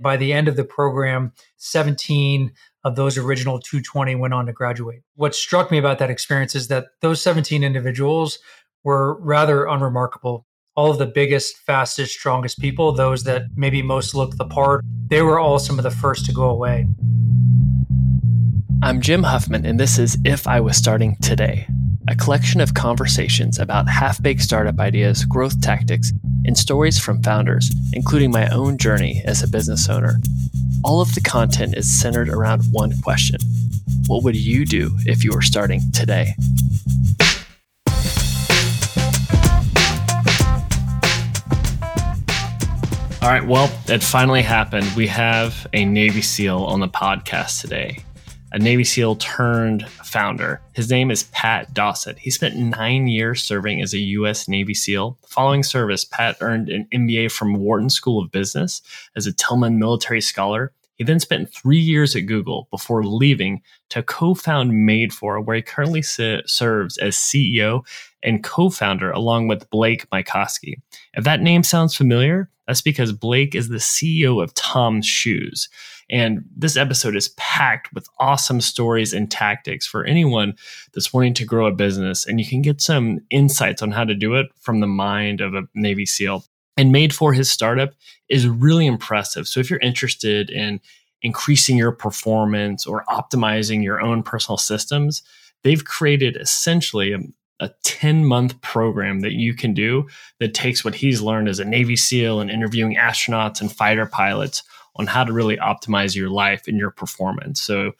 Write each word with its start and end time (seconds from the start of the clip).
By 0.00 0.16
the 0.16 0.32
end 0.32 0.46
of 0.46 0.54
the 0.54 0.64
program, 0.64 1.32
17 1.56 2.52
of 2.84 2.94
those 2.94 3.18
original 3.18 3.58
220 3.58 4.14
went 4.14 4.32
on 4.32 4.46
to 4.46 4.52
graduate. 4.52 5.02
What 5.16 5.34
struck 5.34 5.72
me 5.72 5.78
about 5.78 5.98
that 5.98 6.08
experience 6.08 6.54
is 6.54 6.68
that 6.68 6.86
those 7.00 7.20
17 7.20 7.64
individuals 7.64 8.38
were 8.84 9.20
rather 9.20 9.66
unremarkable. 9.66 10.46
All 10.76 10.92
of 10.92 10.98
the 10.98 11.06
biggest, 11.06 11.56
fastest, 11.58 12.12
strongest 12.12 12.60
people, 12.60 12.92
those 12.92 13.24
that 13.24 13.42
maybe 13.56 13.82
most 13.82 14.14
looked 14.14 14.38
the 14.38 14.46
part, 14.46 14.84
they 15.08 15.22
were 15.22 15.40
all 15.40 15.58
some 15.58 15.80
of 15.80 15.82
the 15.82 15.90
first 15.90 16.24
to 16.26 16.32
go 16.32 16.48
away. 16.48 16.86
I'm 18.80 19.00
Jim 19.00 19.24
Huffman, 19.24 19.66
and 19.66 19.80
this 19.80 19.98
is 19.98 20.16
If 20.24 20.46
I 20.46 20.60
Was 20.60 20.76
Starting 20.76 21.16
Today, 21.20 21.66
a 22.08 22.16
collection 22.16 22.60
of 22.60 22.74
conversations 22.74 23.58
about 23.58 23.86
half 23.88 24.22
baked 24.22 24.40
startup 24.40 24.78
ideas, 24.78 25.24
growth 25.24 25.60
tactics, 25.60 26.12
and 26.44 26.56
stories 26.56 26.98
from 26.98 27.22
founders, 27.22 27.70
including 27.92 28.30
my 28.30 28.48
own 28.48 28.78
journey 28.78 29.22
as 29.26 29.42
a 29.42 29.48
business 29.48 29.88
owner. 29.88 30.14
All 30.84 31.00
of 31.00 31.14
the 31.14 31.20
content 31.20 31.76
is 31.76 32.00
centered 32.00 32.28
around 32.28 32.62
one 32.70 32.92
question 33.02 33.38
What 34.06 34.24
would 34.24 34.36
you 34.36 34.64
do 34.64 34.90
if 35.06 35.22
you 35.22 35.32
were 35.32 35.42
starting 35.42 35.80
today? 35.92 36.34
All 43.20 43.34
right, 43.34 43.46
well, 43.46 43.70
it 43.88 44.02
finally 44.02 44.42
happened. 44.42 44.90
We 44.96 45.08
have 45.08 45.66
a 45.74 45.84
Navy 45.84 46.22
SEAL 46.22 46.64
on 46.64 46.80
the 46.80 46.88
podcast 46.88 47.60
today 47.60 47.98
a 48.52 48.58
Navy 48.58 48.84
SEAL 48.84 49.16
turned 49.16 49.86
founder. 49.88 50.60
His 50.72 50.90
name 50.90 51.10
is 51.10 51.24
Pat 51.24 51.74
Dossett. 51.74 52.18
He 52.18 52.30
spent 52.30 52.56
nine 52.56 53.06
years 53.06 53.42
serving 53.42 53.82
as 53.82 53.92
a 53.92 53.98
U.S. 53.98 54.48
Navy 54.48 54.74
SEAL. 54.74 55.18
Following 55.26 55.62
service, 55.62 56.04
Pat 56.04 56.36
earned 56.40 56.68
an 56.70 56.88
MBA 56.92 57.30
from 57.30 57.56
Wharton 57.56 57.90
School 57.90 58.22
of 58.22 58.32
Business 58.32 58.80
as 59.16 59.26
a 59.26 59.32
Tillman 59.32 59.78
military 59.78 60.20
scholar. 60.20 60.72
He 60.94 61.04
then 61.04 61.20
spent 61.20 61.52
three 61.52 61.78
years 61.78 62.16
at 62.16 62.26
Google 62.26 62.66
before 62.70 63.04
leaving 63.04 63.62
to 63.90 64.02
co 64.02 64.34
found 64.34 64.86
Made 64.86 65.12
For, 65.12 65.40
where 65.40 65.56
he 65.56 65.62
currently 65.62 66.02
serves 66.02 66.98
as 66.98 67.14
CEO 67.14 67.86
and 68.22 68.42
co 68.42 68.70
founder 68.70 69.10
along 69.10 69.46
with 69.46 69.70
Blake 69.70 70.08
Mycoskie. 70.10 70.80
If 71.14 71.24
that 71.24 71.40
name 71.40 71.62
sounds 71.62 71.94
familiar, 71.94 72.50
that's 72.66 72.82
because 72.82 73.12
Blake 73.12 73.54
is 73.54 73.68
the 73.68 73.76
CEO 73.76 74.42
of 74.42 74.54
Tom's 74.54 75.06
Shoes. 75.06 75.68
And 76.10 76.44
this 76.56 76.76
episode 76.76 77.16
is 77.16 77.28
packed 77.36 77.92
with 77.92 78.08
awesome 78.18 78.60
stories 78.60 79.12
and 79.12 79.30
tactics 79.30 79.86
for 79.86 80.04
anyone 80.04 80.54
that's 80.94 81.12
wanting 81.12 81.34
to 81.34 81.44
grow 81.44 81.66
a 81.66 81.72
business. 81.72 82.26
And 82.26 82.40
you 82.40 82.46
can 82.46 82.62
get 82.62 82.80
some 82.80 83.20
insights 83.30 83.82
on 83.82 83.90
how 83.90 84.04
to 84.04 84.14
do 84.14 84.34
it 84.34 84.46
from 84.60 84.80
the 84.80 84.86
mind 84.86 85.40
of 85.40 85.54
a 85.54 85.68
Navy 85.74 86.06
SEAL. 86.06 86.44
And 86.76 86.92
made 86.92 87.12
for 87.12 87.32
his 87.32 87.50
startup 87.50 87.92
is 88.28 88.46
really 88.46 88.86
impressive. 88.86 89.48
So 89.48 89.60
if 89.60 89.68
you're 89.68 89.80
interested 89.80 90.48
in 90.48 90.80
increasing 91.22 91.76
your 91.76 91.92
performance 91.92 92.86
or 92.86 93.04
optimizing 93.08 93.82
your 93.82 94.00
own 94.00 94.22
personal 94.22 94.56
systems, 94.56 95.22
they've 95.64 95.84
created 95.84 96.36
essentially 96.36 97.12
a, 97.12 97.18
a 97.60 97.70
10 97.82 98.24
month 98.24 98.60
program 98.60 99.20
that 99.20 99.32
you 99.32 99.54
can 99.54 99.74
do 99.74 100.06
that 100.38 100.54
takes 100.54 100.84
what 100.84 100.94
he's 100.94 101.20
learned 101.20 101.48
as 101.48 101.58
a 101.58 101.64
Navy 101.64 101.96
SEAL 101.96 102.40
and 102.40 102.50
interviewing 102.50 102.94
astronauts 102.94 103.60
and 103.60 103.72
fighter 103.72 104.06
pilots 104.06 104.62
on 104.98 105.06
how 105.06 105.24
to 105.24 105.32
really 105.32 105.56
optimize 105.56 106.16
your 106.16 106.28
life 106.28 106.66
and 106.66 106.76
your 106.76 106.90
performance. 106.90 107.60
So 107.60 107.92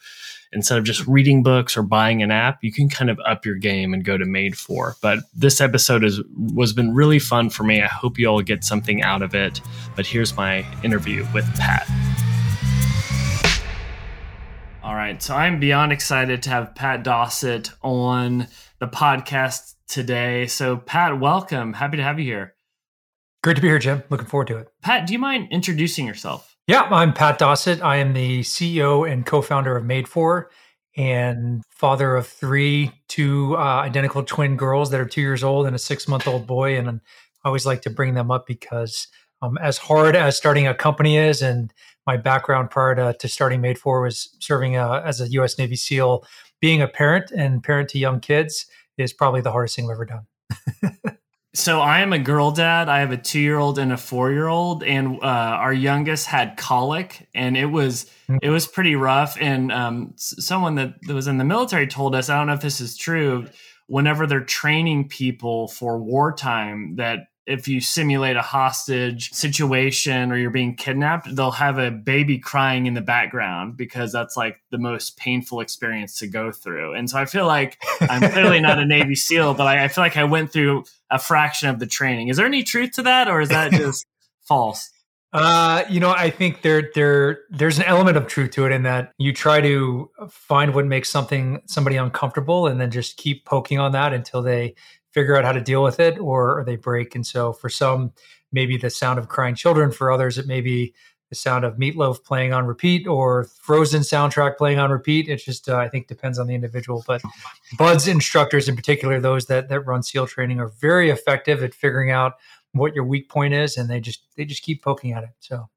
instead 0.51 0.77
of 0.77 0.83
just 0.83 1.05
reading 1.07 1.43
books 1.43 1.77
or 1.77 1.83
buying 1.83 2.21
an 2.21 2.31
app, 2.31 2.63
you 2.63 2.71
can 2.71 2.89
kind 2.89 3.09
of 3.09 3.19
up 3.25 3.45
your 3.45 3.55
game 3.55 3.93
and 3.93 4.03
go 4.03 4.17
to 4.17 4.25
Made 4.25 4.57
For. 4.57 4.95
But 5.01 5.19
this 5.33 5.61
episode 5.61 6.03
has 6.03 6.19
was 6.37 6.73
been 6.73 6.93
really 6.93 7.19
fun 7.19 7.49
for 7.49 7.63
me. 7.63 7.81
I 7.81 7.87
hope 7.87 8.17
you 8.17 8.27
all 8.27 8.41
get 8.41 8.63
something 8.63 9.01
out 9.01 9.21
of 9.21 9.33
it. 9.33 9.61
But 9.95 10.05
here's 10.05 10.35
my 10.35 10.65
interview 10.83 11.25
with 11.33 11.45
Pat. 11.55 11.87
All 14.83 14.95
right, 14.95 15.21
so 15.21 15.35
I'm 15.35 15.59
beyond 15.59 15.91
excited 15.91 16.41
to 16.43 16.49
have 16.49 16.73
Pat 16.73 17.03
Dossett 17.03 17.71
on 17.83 18.47
the 18.79 18.87
podcast 18.87 19.75
today. 19.87 20.47
So 20.47 20.77
Pat, 20.77 21.19
welcome. 21.19 21.73
Happy 21.73 21.97
to 21.97 22.03
have 22.03 22.17
you 22.17 22.25
here. 22.25 22.55
Great 23.43 23.55
to 23.55 23.61
be 23.61 23.67
here, 23.67 23.79
Jim. 23.79 24.03
Looking 24.09 24.25
forward 24.25 24.47
to 24.47 24.57
it. 24.57 24.67
Pat, 24.81 25.07
do 25.07 25.13
you 25.13 25.19
mind 25.19 25.49
introducing 25.51 26.07
yourself? 26.07 26.57
Yeah, 26.69 26.83
I'm 26.91 27.13
Pat 27.13 27.39
Dossett. 27.39 27.81
I 27.81 27.95
am 27.95 28.13
the 28.13 28.41
CEO 28.41 29.11
and 29.11 29.25
co-founder 29.25 29.75
of 29.75 29.83
Made 29.83 30.07
For 30.07 30.51
and 30.95 31.63
father 31.71 32.15
of 32.15 32.27
three, 32.27 32.91
two 33.07 33.57
uh, 33.57 33.81
identical 33.81 34.21
twin 34.21 34.55
girls 34.55 34.91
that 34.91 34.99
are 34.99 35.07
two 35.07 35.21
years 35.21 35.43
old 35.43 35.65
and 35.65 35.75
a 35.75 35.79
six-month-old 35.79 36.45
boy. 36.45 36.77
And 36.77 36.87
I 36.87 36.93
always 37.43 37.65
like 37.65 37.81
to 37.81 37.89
bring 37.89 38.13
them 38.13 38.29
up 38.29 38.45
because 38.45 39.07
um, 39.41 39.57
as 39.57 39.79
hard 39.79 40.15
as 40.15 40.37
starting 40.37 40.67
a 40.67 40.75
company 40.75 41.17
is, 41.17 41.41
and 41.41 41.73
my 42.05 42.17
background 42.17 42.69
prior 42.69 42.93
to, 42.93 43.15
to 43.17 43.27
starting 43.27 43.61
Made 43.61 43.79
For 43.79 44.03
was 44.03 44.37
serving 44.39 44.75
uh, 44.75 45.01
as 45.03 45.19
a 45.19 45.27
U.S. 45.27 45.57
Navy 45.57 45.75
SEAL, 45.75 46.23
being 46.61 46.83
a 46.83 46.87
parent 46.87 47.31
and 47.31 47.63
parent 47.63 47.89
to 47.89 47.97
young 47.97 48.19
kids 48.19 48.67
is 48.95 49.11
probably 49.11 49.41
the 49.41 49.51
hardest 49.51 49.75
thing 49.75 49.85
I've 49.85 49.93
ever 49.93 50.05
done. 50.05 51.17
So 51.55 51.81
I 51.81 52.01
am 52.01 52.13
a 52.13 52.19
girl 52.19 52.51
dad. 52.51 52.89
I 52.89 52.99
have 52.99 53.11
a 53.11 53.17
two 53.17 53.39
year 53.39 53.57
old 53.57 53.79
and 53.79 53.91
a 53.91 53.97
four 53.97 54.31
year 54.31 54.47
old, 54.47 54.83
and 54.83 55.17
uh, 55.23 55.25
our 55.25 55.73
youngest 55.73 56.27
had 56.27 56.57
colic, 56.57 57.27
and 57.33 57.57
it 57.57 57.65
was 57.65 58.05
mm. 58.27 58.37
it 58.43 58.49
was 58.51 58.67
pretty 58.67 58.95
rough. 58.95 59.35
And 59.41 59.71
um, 59.71 60.13
someone 60.15 60.75
that, 60.75 60.93
that 61.07 61.13
was 61.13 61.27
in 61.27 61.37
the 61.37 61.43
military 61.43 61.87
told 61.87 62.13
us, 62.13 62.29
I 62.29 62.37
don't 62.37 62.47
know 62.47 62.53
if 62.53 62.61
this 62.61 62.79
is 62.79 62.95
true. 62.95 63.47
Whenever 63.87 64.27
they're 64.27 64.41
training 64.41 65.09
people 65.09 65.67
for 65.69 65.97
wartime, 65.97 66.97
that 66.97 67.29
if 67.49 67.67
you 67.67 67.81
simulate 67.81 68.35
a 68.35 68.41
hostage 68.41 69.31
situation 69.31 70.31
or 70.31 70.37
you're 70.37 70.51
being 70.51 70.75
kidnapped, 70.75 71.35
they'll 71.35 71.51
have 71.51 71.79
a 71.79 71.89
baby 71.89 72.37
crying 72.37 72.85
in 72.85 72.93
the 72.93 73.01
background 73.01 73.75
because 73.75 74.11
that's 74.11 74.37
like 74.37 74.61
the 74.69 74.77
most 74.77 75.17
painful 75.17 75.59
experience 75.59 76.19
to 76.19 76.27
go 76.27 76.51
through. 76.51 76.93
And 76.93 77.09
so 77.09 77.17
I 77.17 77.25
feel 77.25 77.47
like 77.47 77.81
I'm 78.01 78.31
clearly 78.31 78.61
not 78.61 78.77
a 78.77 78.85
Navy 78.85 79.15
SEAL, 79.29 79.55
but 79.55 79.65
I, 79.65 79.85
I 79.85 79.87
feel 79.87 80.03
like 80.03 80.15
I 80.15 80.25
went 80.25 80.53
through 80.53 80.85
a 81.09 81.17
fraction 81.17 81.69
of 81.69 81.79
the 81.79 81.87
training. 81.87 82.27
Is 82.27 82.37
there 82.37 82.45
any 82.45 82.63
truth 82.63 82.91
to 82.93 83.01
that, 83.03 83.27
or 83.27 83.41
is 83.41 83.49
that 83.49 83.71
just 83.71 84.05
false? 84.47 84.91
Uh, 85.31 85.83
you 85.89 85.99
know, 85.99 86.09
I 86.09 86.31
think 86.31 86.63
there 86.63 86.89
there 86.95 87.41
there's 87.51 87.77
an 87.77 87.85
element 87.85 88.17
of 88.17 88.25
truth 88.25 88.49
to 88.51 88.65
it 88.65 88.71
in 88.71 88.83
that 88.83 89.11
you 89.19 89.31
try 89.31 89.61
to 89.61 90.09
find 90.27 90.73
what 90.73 90.87
makes 90.87 91.09
something 91.09 91.61
somebody 91.67 91.97
uncomfortable 91.97 92.65
and 92.65 92.81
then 92.81 92.89
just 92.89 93.17
keep 93.17 93.45
poking 93.45 93.77
on 93.77 93.91
that 93.91 94.11
until 94.11 94.41
they 94.41 94.73
figure 95.11 95.35
out 95.35 95.45
how 95.45 95.51
to 95.51 95.61
deal 95.61 95.83
with 95.83 95.99
it 95.99 96.19
or, 96.19 96.59
or 96.59 96.63
they 96.63 96.75
break. 96.75 97.15
And 97.15 97.25
so 97.25 97.53
for 97.53 97.69
some, 97.69 98.13
maybe 98.51 98.77
the 98.77 98.89
sound 98.89 99.19
of 99.19 99.27
crying 99.27 99.55
children. 99.55 99.91
For 99.91 100.11
others, 100.11 100.37
it 100.37 100.47
may 100.47 100.61
be 100.61 100.93
the 101.29 101.35
sound 101.35 101.63
of 101.63 101.77
meatloaf 101.77 102.23
playing 102.23 102.53
on 102.53 102.65
repeat 102.65 103.07
or 103.07 103.45
frozen 103.61 104.01
soundtrack 104.01 104.57
playing 104.57 104.79
on 104.79 104.89
repeat 104.89 105.29
it 105.29 105.37
just 105.37 105.69
uh, 105.69 105.77
i 105.77 105.87
think 105.87 106.07
depends 106.07 106.39
on 106.39 106.47
the 106.47 106.55
individual 106.55 107.03
but 107.05 107.21
BUD/S 107.77 108.07
instructors 108.07 108.67
in 108.67 108.75
particular 108.75 109.19
those 109.19 109.45
that 109.45 109.69
that 109.69 109.81
run 109.81 110.01
seal 110.01 110.25
training 110.25 110.59
are 110.59 110.69
very 110.81 111.09
effective 111.09 111.63
at 111.63 111.73
figuring 111.73 112.11
out 112.11 112.33
what 112.71 112.95
your 112.95 113.03
weak 113.03 113.29
point 113.29 113.53
is 113.53 113.77
and 113.77 113.89
they 113.89 113.99
just 113.99 114.25
they 114.35 114.45
just 114.45 114.63
keep 114.63 114.81
poking 114.83 115.13
at 115.13 115.23
it 115.23 115.29
so 115.39 115.69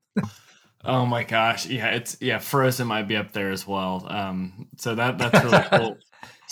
oh 0.84 1.04
my 1.04 1.22
gosh 1.22 1.66
yeah 1.66 1.90
it's 1.90 2.16
yeah 2.20 2.38
frozen 2.38 2.86
might 2.86 3.06
be 3.06 3.16
up 3.16 3.32
there 3.32 3.50
as 3.50 3.66
well 3.66 4.06
um 4.08 4.66
so 4.78 4.94
that 4.94 5.18
that's 5.18 5.44
really 5.44 5.64
cool 5.78 5.98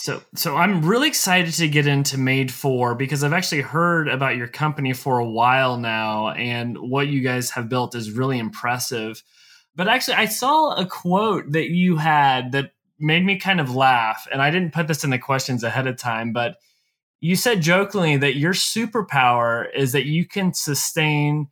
so, 0.01 0.19
so 0.33 0.57
I'm 0.57 0.83
really 0.83 1.07
excited 1.07 1.53
to 1.53 1.67
get 1.67 1.85
into 1.85 2.17
Made 2.17 2.51
For 2.51 2.95
because 2.95 3.23
I've 3.23 3.33
actually 3.33 3.61
heard 3.61 4.07
about 4.07 4.35
your 4.35 4.47
company 4.47 4.93
for 4.93 5.19
a 5.19 5.29
while 5.29 5.77
now, 5.77 6.29
and 6.29 6.75
what 6.75 7.07
you 7.07 7.21
guys 7.21 7.51
have 7.51 7.69
built 7.69 7.93
is 7.93 8.09
really 8.09 8.39
impressive. 8.39 9.21
But 9.75 9.87
actually, 9.87 10.15
I 10.15 10.25
saw 10.25 10.73
a 10.73 10.87
quote 10.87 11.51
that 11.51 11.69
you 11.69 11.97
had 11.97 12.51
that 12.53 12.71
made 12.97 13.23
me 13.23 13.37
kind 13.37 13.61
of 13.61 13.75
laugh, 13.75 14.27
and 14.31 14.41
I 14.41 14.49
didn't 14.49 14.73
put 14.73 14.87
this 14.87 15.03
in 15.03 15.11
the 15.11 15.19
questions 15.19 15.63
ahead 15.63 15.85
of 15.85 15.97
time, 15.97 16.33
but 16.33 16.55
you 17.19 17.35
said 17.35 17.61
jokingly 17.61 18.17
that 18.17 18.37
your 18.37 18.53
superpower 18.53 19.67
is 19.71 19.91
that 19.91 20.07
you 20.07 20.25
can 20.25 20.55
sustain 20.55 21.49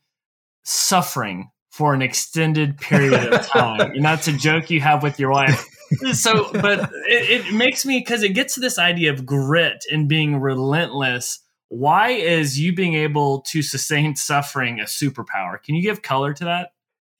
suffering 0.64 1.52
for 1.70 1.94
an 1.94 2.02
extended 2.02 2.80
period 2.80 3.31
of 3.31 3.46
time, 3.48 3.92
and 3.92 4.04
that's 4.04 4.28
a 4.28 4.34
joke 4.34 4.72
you 4.72 4.81
have 4.81 5.04
with 5.04 5.19
your 5.19 5.30
wife 5.30 5.68
so, 6.13 6.51
but 6.53 6.91
it, 7.07 7.47
it 7.47 7.53
makes 7.53 7.86
me 7.86 8.00
because 8.00 8.24
it 8.24 8.30
gets 8.30 8.56
to 8.56 8.59
this 8.59 8.77
idea 8.77 9.12
of 9.12 9.25
grit 9.25 9.86
and 9.91 10.07
being 10.07 10.39
relentless. 10.39 11.39
Why 11.69 12.09
is 12.09 12.59
you 12.59 12.74
being 12.74 12.95
able 12.95 13.41
to 13.41 13.62
sustain 13.62 14.15
suffering 14.15 14.80
a 14.80 14.83
superpower? 14.86 15.62
Can 15.62 15.75
you 15.75 15.83
give 15.83 16.01
color 16.01 16.33
to 16.33 16.45
that? 16.45 16.71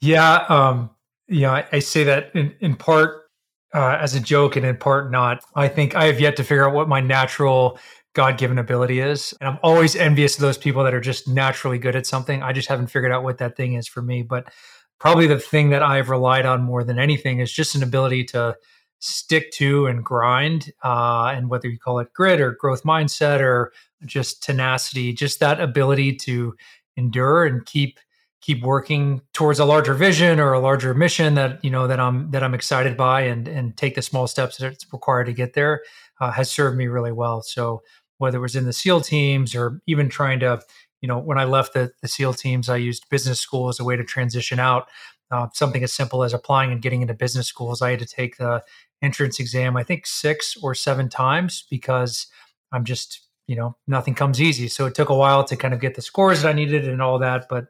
Yeah, 0.02 0.46
um, 0.50 0.90
yeah, 1.28 1.52
I, 1.52 1.66
I 1.74 1.80
say 1.80 2.04
that 2.06 2.32
in, 2.34 2.56
in 2.60 2.76
part 2.76 3.30
uh, 3.74 3.98
as 4.00 4.16
a 4.16 4.20
joke 4.20 4.56
and 4.56 4.66
in 4.66 4.78
part 4.78 5.12
not. 5.12 5.44
I 5.56 5.68
think 5.68 5.96
I 5.96 6.06
have 6.06 6.20
yet 6.20 6.36
to 6.38 6.44
figure 6.44 6.68
out 6.68 6.74
what 6.74 6.88
my 6.88 7.00
natural 7.00 7.80
God 8.14 8.38
given 8.38 8.58
ability 8.58 9.00
is. 9.00 9.34
And 9.40 9.50
I'm 9.50 9.60
always 9.62 9.96
envious 9.96 10.36
of 10.36 10.42
those 10.42 10.58
people 10.58 10.84
that 10.84 10.94
are 10.94 11.02
just 11.02 11.28
naturally 11.28 11.78
good 11.78 11.96
at 11.96 12.08
something. 12.08 12.42
I 12.42 12.54
just 12.54 12.68
haven't 12.68 12.88
figured 12.88 13.12
out 13.12 13.24
what 13.24 13.38
that 13.38 13.56
thing 13.56 13.74
is 13.74 13.88
for 13.88 14.02
me. 14.02 14.24
But 14.24 14.52
probably 15.00 15.28
the 15.28 15.40
thing 15.40 15.70
that 15.70 15.84
I've 15.84 16.10
relied 16.10 16.46
on 16.46 16.62
more 16.62 16.84
than 16.84 17.00
anything 17.00 17.40
is 17.40 17.52
just 17.52 17.76
an 17.76 17.84
ability 17.84 18.26
to 18.26 18.56
stick 19.00 19.52
to 19.54 19.88
and 19.88 20.04
grind. 20.04 20.72
Uh, 20.84 21.34
and 21.36 21.50
whether 21.50 21.68
you 21.70 21.80
call 21.80 22.00
it 22.00 22.14
grit 22.14 22.42
or 22.42 22.52
growth 22.52 22.84
mindset 22.84 23.40
or 23.40 23.72
just 24.06 24.44
tenacity, 24.44 25.14
just 25.14 25.40
that 25.40 25.60
ability 25.60 26.16
to 26.16 26.56
endure 26.98 27.46
and 27.46 27.66
keep 27.66 28.00
keep 28.42 28.64
working 28.64 29.22
towards 29.34 29.60
a 29.60 29.66
larger 29.66 29.94
vision 29.94 30.40
or 30.40 30.54
a 30.54 30.60
larger 30.60 30.94
mission 30.94 31.36
that 31.36 31.64
you 31.64 31.70
know 31.70 31.88
that 31.88 32.00
I'm 32.00 32.32
that 32.32 32.44
I'm 32.44 32.54
excited 32.54 32.96
by 32.96 33.22
and 33.22 33.48
and 33.48 33.76
take 33.76 33.96
the 33.96 34.02
small 34.02 34.28
steps 34.28 34.58
that 34.58 34.72
it's 34.72 34.86
required 34.92 35.26
to 35.26 35.34
get 35.34 35.54
there 35.54 35.82
uh, 36.20 36.32
has 36.32 36.52
served 36.52 36.78
me 36.78 36.88
really 36.88 37.12
well. 37.12 37.42
So 37.42 37.82
whether 38.20 38.38
it 38.38 38.42
was 38.42 38.56
in 38.56 38.66
the 38.66 38.74
SEAL 38.74 39.02
teams 39.02 39.56
or 39.56 39.82
even 39.88 40.10
trying 40.10 40.40
to, 40.42 40.62
you 41.02 41.08
know, 41.08 41.18
when 41.18 41.38
I 41.38 41.46
left 41.46 41.74
the, 41.74 41.92
the 42.02 42.08
SEAL 42.08 42.34
teams, 42.34 42.70
I 42.70 42.78
used 42.78 43.10
business 43.10 43.40
school 43.40 43.70
as 43.70 43.80
a 43.80 43.84
way 43.84 43.96
to 43.96 44.04
transition 44.04 44.60
out. 44.60 44.88
Uh, 45.32 45.48
something 45.54 45.84
as 45.84 45.94
simple 45.94 46.24
as 46.24 46.34
applying 46.34 46.72
and 46.72 46.82
getting 46.82 47.04
into 47.04 47.14
business 47.14 47.46
schools. 47.46 47.84
I 47.84 47.92
had 47.92 48.00
to 48.00 48.06
take 48.08 48.38
the 48.38 48.64
entrance 49.02 49.40
exam, 49.40 49.78
I 49.78 49.84
think 49.84 50.08
six 50.08 50.58
or 50.62 50.74
seven 50.74 51.08
times 51.08 51.66
because 51.70 52.26
I'm 52.72 52.84
just, 52.84 53.22
you 53.48 53.56
know, 53.56 53.76
nothing 53.88 54.16
comes 54.16 54.42
easy. 54.42 54.68
So 54.68 54.88
it 54.88 54.96
took 54.96 55.10
a 55.10 55.16
while 55.16 55.44
to 55.44 55.56
kind 55.56 55.74
of 55.74 55.80
get 55.80 55.96
the 55.96 56.02
scores 56.02 56.42
that 56.42 56.50
I 56.50 56.54
needed 56.54 56.88
and 56.88 57.02
all 57.02 57.20
that. 57.20 57.48
But 57.48 57.68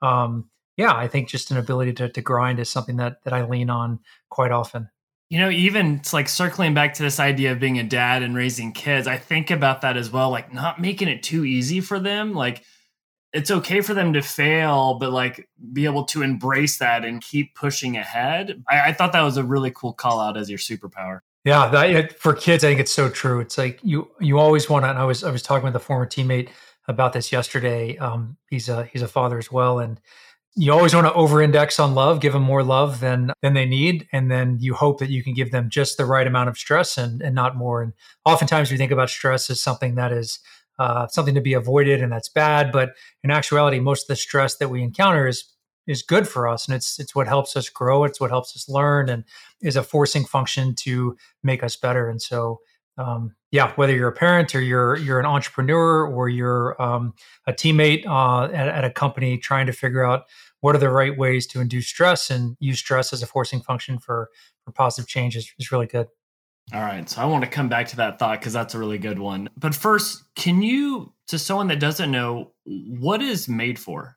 um, 0.00 0.48
yeah, 0.76 0.94
I 0.94 1.06
think 1.06 1.28
just 1.28 1.50
an 1.50 1.58
ability 1.58 1.92
to, 1.94 2.08
to 2.08 2.20
grind 2.22 2.58
is 2.58 2.70
something 2.70 2.96
that 2.96 3.22
that 3.24 3.32
I 3.32 3.44
lean 3.44 3.70
on 3.70 4.00
quite 4.30 4.50
often. 4.50 4.88
You 5.30 5.38
know, 5.38 5.50
even 5.50 5.96
it's 5.96 6.12
like 6.12 6.28
circling 6.28 6.74
back 6.74 6.94
to 6.94 7.02
this 7.02 7.20
idea 7.20 7.52
of 7.52 7.60
being 7.60 7.78
a 7.78 7.84
dad 7.84 8.22
and 8.22 8.34
raising 8.34 8.72
kids, 8.72 9.06
I 9.06 9.16
think 9.16 9.50
about 9.50 9.80
that 9.80 9.96
as 9.96 10.10
well, 10.10 10.30
like 10.30 10.52
not 10.52 10.80
making 10.80 11.08
it 11.08 11.22
too 11.22 11.44
easy 11.44 11.80
for 11.80 11.98
them. 11.98 12.34
Like 12.34 12.64
it's 13.32 13.50
okay 13.50 13.80
for 13.80 13.94
them 13.94 14.12
to 14.12 14.22
fail, 14.22 14.94
but 14.94 15.12
like 15.12 15.48
be 15.72 15.84
able 15.84 16.04
to 16.04 16.22
embrace 16.22 16.78
that 16.78 17.04
and 17.04 17.22
keep 17.22 17.54
pushing 17.54 17.96
ahead. 17.96 18.62
I, 18.68 18.90
I 18.90 18.92
thought 18.92 19.12
that 19.12 19.22
was 19.22 19.36
a 19.36 19.44
really 19.44 19.70
cool 19.70 19.92
call 19.92 20.20
out 20.20 20.36
as 20.36 20.50
your 20.50 20.58
superpower. 20.58 21.20
Yeah, 21.44 21.68
that, 21.68 22.18
for 22.20 22.34
kids, 22.34 22.62
I 22.62 22.68
think 22.68 22.80
it's 22.80 22.92
so 22.92 23.08
true. 23.08 23.40
It's 23.40 23.58
like 23.58 23.80
you 23.82 24.08
you 24.20 24.38
always 24.38 24.70
want 24.70 24.84
to. 24.84 24.90
And 24.90 24.98
I 24.98 25.04
was 25.04 25.24
I 25.24 25.30
was 25.30 25.42
talking 25.42 25.64
with 25.64 25.74
a 25.74 25.80
former 25.80 26.06
teammate 26.06 26.50
about 26.86 27.12
this 27.12 27.32
yesterday. 27.32 27.96
Um, 27.98 28.36
he's 28.48 28.68
a 28.68 28.84
he's 28.84 29.02
a 29.02 29.08
father 29.08 29.38
as 29.38 29.50
well, 29.50 29.80
and 29.80 30.00
you 30.54 30.70
always 30.70 30.94
want 30.94 31.06
to 31.06 31.14
over-index 31.14 31.80
on 31.80 31.94
love, 31.94 32.20
give 32.20 32.34
them 32.34 32.42
more 32.42 32.62
love 32.62 33.00
than 33.00 33.32
than 33.42 33.54
they 33.54 33.64
need, 33.64 34.06
and 34.12 34.30
then 34.30 34.58
you 34.60 34.74
hope 34.74 35.00
that 35.00 35.08
you 35.08 35.24
can 35.24 35.34
give 35.34 35.50
them 35.50 35.68
just 35.70 35.96
the 35.96 36.04
right 36.04 36.26
amount 36.26 36.48
of 36.48 36.58
stress 36.58 36.96
and 36.96 37.22
and 37.22 37.34
not 37.34 37.56
more. 37.56 37.82
And 37.82 37.92
oftentimes 38.24 38.70
we 38.70 38.76
think 38.76 38.92
about 38.92 39.10
stress 39.10 39.50
as 39.50 39.60
something 39.60 39.96
that 39.96 40.12
is 40.12 40.38
uh, 40.78 41.06
something 41.08 41.34
to 41.34 41.40
be 41.40 41.54
avoided 41.54 42.02
and 42.02 42.12
that's 42.12 42.28
bad, 42.28 42.72
but 42.72 42.94
in 43.22 43.30
actuality, 43.30 43.80
most 43.80 44.04
of 44.04 44.08
the 44.08 44.16
stress 44.16 44.56
that 44.56 44.68
we 44.68 44.82
encounter 44.82 45.26
is 45.26 45.44
is 45.88 46.02
good 46.02 46.28
for 46.28 46.46
us, 46.46 46.66
and 46.66 46.76
it's 46.76 47.00
it's 47.00 47.14
what 47.14 47.26
helps 47.26 47.56
us 47.56 47.68
grow. 47.68 48.04
It's 48.04 48.20
what 48.20 48.30
helps 48.30 48.54
us 48.56 48.68
learn, 48.68 49.08
and 49.08 49.24
is 49.60 49.76
a 49.76 49.82
forcing 49.82 50.24
function 50.24 50.74
to 50.76 51.16
make 51.42 51.64
us 51.64 51.76
better. 51.76 52.08
And 52.08 52.22
so 52.22 52.60
um, 52.98 53.34
yeah, 53.50 53.72
whether 53.76 53.94
you're 53.94 54.08
a 54.08 54.12
parent 54.12 54.54
or 54.54 54.60
you're 54.60 54.96
you're 54.96 55.20
an 55.20 55.26
entrepreneur 55.26 56.06
or 56.06 56.28
you're 56.28 56.80
um, 56.80 57.14
a 57.46 57.52
teammate 57.52 58.06
uh, 58.06 58.52
at, 58.52 58.68
at, 58.68 58.84
a 58.84 58.90
company 58.90 59.38
trying 59.38 59.66
to 59.66 59.72
figure 59.72 60.04
out 60.04 60.24
what 60.60 60.74
are 60.74 60.78
the 60.78 60.90
right 60.90 61.16
ways 61.16 61.46
to 61.48 61.60
induce 61.60 61.86
stress 61.86 62.30
and 62.30 62.56
use 62.60 62.78
stress 62.78 63.12
as 63.12 63.22
a 63.22 63.26
forcing 63.26 63.60
function 63.60 63.98
for 63.98 64.28
for 64.64 64.72
positive 64.72 65.08
change 65.08 65.36
is, 65.36 65.50
is 65.58 65.72
really 65.72 65.86
good. 65.86 66.08
All 66.72 66.80
right, 66.80 67.08
so 67.08 67.20
I 67.20 67.26
want 67.26 67.44
to 67.44 67.50
come 67.50 67.68
back 67.68 67.88
to 67.88 67.96
that 67.96 68.18
thought 68.18 68.40
because 68.40 68.54
that's 68.54 68.74
a 68.74 68.78
really 68.78 68.96
good 68.96 69.18
one. 69.18 69.50
But 69.58 69.74
first, 69.74 70.24
can 70.36 70.62
you, 70.62 71.12
to 71.28 71.38
someone 71.38 71.68
that 71.68 71.80
doesn't 71.80 72.10
know, 72.10 72.52
what 72.64 73.20
is 73.20 73.46
Made 73.46 73.78
For? 73.78 74.16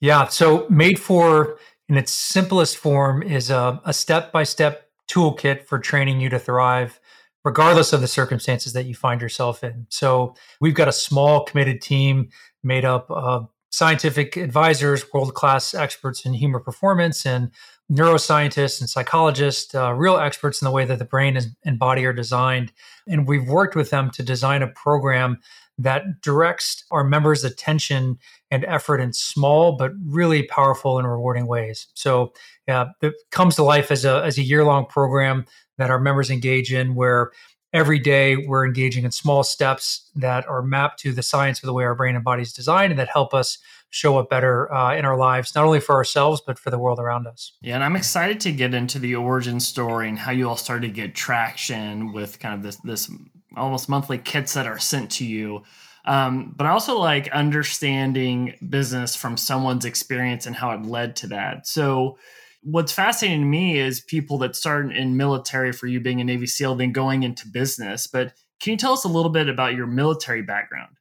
Yeah, 0.00 0.26
so 0.26 0.66
Made 0.68 0.98
For, 0.98 1.58
in 1.88 1.96
its 1.96 2.12
simplest 2.12 2.76
form, 2.76 3.22
is 3.22 3.48
a 3.48 3.80
step 3.92 4.30
by 4.30 4.42
step 4.42 4.90
toolkit 5.08 5.64
for 5.64 5.78
training 5.78 6.20
you 6.20 6.28
to 6.28 6.38
thrive 6.38 7.00
regardless 7.44 7.92
of 7.92 8.00
the 8.00 8.08
circumstances 8.08 8.72
that 8.72 8.86
you 8.86 8.94
find 8.94 9.20
yourself 9.20 9.62
in. 9.62 9.86
So 9.88 10.34
we've 10.60 10.74
got 10.74 10.88
a 10.88 10.92
small 10.92 11.44
committed 11.44 11.80
team 11.80 12.28
made 12.64 12.84
up 12.84 13.08
of 13.08 13.48
scientific 13.70 14.36
advisors, 14.36 15.04
world 15.14 15.32
class 15.34 15.72
experts 15.72 16.26
in 16.26 16.34
human 16.34 16.60
performance, 16.60 17.24
and 17.24 17.52
neuroscientists 17.90 18.80
and 18.80 18.90
psychologists, 18.90 19.74
uh, 19.74 19.92
real 19.92 20.16
experts 20.16 20.60
in 20.60 20.66
the 20.66 20.72
way 20.72 20.84
that 20.84 20.98
the 20.98 21.04
brain 21.04 21.36
is, 21.36 21.48
and 21.64 21.78
body 21.78 22.04
are 22.04 22.12
designed. 22.12 22.72
And 23.06 23.28
we've 23.28 23.48
worked 23.48 23.76
with 23.76 23.90
them 23.90 24.10
to 24.12 24.22
design 24.22 24.62
a 24.62 24.68
program 24.68 25.38
that 25.78 26.20
directs 26.22 26.84
our 26.90 27.04
members' 27.04 27.44
attention 27.44 28.18
and 28.50 28.64
effort 28.64 28.98
in 28.98 29.12
small 29.12 29.76
but 29.76 29.92
really 30.04 30.44
powerful 30.44 30.98
and 30.98 31.06
rewarding 31.06 31.46
ways. 31.46 31.86
So 31.94 32.32
uh, 32.66 32.86
it 33.02 33.14
comes 33.30 33.56
to 33.56 33.62
life 33.62 33.90
as 33.90 34.04
a 34.04 34.22
as 34.24 34.38
a 34.38 34.42
year 34.42 34.64
long 34.64 34.86
program 34.86 35.44
that 35.78 35.90
our 35.90 36.00
members 36.00 36.30
engage 36.30 36.72
in 36.72 36.94
where 36.94 37.30
every 37.72 37.98
day 37.98 38.36
we're 38.36 38.66
engaging 38.66 39.04
in 39.04 39.10
small 39.10 39.42
steps 39.42 40.10
that 40.14 40.46
are 40.48 40.62
mapped 40.62 41.00
to 41.00 41.12
the 41.12 41.22
science 41.22 41.62
of 41.62 41.66
the 41.66 41.72
way 41.72 41.84
our 41.84 41.94
brain 41.94 42.14
and 42.14 42.24
body 42.24 42.42
is 42.42 42.52
designed 42.52 42.92
and 42.92 42.98
that 42.98 43.08
help 43.08 43.34
us 43.34 43.58
show 43.90 44.18
up 44.18 44.28
better 44.28 44.72
uh, 44.72 44.94
in 44.94 45.04
our 45.04 45.16
lives 45.16 45.54
not 45.54 45.64
only 45.64 45.80
for 45.80 45.94
ourselves 45.94 46.40
but 46.46 46.58
for 46.58 46.70
the 46.70 46.78
world 46.78 46.98
around 46.98 47.26
us 47.26 47.52
yeah 47.60 47.74
and 47.74 47.84
i'm 47.84 47.96
excited 47.96 48.40
to 48.40 48.52
get 48.52 48.74
into 48.74 48.98
the 48.98 49.14
origin 49.14 49.60
story 49.60 50.08
and 50.08 50.18
how 50.18 50.30
you 50.30 50.48
all 50.48 50.56
started 50.56 50.88
to 50.88 50.92
get 50.92 51.14
traction 51.14 52.12
with 52.12 52.38
kind 52.38 52.54
of 52.54 52.62
this 52.62 52.76
this 52.84 53.10
almost 53.56 53.88
monthly 53.88 54.18
kits 54.18 54.54
that 54.54 54.66
are 54.66 54.78
sent 54.78 55.10
to 55.10 55.24
you 55.24 55.62
um, 56.06 56.54
but 56.56 56.66
I 56.66 56.70
also 56.70 56.98
like 56.98 57.28
understanding 57.30 58.54
business 58.68 59.16
from 59.16 59.36
someone's 59.36 59.84
experience 59.84 60.46
and 60.46 60.54
how 60.54 60.70
it 60.70 60.82
led 60.82 61.16
to 61.16 61.26
that. 61.28 61.66
So, 61.66 62.18
what's 62.66 62.92
fascinating 62.92 63.42
to 63.42 63.46
me 63.46 63.78
is 63.78 64.00
people 64.00 64.38
that 64.38 64.56
start 64.56 64.90
in 64.92 65.16
military 65.16 65.70
for 65.72 65.86
you 65.86 66.00
being 66.00 66.20
a 66.20 66.24
Navy 66.24 66.46
SEAL, 66.46 66.74
then 66.74 66.90
going 66.90 67.22
into 67.22 67.46
business. 67.46 68.08
But 68.08 68.34
can 68.58 68.72
you 68.72 68.76
tell 68.76 68.92
us 68.92 69.04
a 69.04 69.08
little 69.08 69.30
bit 69.30 69.48
about 69.48 69.74
your 69.74 69.86
military 69.86 70.42
background? 70.42 70.96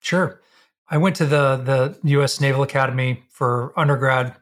Sure. 0.00 0.40
I 0.88 0.96
went 0.96 1.16
to 1.16 1.26
the 1.26 1.56
the 1.56 2.10
U.S. 2.10 2.40
Naval 2.40 2.62
Academy 2.62 3.24
for 3.28 3.78
undergrad. 3.78 4.36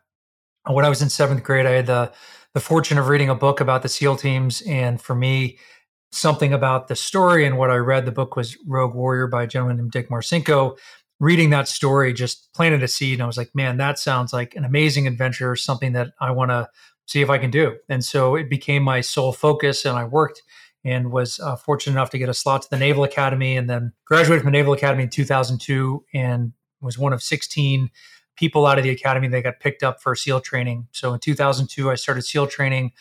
When 0.67 0.85
I 0.85 0.89
was 0.89 1.03
in 1.03 1.09
seventh 1.09 1.43
grade, 1.43 1.67
I 1.67 1.73
had 1.73 1.87
the 1.87 2.13
the 2.53 2.61
fortune 2.61 2.99
of 2.99 3.09
reading 3.09 3.29
a 3.29 3.35
book 3.35 3.61
about 3.61 3.83
the 3.83 3.89
SEAL 3.89 4.17
teams, 4.17 4.63
and 4.63 5.01
for 5.01 5.15
me, 5.15 5.59
something 6.13 6.53
about 6.53 6.87
the 6.87 6.95
story 6.95 7.45
and 7.45 7.59
what 7.59 7.71
I 7.71 7.77
read. 7.77 8.05
The 8.05 8.13
book 8.13 8.37
was 8.37 8.57
Rogue 8.67 8.95
Warrior 8.95 9.27
by 9.27 9.43
a 9.43 9.47
gentleman 9.47 9.79
named 9.79 9.91
Dick 9.91 10.09
Marcinko 10.09 10.77
reading 11.21 11.51
that 11.51 11.69
story 11.69 12.13
just 12.13 12.53
planted 12.55 12.83
a 12.83 12.89
seed 12.89 13.15
and 13.15 13.23
i 13.23 13.27
was 13.27 13.37
like 13.37 13.55
man 13.55 13.77
that 13.77 13.99
sounds 13.99 14.33
like 14.33 14.55
an 14.57 14.65
amazing 14.65 15.07
adventure 15.07 15.55
something 15.55 15.93
that 15.93 16.13
i 16.21 16.31
want 16.31 16.51
to 16.51 16.69
see 17.07 17.21
if 17.21 17.31
i 17.31 17.39
can 17.39 17.51
do. 17.51 17.77
And 17.89 18.05
so 18.05 18.35
it 18.35 18.49
became 18.49 18.83
my 18.83 19.01
sole 19.01 19.33
focus 19.33 19.85
and 19.85 19.97
i 19.97 20.05
worked 20.05 20.43
and 20.85 21.13
was 21.13 21.41
uh, 21.41 21.57
fortunate 21.57 21.93
enough 21.93 22.11
to 22.11 22.19
get 22.19 22.29
a 22.29 22.35
slot 22.35 22.63
to 22.63 22.71
the 22.71 22.79
naval 22.79 23.05
academy 23.05 23.57
and 23.57 23.69
then 23.71 23.93
graduated 24.05 24.43
from 24.43 24.53
the 24.53 24.59
naval 24.59 24.75
academy 24.75 25.05
in 25.05 25.11
2002 25.11 26.05
and 26.13 26.53
was 26.81 26.99
one 26.99 27.13
of 27.13 27.23
16 27.23 27.91
people 28.37 28.67
out 28.67 28.79
of 28.79 28.85
the 28.85 28.91
academy 28.91 29.29
that 29.29 29.43
got 29.43 29.61
picked 29.61 29.83
up 29.83 30.03
for 30.03 30.15
seal 30.15 30.41
training. 30.41 30.89
So 30.93 31.15
in 31.15 31.21
2002 31.21 31.91
i 31.91 31.95
started 31.95 32.23
seal 32.23 32.47
training 32.47 32.93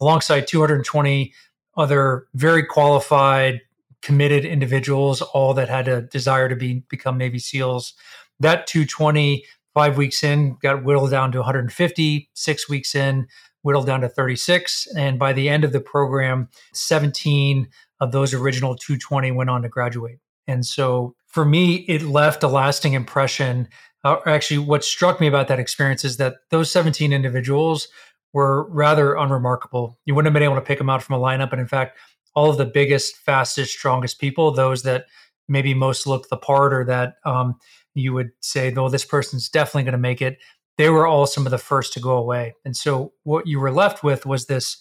alongside 0.00 0.46
220 0.46 1.32
other 1.76 2.26
very 2.34 2.64
qualified 2.64 3.60
committed 4.02 4.44
individuals, 4.44 5.22
all 5.22 5.54
that 5.54 5.68
had 5.68 5.88
a 5.88 6.02
desire 6.02 6.48
to 6.48 6.56
be 6.56 6.84
become 6.88 7.18
Navy 7.18 7.38
SEALs. 7.38 7.94
That 8.40 8.66
220, 8.66 9.44
five 9.74 9.96
weeks 9.96 10.24
in, 10.24 10.56
got 10.60 10.84
whittled 10.84 11.10
down 11.10 11.32
to 11.32 11.38
150. 11.38 12.30
Six 12.34 12.68
weeks 12.68 12.94
in, 12.94 13.26
whittled 13.62 13.86
down 13.86 14.00
to 14.00 14.08
36. 14.08 14.86
And 14.96 15.18
by 15.18 15.32
the 15.32 15.48
end 15.48 15.64
of 15.64 15.72
the 15.72 15.80
program, 15.80 16.48
17 16.72 17.68
of 18.00 18.12
those 18.12 18.34
original 18.34 18.76
220 18.76 19.30
went 19.32 19.50
on 19.50 19.62
to 19.62 19.68
graduate. 19.68 20.18
And 20.46 20.64
so 20.64 21.14
for 21.26 21.44
me, 21.44 21.76
it 21.88 22.02
left 22.02 22.42
a 22.42 22.48
lasting 22.48 22.94
impression. 22.94 23.68
Uh, 24.04 24.16
actually, 24.26 24.58
what 24.58 24.84
struck 24.84 25.20
me 25.20 25.26
about 25.26 25.48
that 25.48 25.60
experience 25.60 26.04
is 26.04 26.16
that 26.16 26.36
those 26.50 26.70
17 26.70 27.12
individuals 27.12 27.88
were 28.32 28.68
rather 28.70 29.14
unremarkable. 29.14 29.98
You 30.04 30.14
wouldn't 30.14 30.26
have 30.28 30.34
been 30.34 30.42
able 30.42 30.54
to 30.54 30.60
pick 30.60 30.78
them 30.78 30.90
out 30.90 31.02
from 31.02 31.20
a 31.20 31.22
lineup. 31.22 31.52
And 31.52 31.60
in 31.60 31.66
fact, 31.66 31.98
all 32.34 32.50
of 32.50 32.58
the 32.58 32.66
biggest, 32.66 33.16
fastest, 33.16 33.72
strongest 33.72 34.20
people, 34.20 34.50
those 34.50 34.82
that 34.82 35.06
maybe 35.48 35.74
most 35.74 36.06
look 36.06 36.28
the 36.28 36.36
part 36.36 36.72
or 36.72 36.84
that 36.84 37.14
um, 37.24 37.56
you 37.94 38.12
would 38.12 38.30
say, 38.40 38.70
though, 38.70 38.88
this 38.88 39.04
person's 39.04 39.48
definitely 39.48 39.84
going 39.84 39.92
to 39.92 39.98
make 39.98 40.22
it, 40.22 40.38
they 40.76 40.90
were 40.90 41.06
all 41.06 41.26
some 41.26 41.46
of 41.46 41.50
the 41.50 41.58
first 41.58 41.92
to 41.92 42.00
go 42.00 42.16
away. 42.16 42.54
And 42.64 42.76
so 42.76 43.12
what 43.24 43.46
you 43.46 43.58
were 43.58 43.72
left 43.72 44.04
with 44.04 44.26
was 44.26 44.46
this, 44.46 44.76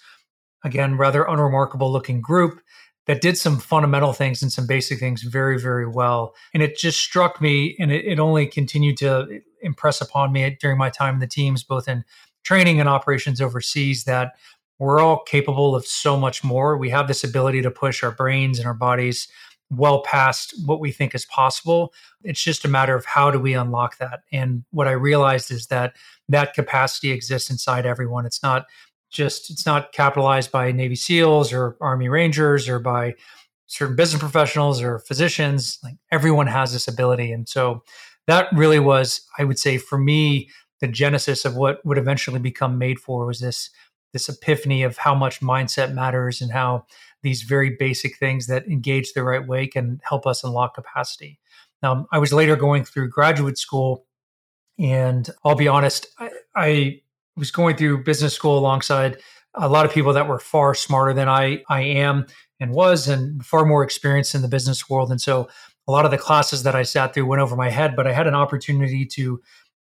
again, 0.63 0.97
rather 0.97 1.23
unremarkable 1.23 1.91
looking 1.91 2.21
group 2.21 2.61
that 3.07 3.21
did 3.21 3.37
some 3.37 3.57
fundamental 3.57 4.13
things 4.13 4.41
and 4.41 4.51
some 4.51 4.67
basic 4.67 4.99
things 4.99 5.23
very, 5.23 5.59
very 5.59 5.87
well. 5.87 6.35
And 6.53 6.61
it 6.61 6.77
just 6.77 6.99
struck 6.99 7.41
me, 7.41 7.75
and 7.79 7.91
it, 7.91 8.05
it 8.05 8.19
only 8.19 8.45
continued 8.45 8.97
to 8.97 9.39
impress 9.61 10.01
upon 10.01 10.33
me 10.33 10.57
during 10.59 10.77
my 10.77 10.89
time 10.89 11.15
in 11.15 11.19
the 11.19 11.27
teams, 11.27 11.63
both 11.63 11.87
in 11.87 12.03
training 12.43 12.79
and 12.79 12.89
operations 12.89 13.41
overseas, 13.41 14.03
that 14.03 14.33
we're 14.79 14.99
all 14.99 15.23
capable 15.23 15.75
of 15.75 15.85
so 15.85 16.17
much 16.17 16.43
more. 16.43 16.77
We 16.77 16.89
have 16.89 17.07
this 17.07 17.23
ability 17.23 17.61
to 17.63 17.71
push 17.71 18.03
our 18.03 18.11
brains 18.11 18.59
and 18.59 18.67
our 18.67 18.73
bodies 18.73 19.27
well 19.69 20.01
past 20.03 20.53
what 20.65 20.79
we 20.79 20.91
think 20.91 21.13
is 21.13 21.25
possible. 21.25 21.93
It's 22.23 22.41
just 22.41 22.63
a 22.63 22.69
matter 22.69 22.95
of 22.95 23.05
how 23.05 23.31
do 23.31 23.39
we 23.39 23.53
unlock 23.53 23.97
that. 23.97 24.21
And 24.31 24.63
what 24.71 24.87
I 24.87 24.91
realized 24.91 25.51
is 25.51 25.67
that 25.67 25.95
that 26.29 26.53
capacity 26.53 27.11
exists 27.11 27.49
inside 27.49 27.85
everyone. 27.85 28.25
It's 28.25 28.43
not 28.43 28.65
just 29.09 29.49
it's 29.49 29.65
not 29.65 29.93
capitalized 29.93 30.51
by 30.51 30.71
Navy 30.71 30.95
SEALs 30.95 31.53
or 31.53 31.77
Army 31.81 32.09
Rangers 32.09 32.67
or 32.67 32.79
by 32.79 33.15
certain 33.67 33.95
business 33.95 34.21
professionals 34.21 34.81
or 34.81 34.99
physicians. 34.99 35.79
Like 35.83 35.95
everyone 36.11 36.47
has 36.47 36.73
this 36.73 36.87
ability. 36.87 37.31
And 37.31 37.47
so 37.47 37.83
that 38.27 38.47
really 38.53 38.79
was, 38.79 39.21
I 39.37 39.43
would 39.43 39.59
say, 39.59 39.77
for 39.77 39.97
me, 39.97 40.49
the 40.79 40.87
genesis 40.87 41.45
of 41.45 41.55
what 41.55 41.83
would 41.85 41.97
eventually 41.97 42.39
become 42.39 42.77
made 42.77 42.99
for 42.99 43.25
was 43.25 43.39
this 43.39 43.69
this 44.17 44.27
epiphany 44.27 44.81
of 44.81 44.97
how 44.97 45.13
much 45.13 45.41
mindset 45.41 45.93
matters 45.93 46.41
and 46.41 46.51
how 46.51 46.83
these 47.21 47.43
very 47.43 47.75
basic 47.77 48.17
things 48.17 48.47
that 48.47 48.67
engage 48.67 49.13
the 49.13 49.21
right 49.21 49.47
way 49.47 49.67
can 49.67 50.01
help 50.03 50.25
us 50.25 50.43
unlock 50.43 50.73
capacity. 50.73 51.39
Now, 51.83 52.07
I 52.11 52.17
was 52.17 52.33
later 52.33 52.55
going 52.55 52.83
through 52.83 53.09
graduate 53.09 53.59
school, 53.59 54.07
and 54.79 55.29
I'll 55.45 55.55
be 55.55 55.67
honest, 55.67 56.07
I, 56.17 56.31
I 56.55 57.01
was 57.35 57.51
going 57.51 57.77
through 57.77 58.03
business 58.03 58.33
school 58.33 58.57
alongside 58.57 59.17
a 59.53 59.69
lot 59.69 59.85
of 59.85 59.91
people 59.91 60.13
that 60.13 60.27
were 60.27 60.39
far 60.39 60.73
smarter 60.73 61.13
than 61.13 61.29
I 61.29 61.63
I 61.69 61.81
am 61.81 62.25
and 62.59 62.71
was, 62.71 63.07
and 63.07 63.45
far 63.45 63.65
more 63.65 63.83
experienced 63.83 64.33
in 64.33 64.41
the 64.41 64.47
business 64.47 64.89
world. 64.89 65.11
And 65.11 65.21
so, 65.21 65.47
a 65.87 65.91
lot 65.91 66.05
of 66.05 66.11
the 66.11 66.17
classes 66.17 66.63
that 66.63 66.75
I 66.75 66.83
sat 66.83 67.13
through 67.13 67.27
went 67.27 67.41
over 67.41 67.55
my 67.55 67.69
head. 67.69 67.95
But 67.95 68.07
I 68.07 68.13
had 68.13 68.27
an 68.27 68.35
opportunity 68.35 69.05
to 69.05 69.39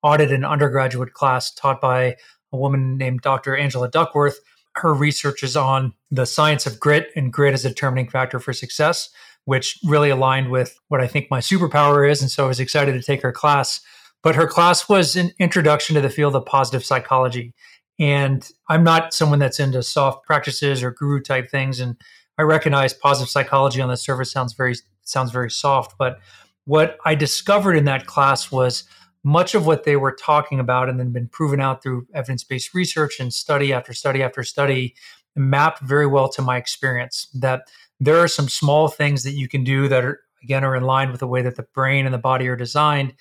audit 0.03 0.31
an 0.33 0.45
undergraduate 0.45 1.13
class 1.13 1.53
taught 1.53 1.81
by 1.81 2.17
a 2.53 2.57
woman 2.57 2.97
named 2.97 3.21
Dr. 3.23 3.57
Angela 3.57 3.91
Duckworth. 3.91 4.39
Her 4.77 4.95
research 4.95 5.43
is 5.43 5.57
on 5.57 5.95
the 6.11 6.27
science 6.27 6.67
of 6.67 6.79
grit 6.79 7.09
and 7.17 7.33
grit 7.33 7.55
as 7.55 7.65
a 7.65 7.69
determining 7.69 8.09
factor 8.09 8.39
for 8.39 8.53
success, 8.53 9.11
which 9.45 9.79
really 9.85 10.11
aligned 10.11 10.51
with 10.51 10.79
what 10.89 11.01
I 11.01 11.07
think 11.07 11.31
my 11.31 11.41
superpower 11.41 12.09
is. 12.09 12.23
And 12.23 12.31
so 12.31 12.45
I 12.45 12.49
was 12.49 12.61
excited 12.61 12.93
to 12.93 13.03
take 13.03 13.23
her 13.23 13.33
class. 13.33 13.81
But 14.23 14.37
her 14.37 14.47
class 14.47 14.89
was 14.89 15.17
an 15.17 15.33
introduction 15.39 15.95
to 15.95 16.01
the 16.01 16.11
field 16.11 16.37
of 16.37 16.45
positive 16.45 16.85
psychology. 16.85 17.55
And 17.99 18.49
I'm 18.69 18.85
not 18.85 19.13
someone 19.15 19.39
that's 19.39 19.61
into 19.61 19.83
soft 19.83 20.25
practices 20.25 20.83
or 20.83 20.91
guru 20.91 21.21
type 21.21 21.51
things. 21.51 21.81
And 21.81 21.97
I 22.39 22.43
recognize 22.43 22.95
positive 22.95 23.29
psychology 23.29 23.81
on 23.81 23.89
the 23.89 23.97
surface 23.97 24.31
sounds 24.31 24.55
very 24.55 24.77
sounds 25.03 25.31
very 25.31 25.51
soft. 25.51 25.97
But 25.99 26.21
what 26.65 26.99
I 27.05 27.15
discovered 27.15 27.75
in 27.75 27.85
that 27.87 28.07
class 28.07 28.53
was 28.53 28.85
much 29.23 29.55
of 29.55 29.67
what 29.67 29.85
they 29.85 29.97
were 29.97 30.13
talking 30.13 30.59
about 30.59 30.89
and 30.89 30.99
then 30.99 31.13
been 31.13 31.29
proven 31.29 31.61
out 31.61 31.83
through 31.83 32.07
evidence-based 32.15 32.73
research 32.73 33.21
and 33.21 33.35
study 33.35 33.73
after 33.73 33.93
study 33.93 34.23
after 34.23 34.43
study 34.43 34.95
mapped 35.37 35.81
very 35.81 36.07
well 36.07 36.29
to 36.29 36.43
my 36.43 36.57
experience 36.57 37.29
that 37.35 37.71
there 37.99 38.17
are 38.17 38.29
some 38.29 38.49
small 38.49 38.89
things 38.89 39.23
that 39.23 39.33
you 39.33 39.47
can 39.47 39.63
do 39.63 39.89
that 39.89 40.05
are 40.05 40.21
again 40.43 40.65
are 40.65 40.75
in 40.75 40.85
line 40.85 41.11
with 41.11 41.21
the 41.21 41.27
way 41.27 41.43
that 41.43 41.57
the 41.57 41.67
brain 41.75 42.07
and 42.07 42.15
the 42.15 42.19
body 42.19 42.49
are 42.49 42.57
designed 42.57 43.15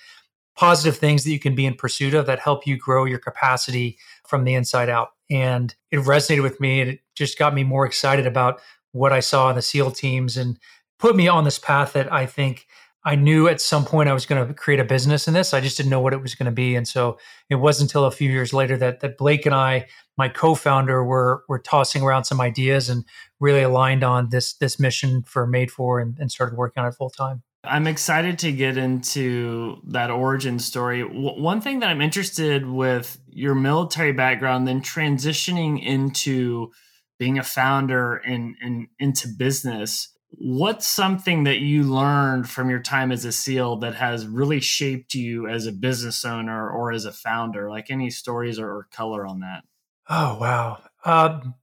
positive 0.56 0.98
things 0.98 1.24
that 1.24 1.32
you 1.32 1.39
can 1.39 1.56
be 1.56 1.65
in 1.65 1.74
pursuit 1.74 2.13
of 2.13 2.25
that 2.25 2.39
help 2.39 2.68
you 2.68 2.75
grow 2.77 3.06
your 3.06 3.20
capacity 3.20 3.98
from 4.27 4.44
the 4.44 4.53
inside 4.53 4.89
out. 4.89 5.12
And 5.29 5.74
it 5.89 6.00
resonated 6.00 6.44
with 6.44 6.60
me 6.60 6.82
and 6.82 6.89
it 6.89 7.00
just 7.15 7.38
got 7.38 7.53
me 7.53 7.63
more 7.63 7.86
excited 7.86 8.27
about 8.27 8.60
what 8.91 9.13
i 9.13 9.20
saw 9.20 9.50
in 9.50 9.56
the 9.56 9.62
seal 9.62 9.91
teams 9.91 10.38
and 10.38 10.58
put 10.98 11.15
me 11.15 11.27
on 11.27 11.44
this 11.44 11.60
path 11.60 11.94
that 11.94 12.12
i 12.12 12.25
think 12.25 12.68
I 13.06 13.15
knew 13.15 13.48
at 13.48 13.62
some 13.62 13.86
point 13.86 14.10
I 14.10 14.13
was 14.13 14.25
going 14.25 14.46
to 14.46 14.53
create 14.53 14.79
a 14.79 14.84
business 14.84 15.27
in 15.27 15.34
this. 15.34 15.53
I 15.53 15.62
just 15.62 15.77
didn't 15.77 15.89
know 15.89 16.01
what 16.01 16.13
it 16.13 16.22
was 16.22 16.36
going 16.36 16.48
to 16.48 16.51
be, 16.51 16.75
and 16.75 16.88
so 16.88 17.18
it 17.50 17.56
wasn't 17.56 17.89
until 17.89 18.06
a 18.06 18.12
few 18.12 18.29
years 18.29 18.51
later 18.53 18.77
that 18.77 19.00
that 19.00 19.18
Blake 19.18 19.46
and 19.46 19.56
I, 19.56 19.88
my 20.18 20.27
co-founder, 20.27 21.03
were 21.03 21.44
were 21.48 21.60
tossing 21.60 22.03
around 22.03 22.25
some 22.25 22.41
ideas 22.41 22.89
and 22.89 23.06
really 23.39 23.62
aligned 23.62 24.03
on 24.03 24.29
this 24.29 24.53
this 24.53 24.79
mission 24.79 25.24
for 25.24 25.48
Made 25.48 25.72
For 25.72 26.00
and, 26.00 26.18
and 26.20 26.32
started 26.32 26.58
working 26.58 26.82
on 26.82 26.89
it 26.89 26.96
full 26.96 27.10
time. 27.10 27.44
I'm 27.63 27.88
excited 27.88 28.39
to 28.39 28.51
get 28.51 28.77
into 28.77 29.82
that 29.88 30.10
origin 30.10 30.60
story. 30.60 31.01
W- 31.01 31.41
one 31.41 31.60
thing 31.62 31.79
that 31.79 31.89
I'm 31.89 32.01
interested 32.01 32.65
with 32.65 33.20
your 33.27 33.53
military 33.53 34.13
background, 34.13 34.68
then 34.68 34.82
transitioning 34.82 35.84
into 35.84 36.72
being 37.18 37.38
a 37.38 37.44
founder 37.44 38.15
and, 38.15 38.56
and 38.62 38.88
into 38.98 39.27
business 39.27 40.08
what's 40.32 40.88
something 40.88 41.44
that 41.46 41.60
you 41.60 41.84
learned 41.84 42.50
from 42.50 42.70
your 42.70 42.80
time 42.80 43.12
as 43.12 43.26
a 43.26 43.32
SEAL 43.32 43.78
that 43.78 43.96
has 43.96 44.28
really 44.28 44.60
shaped 44.60 45.14
you 45.14 45.48
as 45.48 45.66
a 45.66 45.72
business 45.72 46.24
owner 46.24 46.70
or 46.70 46.92
as 46.92 47.06
a 47.06 47.12
founder? 47.12 47.70
Like 47.70 47.90
any 47.90 48.10
stories 48.10 48.60
or, 48.60 48.70
or 48.70 48.88
color 48.92 49.26
on 49.26 49.40
that? 49.40 49.64
Oh 50.10 50.38
wow. 50.40 50.82
Um, 51.06 51.56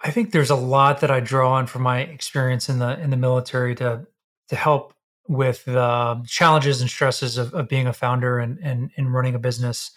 I 0.00 0.10
think 0.10 0.30
there's 0.30 0.50
a 0.50 0.56
lot 0.56 1.00
that 1.00 1.10
I 1.10 1.20
draw 1.20 1.52
on 1.52 1.66
from 1.66 1.82
my 1.82 2.00
experience 2.00 2.68
in 2.68 2.78
the 2.78 2.98
in 3.00 3.10
the 3.10 3.16
military 3.16 3.74
to 3.76 4.06
to 4.48 4.56
help 4.56 4.94
with 5.26 5.64
the 5.66 6.22
challenges 6.26 6.80
and 6.80 6.88
stresses 6.88 7.36
of, 7.36 7.52
of 7.52 7.68
being 7.68 7.86
a 7.86 7.92
founder 7.92 8.38
and, 8.38 8.58
and 8.62 8.90
and 8.96 9.12
running 9.12 9.34
a 9.34 9.38
business. 9.38 9.90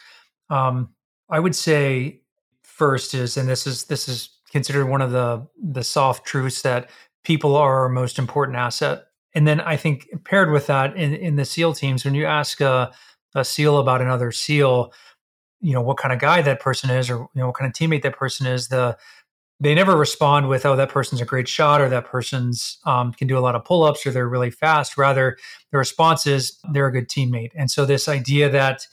Um, 0.50 0.90
I 1.30 1.40
would 1.40 1.56
say 1.56 2.22
first 2.64 3.14
is, 3.14 3.38
and 3.38 3.48
this 3.48 3.68
is 3.68 3.86
this 3.86 4.10
is 4.10 4.30
considered 4.52 4.88
one 4.88 5.02
of 5.02 5.12
the 5.12 5.48
the 5.62 5.84
soft 5.84 6.26
truths 6.26 6.62
that 6.64 6.90
people 7.24 7.56
are 7.56 7.82
our 7.82 7.90
most 7.90 8.20
important 8.20 8.58
asset. 8.58 9.04
And 9.34 9.48
then 9.48 9.62
I 9.62 9.78
think 9.78 10.10
paired 10.26 10.52
with 10.52 10.68
that 10.68 10.96
in, 10.98 11.14
in 11.14 11.36
the 11.36 11.46
SEAL 11.46 11.76
teams, 11.76 12.04
when 12.04 12.16
you 12.16 12.26
ask 12.26 12.60
a, 12.62 12.92
a 13.34 13.46
SEAL 13.46 13.78
about 13.78 14.02
another 14.02 14.32
SEAL, 14.32 14.94
you 15.62 15.74
know, 15.74 15.82
what 15.82 15.98
kind 15.98 16.14
of 16.14 16.20
guy 16.20 16.42
that 16.42 16.60
person 16.60 16.90
is 16.90 17.10
or, 17.10 17.20
you 17.20 17.42
know, 17.42 17.48
what 17.48 17.56
kind 17.56 17.70
of 17.70 17.76
teammate 17.76 18.02
that 18.02 18.18
person 18.18 18.48
is, 18.48 18.68
the, 18.68 18.98
they 19.60 19.76
never 19.76 19.96
respond 19.96 20.50
with, 20.50 20.66
oh, 20.66 20.76
that 20.76 20.90
person's 20.90 21.22
a 21.22 21.26
great 21.26 21.48
shot 21.48 21.82
or 21.82 21.88
that 21.88 22.06
person's 22.06 22.80
um, 22.86 23.14
can 23.14 23.28
do 23.28 23.38
a 23.38 23.40
lot 23.40 23.54
of 23.54 23.64
pull 23.64 23.84
ups 23.84 24.06
or 24.06 24.12
they're 24.12 24.28
really 24.28 24.50
fast. 24.50 24.98
Rather, 24.98 25.38
the 25.72 25.78
response 25.78 26.26
is 26.26 26.58
they're 26.74 26.88
a 26.88 26.92
good 26.92 27.08
teammate. 27.08 27.52
And 27.56 27.70
so 27.70 27.86
this 27.86 28.08
idea 28.10 28.50
that 28.50 28.88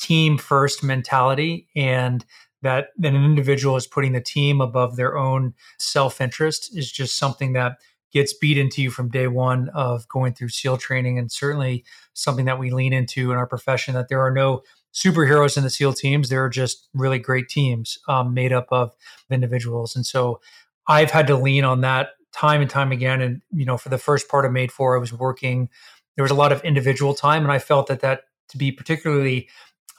team 0.00 0.38
first 0.38 0.82
mentality 0.82 1.68
and 1.76 2.24
that 2.64 2.88
an 3.02 3.14
individual 3.14 3.76
is 3.76 3.86
putting 3.86 4.12
the 4.12 4.20
team 4.20 4.60
above 4.60 4.96
their 4.96 5.16
own 5.16 5.54
self-interest 5.78 6.76
is 6.76 6.90
just 6.90 7.16
something 7.16 7.52
that 7.52 7.78
gets 8.12 8.32
beat 8.32 8.56
into 8.56 8.80
you 8.82 8.90
from 8.90 9.10
day 9.10 9.26
one 9.26 9.68
of 9.70 10.08
going 10.08 10.32
through 10.34 10.48
SEAL 10.48 10.78
training, 10.78 11.18
and 11.18 11.30
certainly 11.30 11.84
something 12.14 12.46
that 12.46 12.58
we 12.58 12.70
lean 12.70 12.92
into 12.92 13.30
in 13.30 13.36
our 13.36 13.46
profession. 13.46 13.94
That 13.94 14.08
there 14.08 14.20
are 14.20 14.30
no 14.30 14.62
superheroes 14.92 15.56
in 15.56 15.62
the 15.62 15.70
SEAL 15.70 15.94
teams; 15.94 16.28
there 16.28 16.44
are 16.44 16.48
just 16.48 16.88
really 16.94 17.18
great 17.18 17.48
teams 17.48 17.98
um, 18.08 18.34
made 18.34 18.52
up 18.52 18.66
of 18.70 18.94
individuals. 19.30 19.94
And 19.94 20.06
so, 20.06 20.40
I've 20.88 21.10
had 21.10 21.26
to 21.28 21.36
lean 21.36 21.64
on 21.64 21.80
that 21.82 22.10
time 22.32 22.60
and 22.60 22.70
time 22.70 22.92
again. 22.92 23.20
And 23.20 23.42
you 23.52 23.64
know, 23.64 23.76
for 23.76 23.88
the 23.90 23.98
first 23.98 24.28
part 24.28 24.44
of 24.44 24.52
Made 24.52 24.72
For, 24.72 24.96
I 24.96 25.00
was 25.00 25.12
working. 25.12 25.68
There 26.16 26.22
was 26.22 26.30
a 26.30 26.36
lot 26.36 26.52
of 26.52 26.62
individual 26.62 27.14
time, 27.14 27.42
and 27.42 27.52
I 27.52 27.58
felt 27.58 27.88
that 27.88 28.00
that 28.00 28.22
to 28.50 28.56
be 28.56 28.70
particularly 28.70 29.48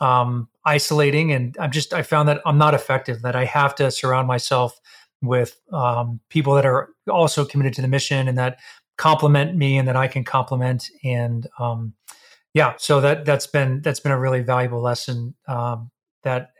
um, 0.01 0.47
isolating 0.65 1.31
and 1.31 1.57
i'm 1.59 1.71
just 1.71 1.93
i 1.93 2.01
found 2.01 2.27
that 2.27 2.41
i'm 2.45 2.57
not 2.57 2.73
effective 2.73 3.21
that 3.21 3.35
i 3.35 3.45
have 3.45 3.75
to 3.75 3.89
surround 3.91 4.27
myself 4.27 4.79
with 5.21 5.59
um, 5.71 6.19
people 6.29 6.53
that 6.53 6.65
are 6.65 6.89
also 7.09 7.45
committed 7.45 7.73
to 7.73 7.81
the 7.81 7.87
mission 7.87 8.27
and 8.27 8.37
that 8.37 8.59
complement 8.97 9.55
me 9.55 9.77
and 9.77 9.87
that 9.87 9.95
i 9.95 10.07
can 10.07 10.23
complement 10.23 10.89
and 11.03 11.47
um, 11.59 11.93
yeah 12.53 12.73
so 12.77 13.01
that 13.01 13.25
that's 13.25 13.47
been 13.47 13.81
that's 13.81 13.99
been 13.99 14.11
a 14.11 14.19
really 14.19 14.41
valuable 14.41 14.81
lesson 14.81 15.33
um, 15.47 15.91
that 16.23 16.51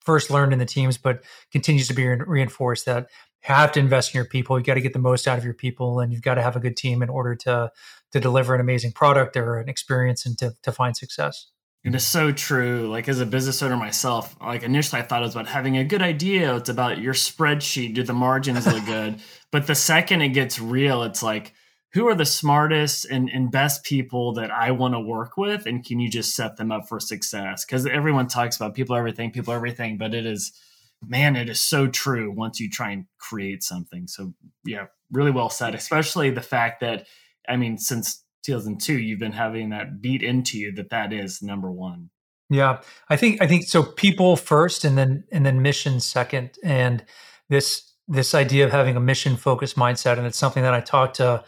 first 0.00 0.30
learned 0.30 0.52
in 0.52 0.58
the 0.58 0.66
teams 0.66 0.96
but 0.96 1.24
continues 1.50 1.88
to 1.88 1.94
be 1.94 2.06
reinforced 2.06 2.86
that 2.86 3.08
you 3.48 3.54
have 3.54 3.72
to 3.72 3.80
invest 3.80 4.14
in 4.14 4.18
your 4.18 4.24
people. 4.24 4.58
You 4.58 4.64
got 4.64 4.74
to 4.74 4.80
get 4.80 4.92
the 4.92 4.98
most 4.98 5.28
out 5.28 5.38
of 5.38 5.44
your 5.44 5.54
people 5.54 6.00
and 6.00 6.12
you've 6.12 6.22
got 6.22 6.34
to 6.34 6.42
have 6.42 6.56
a 6.56 6.60
good 6.60 6.76
team 6.76 7.02
in 7.02 7.08
order 7.08 7.34
to 7.36 7.70
to 8.12 8.20
deliver 8.20 8.54
an 8.54 8.60
amazing 8.60 8.92
product 8.92 9.36
or 9.36 9.58
an 9.58 9.68
experience 9.68 10.24
and 10.24 10.38
to, 10.38 10.52
to 10.62 10.72
find 10.72 10.96
success 10.96 11.48
it 11.86 11.94
is 11.94 12.04
so 12.04 12.32
true. 12.32 12.88
Like 12.88 13.08
as 13.08 13.20
a 13.20 13.26
business 13.26 13.62
owner 13.62 13.76
myself, 13.76 14.36
like 14.40 14.64
initially 14.64 15.00
I 15.00 15.04
thought 15.04 15.22
it 15.22 15.26
was 15.26 15.36
about 15.36 15.46
having 15.46 15.76
a 15.76 15.84
good 15.84 16.02
idea. 16.02 16.56
It's 16.56 16.68
about 16.68 16.98
your 16.98 17.14
spreadsheet. 17.14 17.94
Do 17.94 18.02
the 18.02 18.12
margins 18.12 18.66
look 18.66 18.84
good? 18.84 19.20
But 19.52 19.68
the 19.68 19.76
second 19.76 20.22
it 20.22 20.30
gets 20.30 20.58
real, 20.58 21.04
it's 21.04 21.22
like, 21.22 21.54
who 21.92 22.08
are 22.08 22.16
the 22.16 22.26
smartest 22.26 23.06
and, 23.06 23.30
and 23.30 23.50
best 23.50 23.84
people 23.84 24.34
that 24.34 24.50
I 24.50 24.72
want 24.72 24.94
to 24.94 25.00
work 25.00 25.36
with? 25.36 25.66
And 25.66 25.84
can 25.84 26.00
you 26.00 26.10
just 26.10 26.34
set 26.34 26.56
them 26.56 26.72
up 26.72 26.88
for 26.88 26.98
success? 26.98 27.64
Because 27.64 27.86
everyone 27.86 28.26
talks 28.26 28.56
about 28.56 28.74
people 28.74 28.96
everything, 28.96 29.30
people 29.30 29.54
everything, 29.54 29.96
but 29.96 30.14
it 30.14 30.26
is, 30.26 30.52
man, 31.00 31.36
it 31.36 31.48
is 31.48 31.60
so 31.60 31.86
true 31.86 32.30
once 32.32 32.58
you 32.58 32.68
try 32.68 32.90
and 32.90 33.06
create 33.18 33.62
something. 33.62 34.08
So 34.08 34.34
yeah, 34.64 34.86
really 35.12 35.30
well 35.30 35.48
said, 35.48 35.76
especially 35.76 36.30
the 36.30 36.42
fact 36.42 36.80
that, 36.80 37.06
I 37.48 37.56
mean, 37.56 37.78
since 37.78 38.24
2002 38.46 38.98
you've 38.98 39.18
been 39.18 39.32
having 39.32 39.70
that 39.70 40.00
beat 40.00 40.22
into 40.22 40.58
you 40.58 40.72
that 40.72 40.90
that 40.90 41.12
is 41.12 41.42
number 41.42 41.70
one. 41.70 42.10
Yeah 42.48 42.80
i 43.08 43.16
think 43.16 43.42
i 43.42 43.46
think 43.46 43.64
so 43.64 43.82
people 43.82 44.36
first 44.36 44.84
and 44.84 44.96
then 44.96 45.24
and 45.32 45.44
then 45.44 45.62
mission 45.62 46.00
second 46.00 46.50
and 46.62 47.04
this 47.48 47.92
this 48.08 48.34
idea 48.34 48.64
of 48.64 48.70
having 48.70 48.96
a 48.96 49.00
mission 49.00 49.36
focused 49.36 49.76
mindset 49.76 50.16
and 50.16 50.26
it's 50.26 50.38
something 50.38 50.62
that 50.62 50.72
i 50.72 50.80
talk 50.80 51.14
to 51.14 51.42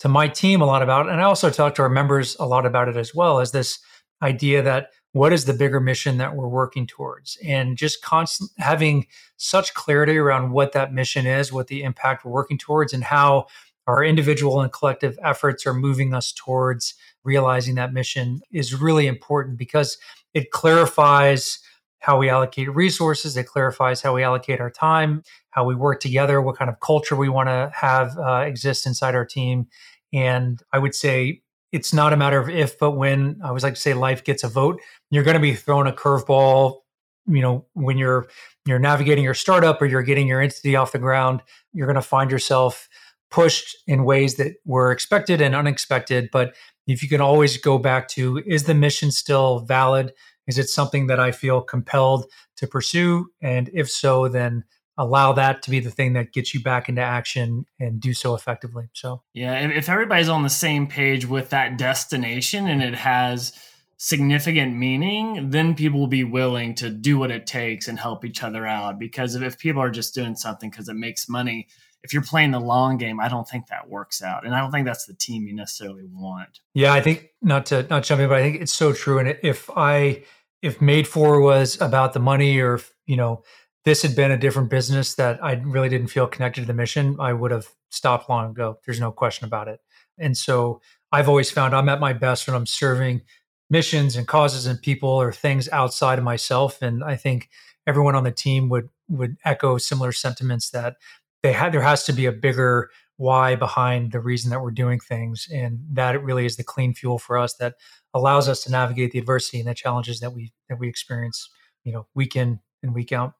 to 0.00 0.08
my 0.08 0.28
team 0.28 0.60
a 0.60 0.66
lot 0.66 0.82
about 0.82 1.08
and 1.08 1.20
i 1.20 1.24
also 1.24 1.48
talk 1.48 1.74
to 1.76 1.82
our 1.82 1.88
members 1.88 2.36
a 2.38 2.46
lot 2.46 2.66
about 2.66 2.88
it 2.88 2.96
as 2.96 3.14
well 3.14 3.40
as 3.40 3.52
this 3.52 3.78
idea 4.22 4.62
that 4.62 4.90
what 5.12 5.32
is 5.32 5.44
the 5.44 5.52
bigger 5.52 5.78
mission 5.78 6.18
that 6.18 6.34
we're 6.34 6.48
working 6.48 6.86
towards? 6.86 7.36
And 7.44 7.76
just 7.76 8.02
constant 8.02 8.50
having 8.58 9.06
such 9.36 9.74
clarity 9.74 10.16
around 10.16 10.52
what 10.52 10.72
that 10.72 10.92
mission 10.92 11.26
is 11.26 11.52
what 11.52 11.66
the 11.66 11.82
impact 11.82 12.24
we're 12.24 12.32
working 12.32 12.58
towards 12.58 12.92
and 12.92 13.04
how 13.04 13.46
our 13.86 14.04
individual 14.04 14.60
and 14.60 14.72
collective 14.72 15.18
efforts 15.24 15.66
are 15.66 15.74
moving 15.74 16.14
us 16.14 16.32
towards 16.32 16.94
realizing 17.24 17.74
that 17.76 17.92
mission 17.92 18.40
is 18.52 18.74
really 18.74 19.06
important 19.06 19.56
because 19.56 19.98
it 20.34 20.50
clarifies 20.50 21.58
how 22.00 22.18
we 22.18 22.28
allocate 22.28 22.74
resources 22.74 23.36
it 23.36 23.46
clarifies 23.46 24.02
how 24.02 24.14
we 24.14 24.22
allocate 24.22 24.60
our 24.60 24.70
time 24.70 25.22
how 25.50 25.64
we 25.64 25.74
work 25.74 26.00
together 26.00 26.40
what 26.40 26.56
kind 26.56 26.70
of 26.70 26.80
culture 26.80 27.16
we 27.16 27.28
want 27.28 27.48
to 27.48 27.70
have 27.74 28.16
uh, 28.18 28.44
exist 28.46 28.86
inside 28.86 29.14
our 29.14 29.26
team. 29.26 29.66
And 30.12 30.60
i 30.72 30.78
would 30.78 30.94
say 30.94 31.42
it's 31.72 31.94
not 31.94 32.12
a 32.12 32.16
matter 32.18 32.38
of 32.38 32.50
if 32.50 32.78
but 32.78 32.92
when. 32.92 33.40
I 33.42 33.48
always 33.48 33.62
like 33.62 33.74
to 33.74 33.80
say 33.80 33.94
life 33.94 34.24
gets 34.24 34.44
a 34.44 34.48
vote. 34.48 34.78
You're 35.10 35.24
going 35.24 35.36
to 35.36 35.40
be 35.40 35.54
thrown 35.54 35.86
a 35.86 35.92
curveball 35.92 36.82
you 37.26 37.40
know, 37.40 37.64
when 37.74 37.98
you're 37.98 38.28
you're 38.66 38.78
navigating 38.78 39.24
your 39.24 39.34
startup 39.34 39.80
or 39.80 39.86
you're 39.86 40.02
getting 40.02 40.26
your 40.26 40.40
entity 40.40 40.76
off 40.76 40.92
the 40.92 40.98
ground, 40.98 41.42
you're 41.72 41.86
going 41.86 41.94
to 41.94 42.02
find 42.02 42.30
yourself 42.30 42.88
pushed 43.32 43.76
in 43.88 44.04
ways 44.04 44.36
that 44.36 44.52
were 44.64 44.92
expected 44.92 45.40
and 45.40 45.56
unexpected. 45.56 46.28
But 46.30 46.54
if 46.86 47.02
you 47.02 47.08
can 47.08 47.20
always 47.20 47.56
go 47.56 47.78
back 47.78 48.06
to, 48.08 48.42
is 48.46 48.64
the 48.64 48.74
mission 48.74 49.10
still 49.10 49.60
valid? 49.60 50.12
Is 50.46 50.58
it 50.58 50.68
something 50.68 51.06
that 51.06 51.18
I 51.18 51.32
feel 51.32 51.62
compelled 51.62 52.26
to 52.56 52.66
pursue? 52.66 53.30
And 53.40 53.70
if 53.72 53.90
so, 53.90 54.28
then 54.28 54.64
allow 54.98 55.32
that 55.32 55.62
to 55.62 55.70
be 55.70 55.80
the 55.80 55.90
thing 55.90 56.12
that 56.12 56.32
gets 56.32 56.52
you 56.52 56.62
back 56.62 56.88
into 56.88 57.00
action 57.00 57.64
and 57.80 58.00
do 58.00 58.12
so 58.12 58.34
effectively. 58.34 58.88
So, 58.92 59.22
yeah, 59.32 59.70
if 59.70 59.88
everybody's 59.88 60.28
on 60.28 60.42
the 60.42 60.50
same 60.50 60.86
page 60.86 61.26
with 61.26 61.48
that 61.50 61.78
destination 61.78 62.66
and 62.66 62.82
it 62.82 62.94
has 62.94 63.52
significant 63.96 64.76
meaning, 64.76 65.50
then 65.50 65.74
people 65.74 66.00
will 66.00 66.08
be 66.08 66.24
willing 66.24 66.74
to 66.74 66.90
do 66.90 67.18
what 67.18 67.30
it 67.30 67.46
takes 67.46 67.88
and 67.88 67.98
help 67.98 68.24
each 68.24 68.42
other 68.42 68.66
out. 68.66 68.98
Because 68.98 69.36
if 69.36 69.58
people 69.58 69.80
are 69.80 69.90
just 69.90 70.14
doing 70.14 70.34
something 70.34 70.68
because 70.68 70.88
it 70.88 70.96
makes 70.96 71.28
money, 71.28 71.68
if 72.02 72.12
you're 72.12 72.22
playing 72.22 72.50
the 72.50 72.60
long 72.60 72.96
game, 72.96 73.20
I 73.20 73.28
don't 73.28 73.48
think 73.48 73.68
that 73.68 73.88
works 73.88 74.22
out, 74.22 74.44
and 74.44 74.54
I 74.54 74.60
don't 74.60 74.70
think 74.70 74.86
that's 74.86 75.06
the 75.06 75.14
team 75.14 75.46
you 75.46 75.54
necessarily 75.54 76.04
want. 76.12 76.60
Yeah, 76.74 76.92
I 76.92 77.00
think 77.00 77.30
not 77.40 77.66
to 77.66 77.86
not 77.88 78.04
jump 78.04 78.20
in, 78.20 78.28
but 78.28 78.38
I 78.38 78.42
think 78.42 78.60
it's 78.60 78.72
so 78.72 78.92
true. 78.92 79.18
And 79.18 79.36
if 79.42 79.70
I 79.76 80.24
if 80.62 80.80
Made 80.80 81.06
For 81.08 81.40
was 81.40 81.80
about 81.80 82.12
the 82.12 82.20
money, 82.20 82.58
or 82.60 82.74
if, 82.74 82.92
you 83.06 83.16
know 83.16 83.42
this 83.84 84.02
had 84.02 84.14
been 84.14 84.30
a 84.30 84.36
different 84.36 84.70
business 84.70 85.14
that 85.14 85.42
I 85.42 85.54
really 85.54 85.88
didn't 85.88 86.08
feel 86.08 86.26
connected 86.26 86.60
to 86.60 86.66
the 86.66 86.74
mission, 86.74 87.16
I 87.18 87.32
would 87.32 87.50
have 87.50 87.68
stopped 87.90 88.28
long 88.28 88.50
ago. 88.50 88.78
There's 88.86 89.00
no 89.00 89.10
question 89.10 89.44
about 89.44 89.68
it. 89.68 89.80
And 90.18 90.36
so 90.36 90.80
I've 91.10 91.28
always 91.28 91.50
found 91.50 91.74
I'm 91.74 91.88
at 91.88 92.00
my 92.00 92.12
best 92.12 92.46
when 92.46 92.54
I'm 92.54 92.66
serving 92.66 93.22
missions 93.70 94.14
and 94.16 94.28
causes 94.28 94.66
and 94.66 94.80
people 94.80 95.08
or 95.08 95.32
things 95.32 95.68
outside 95.70 96.18
of 96.18 96.24
myself. 96.24 96.80
And 96.80 97.02
I 97.02 97.16
think 97.16 97.48
everyone 97.86 98.14
on 98.14 98.24
the 98.24 98.30
team 98.30 98.68
would 98.68 98.88
would 99.08 99.36
echo 99.44 99.78
similar 99.78 100.12
sentiments 100.12 100.70
that 100.70 100.96
they 101.42 101.52
had 101.52 101.72
there 101.72 101.82
has 101.82 102.04
to 102.04 102.12
be 102.12 102.26
a 102.26 102.32
bigger 102.32 102.90
why 103.16 103.54
behind 103.54 104.12
the 104.12 104.20
reason 104.20 104.50
that 104.50 104.62
we're 104.62 104.70
doing 104.70 104.98
things 104.98 105.46
and 105.52 105.78
that 105.92 106.22
really 106.22 106.46
is 106.46 106.56
the 106.56 106.64
clean 106.64 106.94
fuel 106.94 107.18
for 107.18 107.38
us 107.38 107.54
that 107.54 107.74
allows 108.14 108.48
us 108.48 108.62
to 108.64 108.70
navigate 108.70 109.12
the 109.12 109.18
adversity 109.18 109.60
and 109.60 109.68
the 109.68 109.74
challenges 109.74 110.20
that 110.20 110.32
we 110.32 110.52
that 110.68 110.78
we 110.78 110.88
experience 110.88 111.50
you 111.84 111.92
know 111.92 112.06
week 112.14 112.36
in 112.36 112.60
and 112.82 112.94
week 112.94 113.12
out. 113.12 113.34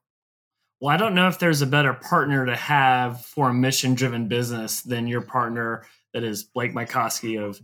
Well 0.79 0.93
i 0.93 0.97
don't 0.97 1.15
know 1.15 1.27
if 1.27 1.39
there's 1.39 1.61
a 1.61 1.67
better 1.67 1.93
partner 1.93 2.45
to 2.45 2.55
have 2.55 3.25
for 3.25 3.49
a 3.49 3.53
mission 3.53 3.93
driven 3.93 4.27
business 4.27 4.81
than 4.81 5.07
your 5.07 5.21
partner 5.21 5.85
that 6.13 6.23
is 6.23 6.43
blake 6.43 6.73
mycoskie 6.73 7.41
of 7.41 7.59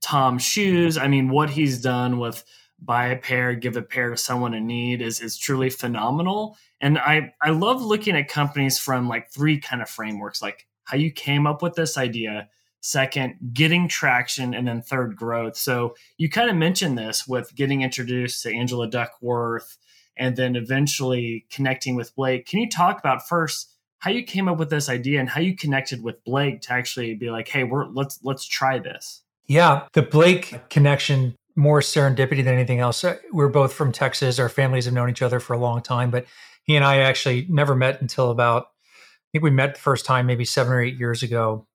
tom 0.00 0.38
shoes. 0.38 0.96
I 0.96 1.08
mean 1.08 1.28
what 1.28 1.50
he's 1.50 1.80
done 1.80 2.18
with 2.18 2.44
buy 2.82 3.08
a 3.08 3.16
pair 3.16 3.54
give 3.54 3.76
a 3.76 3.82
pair 3.82 4.10
to 4.10 4.16
someone 4.16 4.54
in 4.54 4.66
need 4.66 5.02
is 5.02 5.20
is 5.20 5.36
truly 5.36 5.70
phenomenal 5.70 6.56
and 6.80 6.98
I, 6.98 7.34
I 7.42 7.50
love 7.50 7.82
looking 7.82 8.16
at 8.16 8.28
companies 8.28 8.78
from 8.78 9.08
like 9.08 9.30
three 9.30 9.58
kind 9.58 9.82
of 9.82 9.90
frameworks, 9.90 10.40
like 10.40 10.66
how 10.84 10.96
you 10.96 11.10
came 11.10 11.46
up 11.46 11.62
with 11.62 11.74
this 11.74 11.98
idea, 11.98 12.48
second, 12.80 13.36
getting 13.52 13.86
traction, 13.86 14.54
and 14.54 14.66
then 14.66 14.80
third, 14.80 15.14
growth. 15.14 15.56
So 15.56 15.94
you 16.16 16.30
kind 16.30 16.48
of 16.48 16.56
mentioned 16.56 16.96
this 16.96 17.28
with 17.28 17.54
getting 17.54 17.82
introduced 17.82 18.42
to 18.42 18.54
Angela 18.54 18.88
Duckworth 18.88 19.76
and 20.16 20.36
then 20.36 20.56
eventually 20.56 21.46
connecting 21.50 21.96
with 21.96 22.14
Blake. 22.14 22.46
Can 22.46 22.60
you 22.60 22.68
talk 22.68 22.98
about 22.98 23.28
first 23.28 23.76
how 23.98 24.10
you 24.10 24.22
came 24.22 24.48
up 24.48 24.58
with 24.58 24.70
this 24.70 24.88
idea 24.88 25.20
and 25.20 25.28
how 25.28 25.42
you 25.42 25.54
connected 25.54 26.02
with 26.02 26.24
Blake 26.24 26.62
to 26.62 26.72
actually 26.72 27.14
be 27.14 27.30
like, 27.30 27.48
hey, 27.48 27.64
we're 27.64 27.86
let's 27.86 28.18
let's 28.22 28.46
try 28.46 28.78
this? 28.78 29.22
Yeah, 29.46 29.86
the 29.92 30.02
Blake 30.02 30.70
connection 30.70 31.34
more 31.60 31.80
serendipity 31.80 32.42
than 32.42 32.54
anything 32.54 32.80
else. 32.80 33.04
Uh, 33.04 33.16
we're 33.32 33.48
both 33.48 33.74
from 33.74 33.92
Texas. 33.92 34.38
Our 34.38 34.48
families 34.48 34.86
have 34.86 34.94
known 34.94 35.10
each 35.10 35.20
other 35.20 35.38
for 35.38 35.52
a 35.52 35.58
long 35.58 35.82
time, 35.82 36.10
but 36.10 36.24
he 36.64 36.74
and 36.74 36.84
I 36.84 37.00
actually 37.00 37.46
never 37.50 37.76
met 37.76 38.00
until 38.00 38.30
about, 38.30 38.62
I 38.64 39.28
think 39.32 39.44
we 39.44 39.50
met 39.50 39.74
the 39.74 39.80
first 39.80 40.06
time 40.06 40.26
maybe 40.26 40.46
seven 40.46 40.72
or 40.72 40.80
eight 40.80 40.96
years 40.96 41.22
ago. 41.22 41.66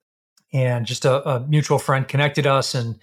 And 0.52 0.88
just 0.88 1.06
a, 1.06 1.28
a 1.30 1.40
mutual 1.48 1.78
friend 1.78 2.08
connected 2.08 2.48
us 2.48 2.74
and 2.74 2.98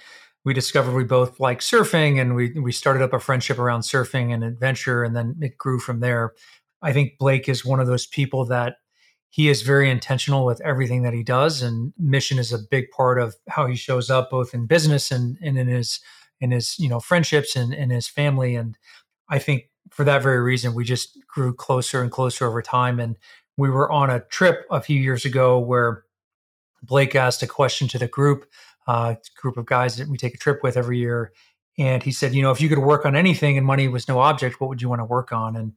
we 0.44 0.54
discovered 0.54 0.94
we 0.94 1.04
both 1.04 1.38
like 1.38 1.61
surfing 1.61 2.20
and 2.20 2.35
we, 2.35 2.50
we 2.59 2.72
started 2.72 3.02
up 3.02 3.12
a 3.12 3.20
friendship 3.20 3.61
around 3.61 3.83
surfing 3.83 4.35
and 4.35 4.42
adventure 4.42 5.04
and 5.04 5.14
then 5.14 5.37
it 5.40 5.56
grew 5.59 5.78
from 5.78 6.00
there. 6.00 6.33
I 6.83 6.92
think 6.92 7.12
Blake 7.16 7.48
is 7.48 7.64
one 7.64 7.78
of 7.78 7.87
those 7.87 8.09
people 8.09 8.44
that 8.46 8.76
he 9.30 9.48
is 9.48 9.62
very 9.62 9.88
intentional 9.88 10.44
with 10.44 10.61
everything 10.62 11.02
that 11.02 11.14
he 11.14 11.22
does 11.22 11.62
and 11.62 11.92
mission 11.96 12.38
is 12.38 12.52
a 12.52 12.59
big 12.59 12.90
part 12.90 13.20
of 13.20 13.37
how 13.48 13.66
he 13.66 13.76
shows 13.76 14.11
up 14.11 14.30
both 14.30 14.52
in 14.52 14.66
business 14.66 15.12
and, 15.12 15.38
and 15.40 15.56
in 15.56 15.68
his 15.68 16.00
in 16.42 16.50
his 16.50 16.78
you 16.78 16.88
know 16.88 17.00
friendships 17.00 17.57
and 17.57 17.72
in 17.72 17.88
his 17.88 18.07
family 18.07 18.55
and 18.57 18.76
i 19.31 19.38
think 19.38 19.70
for 19.92 20.05
that 20.05 20.22
very 20.22 20.40
reason, 20.40 20.74
we 20.74 20.85
just 20.85 21.18
grew 21.28 21.52
closer 21.52 22.02
and 22.02 22.11
closer 22.11 22.46
over 22.46 22.62
time. 22.62 22.98
And 22.98 23.16
we 23.57 23.68
were 23.68 23.92
on 23.92 24.09
a 24.09 24.20
trip 24.20 24.64
a 24.70 24.81
few 24.81 24.98
years 24.98 25.24
ago 25.24 25.59
where 25.59 26.05
Blake 26.83 27.14
asked 27.14 27.42
a 27.42 27.46
question 27.46 27.88
to 27.88 27.98
the 27.98 28.09
group, 28.09 28.46
uh, 28.87 29.16
group 29.37 29.57
of 29.59 29.66
guys 29.66 29.96
that 29.96 30.09
we 30.09 30.16
take 30.16 30.35
a 30.35 30.38
trip 30.38 30.61
with 30.62 30.76
every 30.76 30.98
year. 30.98 31.33
And 31.78 32.02
he 32.02 32.11
said, 32.11 32.35
you 32.35 32.42
know, 32.42 32.50
if 32.50 32.61
you 32.61 32.68
could 32.68 32.78
work 32.78 33.05
on 33.05 33.14
anything 33.14 33.57
and 33.59 33.66
money 33.66 33.87
was 33.88 34.09
no 34.09 34.18
object, 34.18 34.61
what 34.61 34.68
would 34.68 34.83
you 34.83 34.88
want 34.88 35.00
to 35.00 35.07
work 35.07 35.31
on? 35.31 35.57
And 35.57 35.72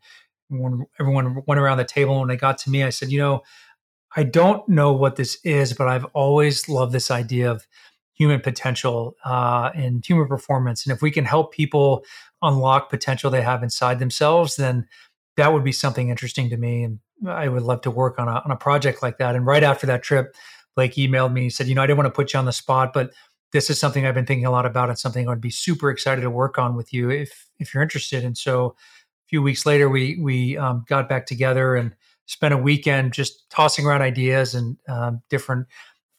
when 0.49 0.85
everyone 0.99 1.43
went 1.45 1.59
around 1.59 1.77
the 1.77 1.85
table 1.85 2.21
and 2.21 2.29
they 2.29 2.37
got 2.37 2.57
to 2.59 2.69
me, 2.69 2.83
I 2.83 2.89
said, 2.89 3.11
you 3.11 3.19
know, 3.19 3.43
I 4.15 4.23
don't 4.23 4.67
know 4.69 4.93
what 4.93 5.17
this 5.17 5.37
is, 5.43 5.73
but 5.73 5.89
I've 5.89 6.05
always 6.13 6.69
loved 6.69 6.93
this 6.93 7.11
idea 7.11 7.51
of 7.51 7.67
human 8.15 8.39
potential 8.39 9.15
uh, 9.25 9.69
and 9.75 10.05
human 10.05 10.27
performance. 10.27 10.85
And 10.85 10.95
if 10.95 11.01
we 11.01 11.11
can 11.11 11.25
help 11.25 11.53
people 11.53 12.03
unlock 12.41 12.89
potential 12.89 13.29
they 13.29 13.41
have 13.41 13.61
inside 13.61 13.99
themselves, 13.99 14.55
then 14.55 14.87
that 15.37 15.51
would 15.53 15.63
be 15.63 15.71
something 15.71 16.09
interesting 16.09 16.49
to 16.49 16.57
me. 16.57 16.83
And 16.83 16.99
I 17.27 17.49
would 17.49 17.63
love 17.63 17.81
to 17.81 17.91
work 17.91 18.17
on 18.17 18.27
a, 18.27 18.41
on 18.45 18.51
a 18.51 18.55
project 18.55 19.03
like 19.03 19.17
that. 19.17 19.35
And 19.35 19.45
right 19.45 19.63
after 19.63 19.85
that 19.87 20.03
trip, 20.03 20.35
Blake 20.75 20.93
emailed 20.93 21.33
me 21.33 21.43
and 21.43 21.53
said, 21.53 21.67
you 21.67 21.75
know, 21.75 21.81
I 21.81 21.87
didn't 21.87 21.97
want 21.97 22.07
to 22.07 22.15
put 22.15 22.33
you 22.33 22.39
on 22.39 22.45
the 22.45 22.53
spot, 22.53 22.93
but 22.93 23.11
this 23.51 23.69
is 23.69 23.79
something 23.79 24.05
I've 24.05 24.15
been 24.15 24.25
thinking 24.25 24.45
a 24.45 24.51
lot 24.51 24.65
about 24.65 24.89
and 24.89 24.97
something 24.97 25.27
I 25.27 25.29
would 25.29 25.41
be 25.41 25.49
super 25.49 25.89
excited 25.89 26.21
to 26.21 26.29
work 26.29 26.57
on 26.57 26.75
with 26.75 26.91
you 26.93 27.09
if 27.09 27.47
if 27.59 27.73
you're 27.73 27.83
interested. 27.83 28.23
And 28.23 28.37
so 28.37 28.75
a 29.25 29.27
few 29.29 29.41
weeks 29.41 29.65
later, 29.65 29.89
we 29.89 30.17
we 30.21 30.57
um, 30.57 30.83
got 30.87 31.07
back 31.07 31.25
together 31.25 31.75
and 31.75 31.95
spent 32.25 32.53
a 32.53 32.57
weekend 32.57 33.13
just 33.13 33.49
tossing 33.49 33.85
around 33.85 34.01
ideas 34.01 34.55
and 34.55 34.77
um, 34.89 35.21
different 35.29 35.67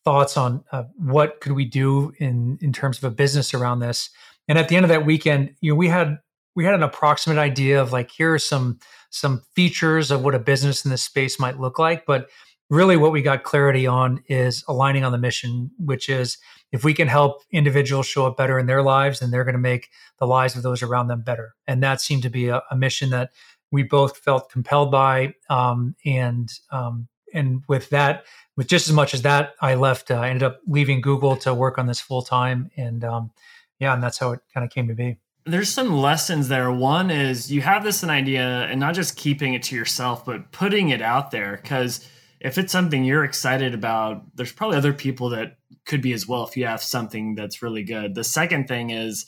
thoughts 0.07 0.37
on 0.37 0.63
uh, 0.71 0.85
what 0.97 1.41
could 1.41 1.53
we 1.53 1.65
do 1.65 2.13
in 2.19 2.59
in 2.63 2.73
terms 2.73 2.97
of 2.97 3.05
a 3.05 3.11
business 3.11 3.53
around 3.53 3.81
this. 3.81 4.09
And 4.49 4.57
at 4.57 4.69
the 4.69 4.77
end 4.77 4.85
of 4.85 4.89
that 4.91 5.05
weekend, 5.05 5.53
you 5.61 5.73
know, 5.73 5.77
we 5.77 5.89
had 5.89 6.19
we 6.55 6.65
had 6.65 6.75
an 6.75 6.85
approximate 6.85 7.39
idea 7.39 7.83
of 7.83 7.93
like 7.93 8.11
here 8.11 8.33
are 8.33 8.39
some 8.39 8.79
some 9.11 9.43
features 9.57 10.13
of 10.13 10.23
what 10.23 10.35
a 10.35 10.39
business 10.39 10.85
in 10.85 10.93
this 10.93 11.03
space 11.03 11.41
might 11.41 11.59
look 11.59 11.79
like, 11.79 12.07
but 12.07 12.29
really 12.71 12.97
what 12.97 13.13
we 13.13 13.21
got 13.21 13.43
clarity 13.43 13.87
on 13.87 14.23
is 14.29 14.65
aligning 14.69 15.05
on 15.05 15.13
the 15.13 15.19
mission, 15.19 15.71
which 15.79 16.09
is 16.09 16.39
if 16.71 16.85
we 16.85 16.95
can 16.95 17.09
help 17.09 17.43
individuals 17.51 18.07
show 18.07 18.27
up 18.27 18.37
better 18.37 18.59
in 18.59 18.67
their 18.67 18.83
lives, 18.83 19.21
then 19.21 19.31
they're 19.31 19.45
going 19.45 19.55
to 19.55 19.59
make 19.59 19.89
the 20.19 20.27
lives 20.27 20.57
of 20.57 20.63
those 20.63 20.83
around 20.83 21.09
them 21.09 21.23
better. 21.23 21.55
And 21.67 21.83
that 21.83 22.01
seemed 22.01 22.23
to 22.23 22.31
be 22.31 22.49
a, 22.49 22.63
a 22.71 22.77
mission 22.77 23.11
that 23.11 23.31
we 23.73 23.83
both 23.83 24.19
felt 24.19 24.51
compelled 24.51 24.91
by. 24.91 25.35
Um, 25.51 25.97
and 26.05 26.49
um, 26.71 27.09
and 27.37 27.63
with 27.69 27.91
that, 27.91 28.25
with 28.57 28.67
just 28.67 28.89
as 28.89 28.95
much 28.95 29.15
as 29.15 29.23
that, 29.23 29.55
I 29.61 29.75
left. 29.75 30.11
Uh, 30.11 30.15
I 30.15 30.29
ended 30.29 30.43
up 30.43 30.61
leaving 30.67 31.01
Google 31.01 31.37
to 31.39 31.55
work 31.55 31.79
on 31.79 31.87
this 31.87 32.01
full 32.01 32.23
time, 32.23 32.71
and 32.77 33.05
um, 33.05 33.31
yeah, 33.79 33.95
and 33.95 34.03
that's 34.03 34.19
how 34.19 34.33
it 34.33 34.41
kind 34.53 34.65
of 34.65 34.71
came 34.71 34.89
to 34.89 34.95
be. 34.95 35.19
There's 35.45 35.69
some 35.69 35.93
lessons 35.93 36.49
there. 36.49 36.73
One 36.73 37.11
is 37.11 37.53
you 37.53 37.61
have 37.61 37.85
this 37.85 38.03
an 38.03 38.11
idea, 38.11 38.63
and 38.63 38.81
not 38.81 38.95
just 38.95 39.17
keeping 39.17 39.55
it 39.55 39.63
to 39.65 39.77
yourself, 39.77 40.25
but 40.25 40.51
putting 40.51 40.89
it 40.89 41.03
out 41.03 41.31
there. 41.31 41.61
Because 41.63 42.09
if 42.41 42.59
it's 42.59 42.73
something 42.73 43.05
you're 43.05 43.25
excited 43.25 43.75
about, 43.75 44.25
there's 44.35 44.53
probably 44.53 44.77
other 44.77 44.93
people 44.93 45.29
that 45.31 45.59
could 45.85 46.03
be 46.03 46.13
as 46.13 46.27
well. 46.27 46.45
If 46.45 46.57
you 46.57 46.67
have 46.67 46.83
something 46.83 47.35
that's 47.35 47.63
really 47.63 47.85
good. 47.85 48.15
The 48.15 48.25
second 48.25 48.67
thing 48.67 48.91
is 48.91 49.27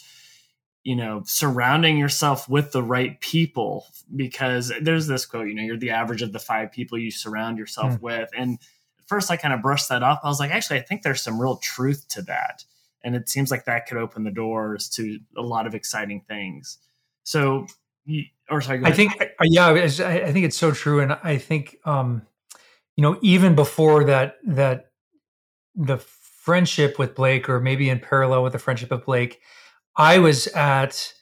you 0.89 0.97
know 0.97 1.23
surrounding 1.27 1.99
yourself 1.99 2.49
with 2.49 2.73
the 2.73 2.83
right 2.83 3.21
people 3.21 3.87
because 4.17 4.73
there's 4.81 5.07
this 5.07 5.27
quote 5.27 5.47
you 5.47 5.55
know 5.55 5.63
you're 5.63 5.77
the 5.77 5.91
average 5.91 6.23
of 6.23 6.33
the 6.33 6.39
five 6.39 6.73
people 6.73 6.97
you 6.97 7.11
surround 7.11 7.59
yourself 7.59 7.93
mm. 7.93 8.01
with. 8.01 8.31
And 8.35 8.55
at 8.99 9.07
first 9.07 9.31
i 9.31 9.37
kind 9.37 9.53
of 9.53 9.61
brushed 9.61 9.91
that 9.91 10.03
off. 10.03 10.21
I 10.25 10.29
was 10.29 10.41
like 10.41 10.51
actually 10.51 10.79
i 10.79 10.83
think 10.83 11.03
there's 11.03 11.21
some 11.21 11.39
real 11.39 11.59
truth 11.59 12.09
to 12.09 12.23
that. 12.23 12.65
And 13.05 13.15
it 13.15 13.29
seems 13.29 13.51
like 13.51 13.67
that 13.67 13.87
could 13.87 13.99
open 13.99 14.25
the 14.25 14.31
doors 14.31 14.89
to 14.97 15.19
a 15.37 15.43
lot 15.43 15.67
of 15.67 15.75
exciting 15.75 16.23
things. 16.27 16.79
So 17.23 17.67
or 18.49 18.63
sorry 18.63 18.81
i 18.85 18.91
think 18.91 19.13
uh, 19.21 19.27
yeah 19.45 19.67
i 19.69 20.33
think 20.33 20.47
it's 20.47 20.57
so 20.57 20.73
true 20.73 21.01
and 21.01 21.13
i 21.23 21.37
think 21.37 21.77
um 21.85 22.23
you 22.97 23.03
know 23.03 23.19
even 23.21 23.55
before 23.55 24.05
that 24.05 24.37
that 24.47 24.87
the 25.75 25.99
friendship 25.99 26.99
with 26.99 27.15
blake 27.15 27.47
or 27.47 27.61
maybe 27.61 27.91
in 27.91 28.01
parallel 28.01 28.43
with 28.43 28.55
the 28.55 28.59
friendship 28.59 28.91
of 28.91 29.05
blake 29.05 29.43
I 29.99 30.19
was 30.19 30.47
at, 30.49 31.13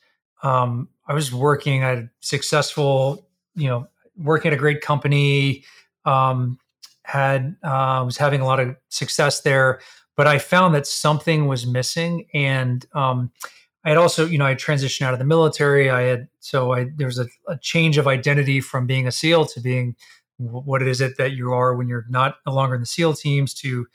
um, 0.43 0.89
I 1.09 1.15
was 1.15 1.33
working 1.33 1.83
at 1.83 1.99
a 1.99 2.11
successful, 2.21 3.27
you 3.55 3.69
know, 3.69 3.89
working 4.17 4.53
at 4.53 4.55
a 4.55 4.61
great 4.61 4.83
company, 4.83 5.65
um, 6.05 6.59
had, 7.03 7.57
uh, 7.62 8.03
was 8.05 8.17
having 8.17 8.41
a 8.41 8.45
lot 8.45 8.61
of 8.61 8.77
success 8.89 9.41
there, 9.41 9.81
but 10.17 10.27
I 10.27 10.39
found 10.39 10.75
that 10.75 10.87
something 10.87 11.47
was 11.47 11.67
missing. 11.67 12.27
And, 12.35 12.87
um, 12.95 13.33
I 13.87 13.91
had 13.91 13.99
also, 13.99 14.27
you 14.27 14.37
know, 14.37 14.47
I 14.47 14.57
transitioned 14.57 15.07
out 15.07 15.12
of 15.12 15.21
the 15.21 15.25
military. 15.25 15.89
I 15.91 16.03
had 16.03 16.29
so 16.41 16.73
I 16.73 16.89
there 16.97 17.07
was 17.07 17.21
a, 17.21 17.29
a 17.47 17.57
change 17.59 17.99
of 17.99 18.09
identity 18.09 18.61
from 18.61 18.85
being 18.85 19.07
a 19.07 19.12
SEAL 19.12 19.47
to 19.47 19.61
being 19.61 19.95
what 20.39 20.83
is 20.83 21.01
it 21.01 21.17
that 21.19 21.33
you 21.33 21.53
are 21.53 21.75
when 21.77 21.89
you're 21.89 22.05
not 22.09 22.39
no 22.45 22.53
longer 22.53 22.75
in 22.75 22.81
the 22.81 22.87
SEAL 22.87 23.15
teams 23.15 23.55
to 23.55 23.87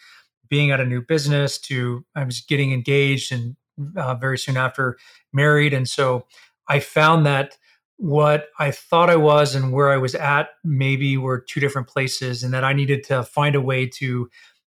being 0.47 0.71
at 0.71 0.79
a 0.79 0.85
new 0.85 1.01
business 1.01 1.59
to 1.59 2.05
I 2.15 2.23
was 2.23 2.39
getting 2.39 2.71
engaged 2.71 3.33
and 3.33 3.57
uh, 3.95 4.15
very 4.15 4.37
soon 4.37 4.57
after 4.57 4.97
married, 5.33 5.73
and 5.73 5.87
so 5.87 6.25
I 6.67 6.79
found 6.79 7.25
that 7.25 7.57
what 7.97 8.47
I 8.57 8.71
thought 8.71 9.11
I 9.11 9.15
was 9.15 9.53
and 9.53 9.71
where 9.71 9.91
I 9.91 9.97
was 9.97 10.15
at 10.15 10.49
maybe 10.63 11.17
were 11.17 11.39
two 11.39 11.59
different 11.59 11.87
places, 11.87 12.43
and 12.43 12.53
that 12.53 12.63
I 12.63 12.73
needed 12.73 13.03
to 13.05 13.23
find 13.23 13.55
a 13.55 13.61
way 13.61 13.85
to 13.99 14.29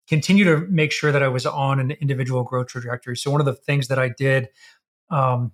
continue 0.07 0.43
to 0.43 0.65
make 0.67 0.91
sure 0.91 1.11
that 1.11 1.21
I 1.21 1.27
was 1.27 1.45
on 1.45 1.79
an 1.79 1.91
individual 1.91 2.43
growth 2.43 2.67
trajectory. 2.67 3.15
So 3.15 3.29
one 3.29 3.41
of 3.41 3.45
the 3.45 3.53
things 3.53 3.89
that 3.89 3.99
I 3.99 4.09
did, 4.09 4.49
um, 5.11 5.51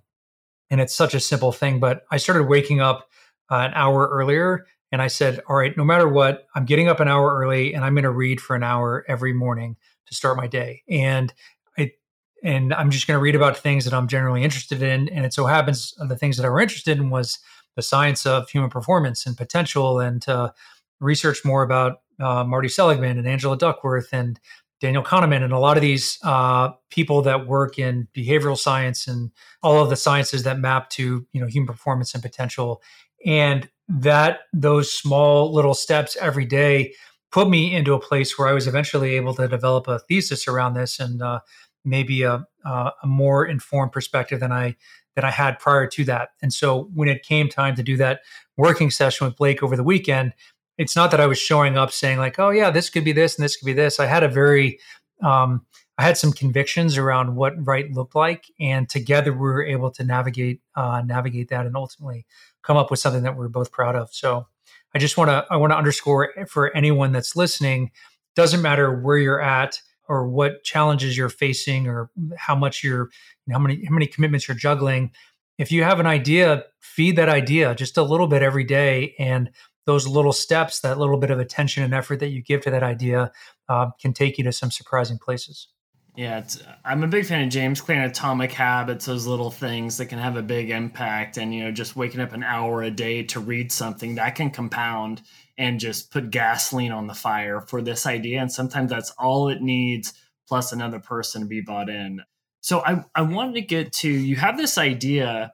and 0.70 0.80
it's 0.80 0.96
such 0.96 1.14
a 1.14 1.20
simple 1.20 1.52
thing, 1.52 1.78
but 1.78 2.04
I 2.10 2.16
started 2.16 2.44
waking 2.44 2.80
up 2.80 3.08
uh, 3.50 3.56
an 3.56 3.72
hour 3.74 4.08
earlier, 4.08 4.66
and 4.90 5.02
I 5.02 5.08
said, 5.08 5.40
"All 5.48 5.56
right, 5.56 5.76
no 5.76 5.84
matter 5.84 6.08
what, 6.08 6.46
I'm 6.54 6.64
getting 6.64 6.88
up 6.88 7.00
an 7.00 7.08
hour 7.08 7.38
early, 7.38 7.74
and 7.74 7.84
I'm 7.84 7.94
going 7.94 8.04
to 8.04 8.10
read 8.10 8.40
for 8.40 8.56
an 8.56 8.62
hour 8.62 9.04
every 9.08 9.34
morning 9.34 9.76
to 10.06 10.14
start 10.14 10.36
my 10.38 10.46
day." 10.46 10.82
And 10.88 11.34
and 12.46 12.72
I'm 12.72 12.92
just 12.92 13.08
going 13.08 13.18
to 13.18 13.22
read 13.22 13.34
about 13.34 13.56
things 13.56 13.84
that 13.84 13.92
I'm 13.92 14.06
generally 14.06 14.44
interested 14.44 14.80
in. 14.80 15.08
And 15.08 15.26
it 15.26 15.34
so 15.34 15.46
happens 15.46 15.92
the 15.98 16.16
things 16.16 16.36
that 16.36 16.46
I 16.46 16.48
were 16.48 16.60
interested 16.60 16.96
in 16.96 17.10
was 17.10 17.40
the 17.74 17.82
science 17.82 18.24
of 18.24 18.48
human 18.48 18.70
performance 18.70 19.26
and 19.26 19.36
potential 19.36 19.98
and 19.98 20.22
to 20.22 20.54
research 21.00 21.44
more 21.44 21.64
about 21.64 22.02
uh, 22.20 22.44
Marty 22.44 22.68
Seligman 22.68 23.18
and 23.18 23.26
Angela 23.26 23.58
Duckworth 23.58 24.10
and 24.12 24.38
Daniel 24.80 25.02
Kahneman 25.02 25.42
and 25.42 25.52
a 25.52 25.58
lot 25.58 25.76
of 25.76 25.80
these 25.80 26.18
uh, 26.22 26.70
people 26.88 27.20
that 27.22 27.48
work 27.48 27.80
in 27.80 28.06
behavioral 28.16 28.56
science 28.56 29.08
and 29.08 29.32
all 29.62 29.82
of 29.82 29.90
the 29.90 29.96
sciences 29.96 30.44
that 30.44 30.60
map 30.60 30.88
to 30.90 31.26
you 31.32 31.40
know 31.40 31.48
human 31.48 31.66
performance 31.66 32.14
and 32.14 32.22
potential 32.22 32.80
and 33.24 33.68
that 33.88 34.40
those 34.52 34.92
small 34.92 35.52
little 35.52 35.74
steps 35.74 36.16
every 36.20 36.44
day 36.44 36.92
put 37.32 37.48
me 37.48 37.74
into 37.74 37.92
a 37.92 38.00
place 38.00 38.38
where 38.38 38.48
I 38.48 38.52
was 38.52 38.66
eventually 38.66 39.16
able 39.16 39.34
to 39.34 39.48
develop 39.48 39.88
a 39.88 39.98
thesis 39.98 40.46
around 40.46 40.74
this 40.74 41.00
and 41.00 41.20
uh, 41.20 41.40
maybe 41.86 42.22
a, 42.22 42.46
a 42.64 42.92
more 43.04 43.46
informed 43.46 43.92
perspective 43.92 44.40
than 44.40 44.52
I 44.52 44.76
that 45.14 45.24
I 45.24 45.30
had 45.30 45.58
prior 45.58 45.86
to 45.86 46.04
that. 46.04 46.30
And 46.42 46.52
so 46.52 46.90
when 46.94 47.08
it 47.08 47.22
came 47.22 47.48
time 47.48 47.74
to 47.76 47.82
do 47.82 47.96
that 47.96 48.20
working 48.58 48.90
session 48.90 49.26
with 49.26 49.36
Blake 49.36 49.62
over 49.62 49.74
the 49.74 49.82
weekend, 49.82 50.34
it's 50.76 50.94
not 50.94 51.10
that 51.10 51.20
I 51.20 51.26
was 51.26 51.38
showing 51.38 51.78
up 51.78 51.90
saying 51.90 52.18
like, 52.18 52.38
"Oh 52.38 52.50
yeah, 52.50 52.70
this 52.70 52.90
could 52.90 53.04
be 53.04 53.12
this 53.12 53.36
and 53.36 53.44
this 53.44 53.56
could 53.56 53.66
be 53.66 53.72
this." 53.72 53.98
I 53.98 54.06
had 54.06 54.22
a 54.22 54.28
very 54.28 54.78
um, 55.22 55.64
I 55.98 56.02
had 56.02 56.18
some 56.18 56.32
convictions 56.32 56.98
around 56.98 57.36
what 57.36 57.54
right 57.66 57.90
looked 57.90 58.14
like, 58.14 58.44
and 58.60 58.88
together 58.88 59.32
we 59.32 59.38
were 59.38 59.64
able 59.64 59.90
to 59.92 60.04
navigate 60.04 60.60
uh, 60.74 61.02
navigate 61.04 61.48
that 61.48 61.64
and 61.66 61.76
ultimately 61.76 62.26
come 62.62 62.76
up 62.76 62.90
with 62.90 63.00
something 63.00 63.22
that 63.22 63.36
we're 63.36 63.48
both 63.48 63.72
proud 63.72 63.96
of. 63.96 64.12
So 64.12 64.46
I 64.94 64.98
just 64.98 65.16
want 65.16 65.30
to 65.30 65.46
I 65.50 65.56
want 65.56 65.72
to 65.72 65.76
underscore 65.76 66.32
for 66.48 66.76
anyone 66.76 67.12
that's 67.12 67.36
listening, 67.36 67.90
doesn't 68.34 68.60
matter 68.60 68.94
where 69.00 69.16
you're 69.16 69.40
at 69.40 69.80
or 70.08 70.28
what 70.28 70.62
challenges 70.64 71.16
you're 71.16 71.28
facing 71.28 71.86
or 71.86 72.10
how 72.36 72.54
much 72.54 72.82
you're 72.82 73.10
you 73.46 73.52
know, 73.52 73.54
how 73.54 73.58
many 73.58 73.84
how 73.84 73.94
many 73.94 74.06
commitments 74.06 74.48
you're 74.48 74.56
juggling 74.56 75.10
if 75.58 75.72
you 75.72 75.82
have 75.82 76.00
an 76.00 76.06
idea 76.06 76.64
feed 76.80 77.16
that 77.16 77.28
idea 77.28 77.74
just 77.74 77.96
a 77.96 78.02
little 78.02 78.26
bit 78.26 78.42
every 78.42 78.64
day 78.64 79.14
and 79.18 79.50
those 79.84 80.06
little 80.06 80.32
steps 80.32 80.80
that 80.80 80.98
little 80.98 81.18
bit 81.18 81.30
of 81.30 81.38
attention 81.38 81.82
and 81.82 81.94
effort 81.94 82.20
that 82.20 82.28
you 82.28 82.42
give 82.42 82.60
to 82.60 82.70
that 82.70 82.82
idea 82.82 83.30
uh, 83.68 83.90
can 84.00 84.12
take 84.12 84.38
you 84.38 84.44
to 84.44 84.52
some 84.52 84.70
surprising 84.70 85.18
places 85.18 85.68
yeah, 86.16 86.42
I'm 86.82 87.04
a 87.04 87.06
big 87.06 87.26
fan 87.26 87.44
of 87.44 87.50
James 87.50 87.82
Clear 87.82 88.02
Atomic 88.02 88.50
Habits, 88.50 89.04
those 89.04 89.26
little 89.26 89.50
things 89.50 89.98
that 89.98 90.06
can 90.06 90.18
have 90.18 90.38
a 90.38 90.42
big 90.42 90.70
impact. 90.70 91.36
And, 91.36 91.54
you 91.54 91.62
know, 91.62 91.70
just 91.70 91.94
waking 91.94 92.22
up 92.22 92.32
an 92.32 92.42
hour 92.42 92.82
a 92.82 92.90
day 92.90 93.22
to 93.24 93.40
read 93.40 93.70
something 93.70 94.14
that 94.14 94.34
can 94.34 94.50
compound 94.50 95.20
and 95.58 95.80
just 95.80 96.10
put 96.10 96.30
gasoline 96.30 96.92
on 96.92 97.06
the 97.06 97.14
fire 97.14 97.60
for 97.60 97.80
this 97.80 98.06
idea. 98.06 98.40
And 98.40 98.52
sometimes 98.52 98.90
that's 98.90 99.10
all 99.12 99.48
it 99.48 99.62
needs, 99.62 100.12
plus 100.48 100.72
another 100.72 101.00
person 101.00 101.42
to 101.42 101.46
be 101.46 101.60
bought 101.60 101.88
in. 101.88 102.22
So 102.60 102.80
I, 102.80 103.04
I 103.14 103.22
wanted 103.22 103.54
to 103.54 103.62
get 103.62 103.92
to 103.94 104.10
you 104.10 104.36
have 104.36 104.58
this 104.58 104.76
idea, 104.76 105.52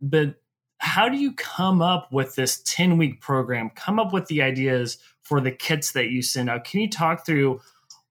but 0.00 0.36
how 0.78 1.08
do 1.08 1.16
you 1.16 1.32
come 1.32 1.80
up 1.80 2.12
with 2.12 2.34
this 2.34 2.62
10 2.64 2.98
week 2.98 3.20
program, 3.20 3.70
come 3.70 3.98
up 3.98 4.12
with 4.12 4.26
the 4.26 4.42
ideas 4.42 4.98
for 5.22 5.40
the 5.40 5.50
kits 5.50 5.92
that 5.92 6.10
you 6.10 6.22
send 6.22 6.50
out? 6.50 6.64
Can 6.64 6.80
you 6.80 6.90
talk 6.90 7.24
through 7.24 7.60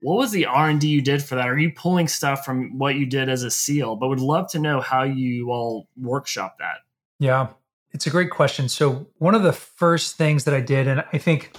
what 0.02 0.18
was 0.18 0.32
the 0.32 0.46
r&d 0.46 0.88
you 0.88 1.02
did 1.02 1.24
for 1.24 1.36
that 1.36 1.48
are 1.48 1.58
you 1.58 1.72
pulling 1.72 2.08
stuff 2.08 2.46
from 2.46 2.78
what 2.78 2.96
you 2.96 3.06
did 3.06 3.28
as 3.28 3.44
a 3.44 3.50
seal 3.50 3.96
but 3.96 4.08
would 4.08 4.20
love 4.20 4.48
to 4.48 4.60
know 4.60 4.80
how 4.80 5.04
you 5.04 5.50
all 5.52 5.88
workshop 5.98 6.58
that 6.60 6.78
yeah 7.20 7.48
it's 7.96 8.06
a 8.06 8.10
great 8.10 8.30
question. 8.30 8.68
So, 8.68 9.08
one 9.20 9.36
of 9.36 9.44
the 9.44 9.54
first 9.54 10.18
things 10.18 10.44
that 10.44 10.54
I 10.54 10.60
did, 10.60 10.86
and 10.86 11.06
I 11.14 11.18
think 11.18 11.56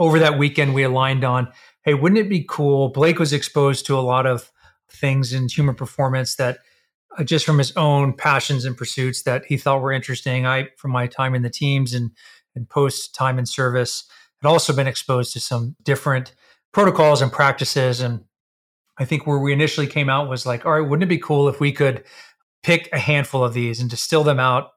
over 0.00 0.18
that 0.18 0.36
weekend 0.36 0.74
we 0.74 0.82
aligned 0.82 1.22
on, 1.22 1.50
hey, 1.84 1.94
wouldn't 1.94 2.18
it 2.18 2.28
be 2.28 2.44
cool? 2.46 2.88
Blake 2.88 3.20
was 3.20 3.32
exposed 3.32 3.86
to 3.86 3.96
a 3.96 4.02
lot 4.02 4.26
of 4.26 4.50
things 4.90 5.32
in 5.32 5.48
human 5.48 5.76
performance 5.76 6.34
that 6.36 6.58
uh, 7.16 7.22
just 7.22 7.46
from 7.46 7.58
his 7.58 7.72
own 7.76 8.14
passions 8.14 8.64
and 8.64 8.76
pursuits 8.76 9.22
that 9.22 9.44
he 9.46 9.56
thought 9.56 9.80
were 9.80 9.92
interesting. 9.92 10.44
I, 10.44 10.70
from 10.76 10.90
my 10.90 11.06
time 11.06 11.36
in 11.36 11.42
the 11.42 11.50
teams 11.50 11.94
and, 11.94 12.10
and 12.56 12.68
post 12.68 13.14
time 13.14 13.38
in 13.38 13.46
service, 13.46 14.04
had 14.42 14.48
also 14.48 14.74
been 14.74 14.88
exposed 14.88 15.32
to 15.34 15.40
some 15.40 15.76
different 15.84 16.34
protocols 16.72 17.22
and 17.22 17.30
practices. 17.30 18.00
And 18.00 18.24
I 18.98 19.04
think 19.04 19.24
where 19.24 19.38
we 19.38 19.52
initially 19.52 19.86
came 19.86 20.10
out 20.10 20.28
was 20.28 20.46
like, 20.46 20.66
all 20.66 20.72
right, 20.72 20.88
wouldn't 20.88 21.04
it 21.04 21.14
be 21.14 21.18
cool 21.18 21.48
if 21.48 21.60
we 21.60 21.70
could 21.70 22.02
pick 22.64 22.88
a 22.92 22.98
handful 22.98 23.44
of 23.44 23.54
these 23.54 23.80
and 23.80 23.88
distill 23.88 24.24
them 24.24 24.40
out 24.40 24.70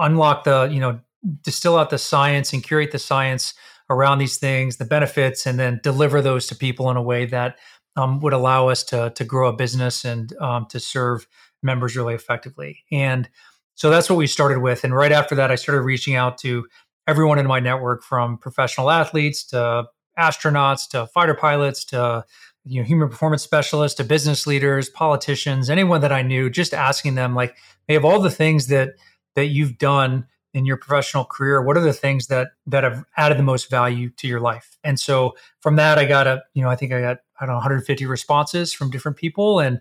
unlock 0.00 0.44
the 0.44 0.68
you 0.72 0.80
know 0.80 1.00
distill 1.42 1.76
out 1.76 1.90
the 1.90 1.98
science 1.98 2.52
and 2.52 2.62
curate 2.62 2.92
the 2.92 2.98
science 2.98 3.54
around 3.88 4.18
these 4.18 4.38
things 4.38 4.76
the 4.76 4.84
benefits 4.84 5.46
and 5.46 5.58
then 5.58 5.80
deliver 5.82 6.22
those 6.22 6.46
to 6.46 6.54
people 6.54 6.90
in 6.90 6.96
a 6.96 7.02
way 7.02 7.26
that 7.26 7.58
um, 7.96 8.20
would 8.20 8.32
allow 8.32 8.68
us 8.68 8.82
to 8.84 9.10
to 9.10 9.24
grow 9.24 9.48
a 9.48 9.52
business 9.52 10.04
and 10.04 10.34
um, 10.40 10.66
to 10.66 10.80
serve 10.80 11.26
members 11.62 11.94
really 11.94 12.14
effectively. 12.14 12.84
And 12.90 13.28
so 13.74 13.90
that's 13.90 14.08
what 14.08 14.16
we 14.16 14.26
started 14.26 14.60
with. 14.60 14.84
And 14.84 14.94
right 14.94 15.12
after 15.12 15.34
that 15.36 15.50
i 15.50 15.54
started 15.54 15.82
reaching 15.82 16.14
out 16.14 16.38
to 16.38 16.66
everyone 17.06 17.38
in 17.38 17.46
my 17.46 17.60
network 17.60 18.02
from 18.04 18.38
professional 18.38 18.90
athletes 18.90 19.44
to 19.44 19.84
astronauts 20.18 20.88
to 20.90 21.06
fighter 21.08 21.34
pilots 21.34 21.84
to 21.86 22.24
you 22.64 22.80
know 22.80 22.86
human 22.86 23.08
performance 23.08 23.42
specialists 23.42 23.96
to 23.96 24.04
business 24.04 24.46
leaders 24.46 24.88
politicians 24.90 25.70
anyone 25.70 26.00
that 26.00 26.12
i 26.12 26.22
knew 26.22 26.50
just 26.50 26.74
asking 26.74 27.14
them 27.14 27.34
like 27.34 27.56
they 27.88 27.94
have 27.94 28.04
all 28.04 28.20
the 28.20 28.30
things 28.30 28.66
that 28.66 28.90
that 29.34 29.46
you've 29.46 29.78
done 29.78 30.26
in 30.52 30.66
your 30.66 30.76
professional 30.76 31.24
career 31.24 31.62
what 31.62 31.76
are 31.76 31.80
the 31.80 31.92
things 31.92 32.26
that 32.26 32.48
that 32.66 32.82
have 32.82 33.04
added 33.16 33.38
the 33.38 33.42
most 33.42 33.70
value 33.70 34.10
to 34.16 34.26
your 34.26 34.40
life? 34.40 34.76
And 34.82 34.98
so 34.98 35.36
from 35.60 35.76
that 35.76 35.98
i 35.98 36.04
got 36.04 36.26
a 36.26 36.42
you 36.54 36.62
know 36.62 36.68
i 36.68 36.76
think 36.76 36.92
i 36.92 37.00
got 37.00 37.18
i 37.40 37.46
don't 37.46 37.50
know 37.50 37.58
150 37.58 38.06
responses 38.06 38.72
from 38.72 38.90
different 38.90 39.16
people 39.16 39.60
and 39.60 39.80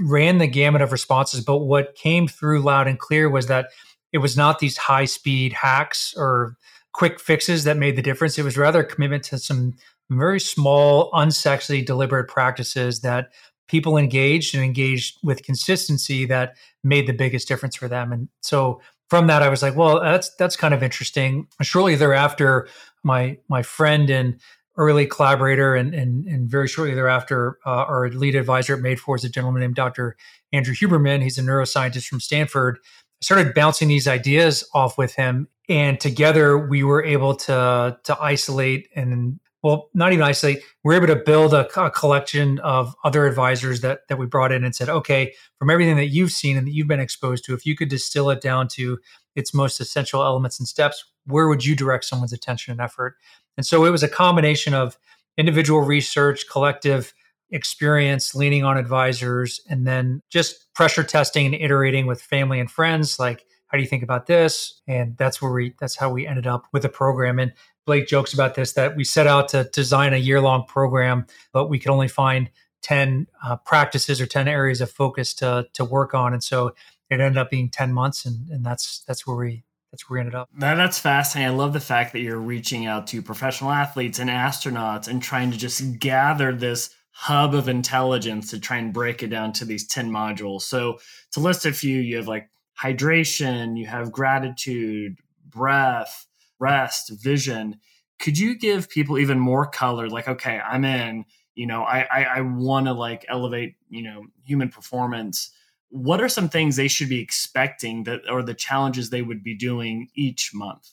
ran 0.00 0.38
the 0.38 0.46
gamut 0.46 0.82
of 0.82 0.92
responses. 0.92 1.44
But 1.44 1.58
what 1.58 1.94
came 1.94 2.28
through 2.28 2.62
loud 2.62 2.88
and 2.88 2.98
clear 2.98 3.28
was 3.28 3.46
that 3.46 3.70
it 4.12 4.18
was 4.18 4.36
not 4.36 4.58
these 4.58 4.76
high 4.76 5.04
speed 5.04 5.52
hacks 5.52 6.14
or 6.16 6.56
quick 6.92 7.20
fixes 7.20 7.64
that 7.64 7.76
made 7.76 7.96
the 7.96 8.02
difference. 8.02 8.38
It 8.38 8.44
was 8.44 8.56
rather 8.56 8.80
a 8.80 8.86
commitment 8.86 9.22
to 9.24 9.38
some 9.38 9.74
very 10.10 10.40
small 10.40 11.12
unsexy 11.12 11.84
deliberate 11.84 12.28
practices 12.28 13.00
that 13.00 13.28
people 13.68 13.96
engaged 13.96 14.54
and 14.54 14.64
engaged 14.64 15.18
with 15.22 15.42
consistency 15.42 16.24
that 16.26 16.56
made 16.82 17.06
the 17.06 17.12
biggest 17.12 17.46
difference 17.46 17.76
for 17.76 17.88
them. 17.88 18.12
And 18.12 18.28
so 18.40 18.80
from 19.08 19.26
that, 19.28 19.42
I 19.42 19.48
was 19.48 19.62
like, 19.62 19.76
well, 19.76 20.00
that's 20.00 20.34
that's 20.36 20.56
kind 20.56 20.74
of 20.74 20.82
interesting. 20.82 21.46
Shortly 21.62 21.94
thereafter, 21.94 22.68
my 23.02 23.38
my 23.48 23.62
friend 23.62 24.10
and 24.10 24.40
early 24.76 25.06
collaborator 25.06 25.74
and 25.74 25.94
and, 25.94 26.26
and 26.26 26.48
very 26.48 26.68
shortly 26.68 26.94
thereafter, 26.94 27.58
uh, 27.64 27.70
our 27.70 28.08
lead 28.10 28.34
advisor 28.34 28.74
at 28.74 28.80
Made 28.80 29.00
For 29.00 29.16
is 29.16 29.24
a 29.24 29.28
gentleman 29.28 29.60
named 29.60 29.76
Dr. 29.76 30.16
Andrew 30.52 30.74
Huberman. 30.74 31.22
He's 31.22 31.38
a 31.38 31.42
neuroscientist 31.42 32.06
from 32.06 32.20
Stanford. 32.20 32.78
I 32.84 33.24
started 33.24 33.54
bouncing 33.54 33.88
these 33.88 34.06
ideas 34.06 34.68
off 34.74 34.98
with 34.98 35.14
him, 35.14 35.48
and 35.68 35.98
together 35.98 36.58
we 36.58 36.82
were 36.82 37.02
able 37.02 37.34
to 37.36 37.98
to 38.04 38.18
isolate 38.20 38.88
and 38.94 39.40
well, 39.62 39.90
not 39.92 40.12
even 40.12 40.22
isolate. 40.22 40.62
We're 40.84 40.94
able 40.94 41.08
to 41.08 41.16
build 41.16 41.52
a, 41.52 41.66
a, 41.80 41.90
collection 41.90 42.60
of 42.60 42.94
other 43.04 43.26
advisors 43.26 43.80
that 43.80 44.00
that 44.08 44.16
we 44.16 44.26
brought 44.26 44.52
in 44.52 44.64
and 44.64 44.74
said, 44.74 44.88
okay, 44.88 45.34
from 45.58 45.70
everything 45.70 45.96
that 45.96 46.08
you've 46.08 46.30
seen 46.30 46.56
and 46.56 46.66
that 46.66 46.72
you've 46.72 46.86
been 46.86 47.00
exposed 47.00 47.44
to, 47.46 47.54
if 47.54 47.66
you 47.66 47.74
could 47.74 47.88
distill 47.88 48.30
it 48.30 48.40
down 48.40 48.68
to 48.68 48.98
its 49.34 49.52
most 49.52 49.80
essential 49.80 50.22
elements 50.22 50.58
and 50.58 50.68
steps, 50.68 51.04
where 51.26 51.48
would 51.48 51.64
you 51.64 51.74
direct 51.74 52.04
someone's 52.04 52.32
attention 52.32 52.72
and 52.72 52.80
effort? 52.80 53.16
And 53.56 53.66
so 53.66 53.84
it 53.84 53.90
was 53.90 54.02
a 54.02 54.08
combination 54.08 54.74
of 54.74 54.96
individual 55.36 55.80
research, 55.80 56.44
collective 56.48 57.12
experience, 57.50 58.34
leaning 58.34 58.64
on 58.64 58.76
advisors, 58.76 59.60
and 59.68 59.86
then 59.86 60.22
just 60.30 60.72
pressure 60.74 61.02
testing 61.02 61.46
and 61.46 61.54
iterating 61.54 62.06
with 62.06 62.20
family 62.20 62.60
and 62.60 62.70
friends, 62.70 63.18
like 63.18 63.44
how 63.68 63.78
do 63.78 63.82
you 63.82 63.88
think 63.88 64.02
about 64.02 64.26
this 64.26 64.80
and 64.86 65.16
that's 65.16 65.40
where 65.40 65.52
we 65.52 65.74
that's 65.78 65.96
how 65.96 66.10
we 66.10 66.26
ended 66.26 66.46
up 66.46 66.66
with 66.72 66.82
the 66.82 66.88
program 66.88 67.38
and 67.38 67.52
Blake 67.88 68.06
jokes 68.06 68.34
about 68.34 68.54
this 68.54 68.74
that 68.74 68.96
we 68.96 69.02
set 69.02 69.26
out 69.26 69.48
to 69.48 69.64
design 69.72 70.12
a 70.12 70.18
year 70.18 70.42
long 70.42 70.66
program, 70.66 71.26
but 71.54 71.70
we 71.70 71.78
could 71.78 71.90
only 71.90 72.06
find 72.06 72.50
10 72.82 73.26
uh, 73.42 73.56
practices 73.56 74.20
or 74.20 74.26
10 74.26 74.46
areas 74.46 74.82
of 74.82 74.90
focus 74.90 75.32
to, 75.32 75.66
to 75.72 75.86
work 75.86 76.12
on. 76.12 76.34
And 76.34 76.44
so 76.44 76.74
it 77.08 77.18
ended 77.18 77.38
up 77.38 77.50
being 77.50 77.70
10 77.70 77.94
months 77.94 78.26
and, 78.26 78.46
and 78.50 78.62
that's 78.62 79.00
that's 79.06 79.26
where 79.26 79.38
we 79.38 79.64
that's 79.90 80.08
where 80.08 80.18
we 80.18 80.20
ended 80.20 80.34
up. 80.34 80.50
That, 80.58 80.74
that's 80.74 80.98
fascinating. 80.98 81.50
I 81.50 81.56
love 81.56 81.72
the 81.72 81.80
fact 81.80 82.12
that 82.12 82.20
you're 82.20 82.36
reaching 82.36 82.84
out 82.84 83.06
to 83.06 83.22
professional 83.22 83.70
athletes 83.70 84.18
and 84.18 84.28
astronauts 84.28 85.08
and 85.08 85.22
trying 85.22 85.50
to 85.50 85.56
just 85.56 85.98
gather 85.98 86.52
this 86.52 86.90
hub 87.12 87.54
of 87.54 87.70
intelligence 87.70 88.50
to 88.50 88.60
try 88.60 88.76
and 88.76 88.92
break 88.92 89.22
it 89.22 89.28
down 89.28 89.54
to 89.54 89.64
these 89.64 89.86
10 89.86 90.10
modules. 90.10 90.60
So 90.62 90.98
to 91.32 91.40
list 91.40 91.64
a 91.64 91.72
few, 91.72 91.98
you 91.98 92.18
have 92.18 92.28
like 92.28 92.50
hydration, 92.82 93.78
you 93.78 93.86
have 93.86 94.12
gratitude, 94.12 95.18
breath, 95.46 96.26
rest, 96.58 97.10
vision. 97.22 97.78
Could 98.18 98.38
you 98.38 98.58
give 98.58 98.88
people 98.88 99.18
even 99.18 99.38
more 99.38 99.66
color? 99.66 100.08
Like, 100.08 100.28
okay, 100.28 100.60
I'm 100.60 100.84
in, 100.84 101.24
you 101.54 101.66
know, 101.66 101.82
I 101.82 102.06
I, 102.10 102.22
I 102.24 102.40
want 102.40 102.86
to 102.86 102.92
like 102.92 103.24
elevate, 103.28 103.76
you 103.88 104.02
know, 104.02 104.24
human 104.44 104.68
performance 104.68 105.50
what 105.90 106.20
are 106.20 106.28
some 106.28 106.48
things 106.48 106.76
they 106.76 106.88
should 106.88 107.08
be 107.08 107.20
expecting 107.20 108.04
that 108.04 108.20
or 108.30 108.42
the 108.42 108.54
challenges 108.54 109.10
they 109.10 109.22
would 109.22 109.42
be 109.42 109.54
doing 109.54 110.08
each 110.14 110.52
month 110.54 110.92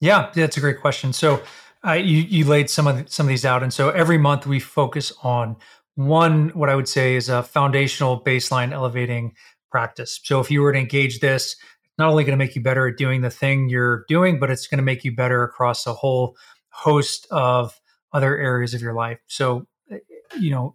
yeah 0.00 0.30
that's 0.34 0.56
a 0.56 0.60
great 0.60 0.80
question 0.80 1.12
so 1.12 1.42
uh, 1.86 1.92
you, 1.92 2.22
you 2.22 2.44
laid 2.44 2.68
some 2.68 2.88
of 2.88 2.96
the, 2.96 3.10
some 3.10 3.26
of 3.26 3.28
these 3.28 3.44
out 3.44 3.62
and 3.62 3.72
so 3.72 3.90
every 3.90 4.18
month 4.18 4.46
we 4.46 4.60
focus 4.60 5.12
on 5.22 5.56
one 5.94 6.50
what 6.50 6.68
i 6.68 6.74
would 6.74 6.88
say 6.88 7.16
is 7.16 7.28
a 7.28 7.42
foundational 7.42 8.20
baseline 8.20 8.72
elevating 8.72 9.34
practice 9.70 10.20
so 10.24 10.40
if 10.40 10.50
you 10.50 10.62
were 10.62 10.72
to 10.72 10.78
engage 10.78 11.20
this 11.20 11.56
it's 11.84 11.98
not 11.98 12.08
only 12.10 12.24
going 12.24 12.38
to 12.38 12.44
make 12.44 12.54
you 12.54 12.62
better 12.62 12.88
at 12.88 12.96
doing 12.96 13.20
the 13.20 13.30
thing 13.30 13.68
you're 13.68 14.04
doing 14.08 14.38
but 14.38 14.50
it's 14.50 14.66
going 14.66 14.78
to 14.78 14.84
make 14.84 15.04
you 15.04 15.14
better 15.14 15.42
across 15.42 15.86
a 15.86 15.92
whole 15.92 16.36
host 16.70 17.26
of 17.30 17.80
other 18.12 18.36
areas 18.38 18.74
of 18.74 18.80
your 18.80 18.94
life 18.94 19.18
so 19.26 19.66
uh, 19.92 19.96
you 20.38 20.50
know 20.50 20.74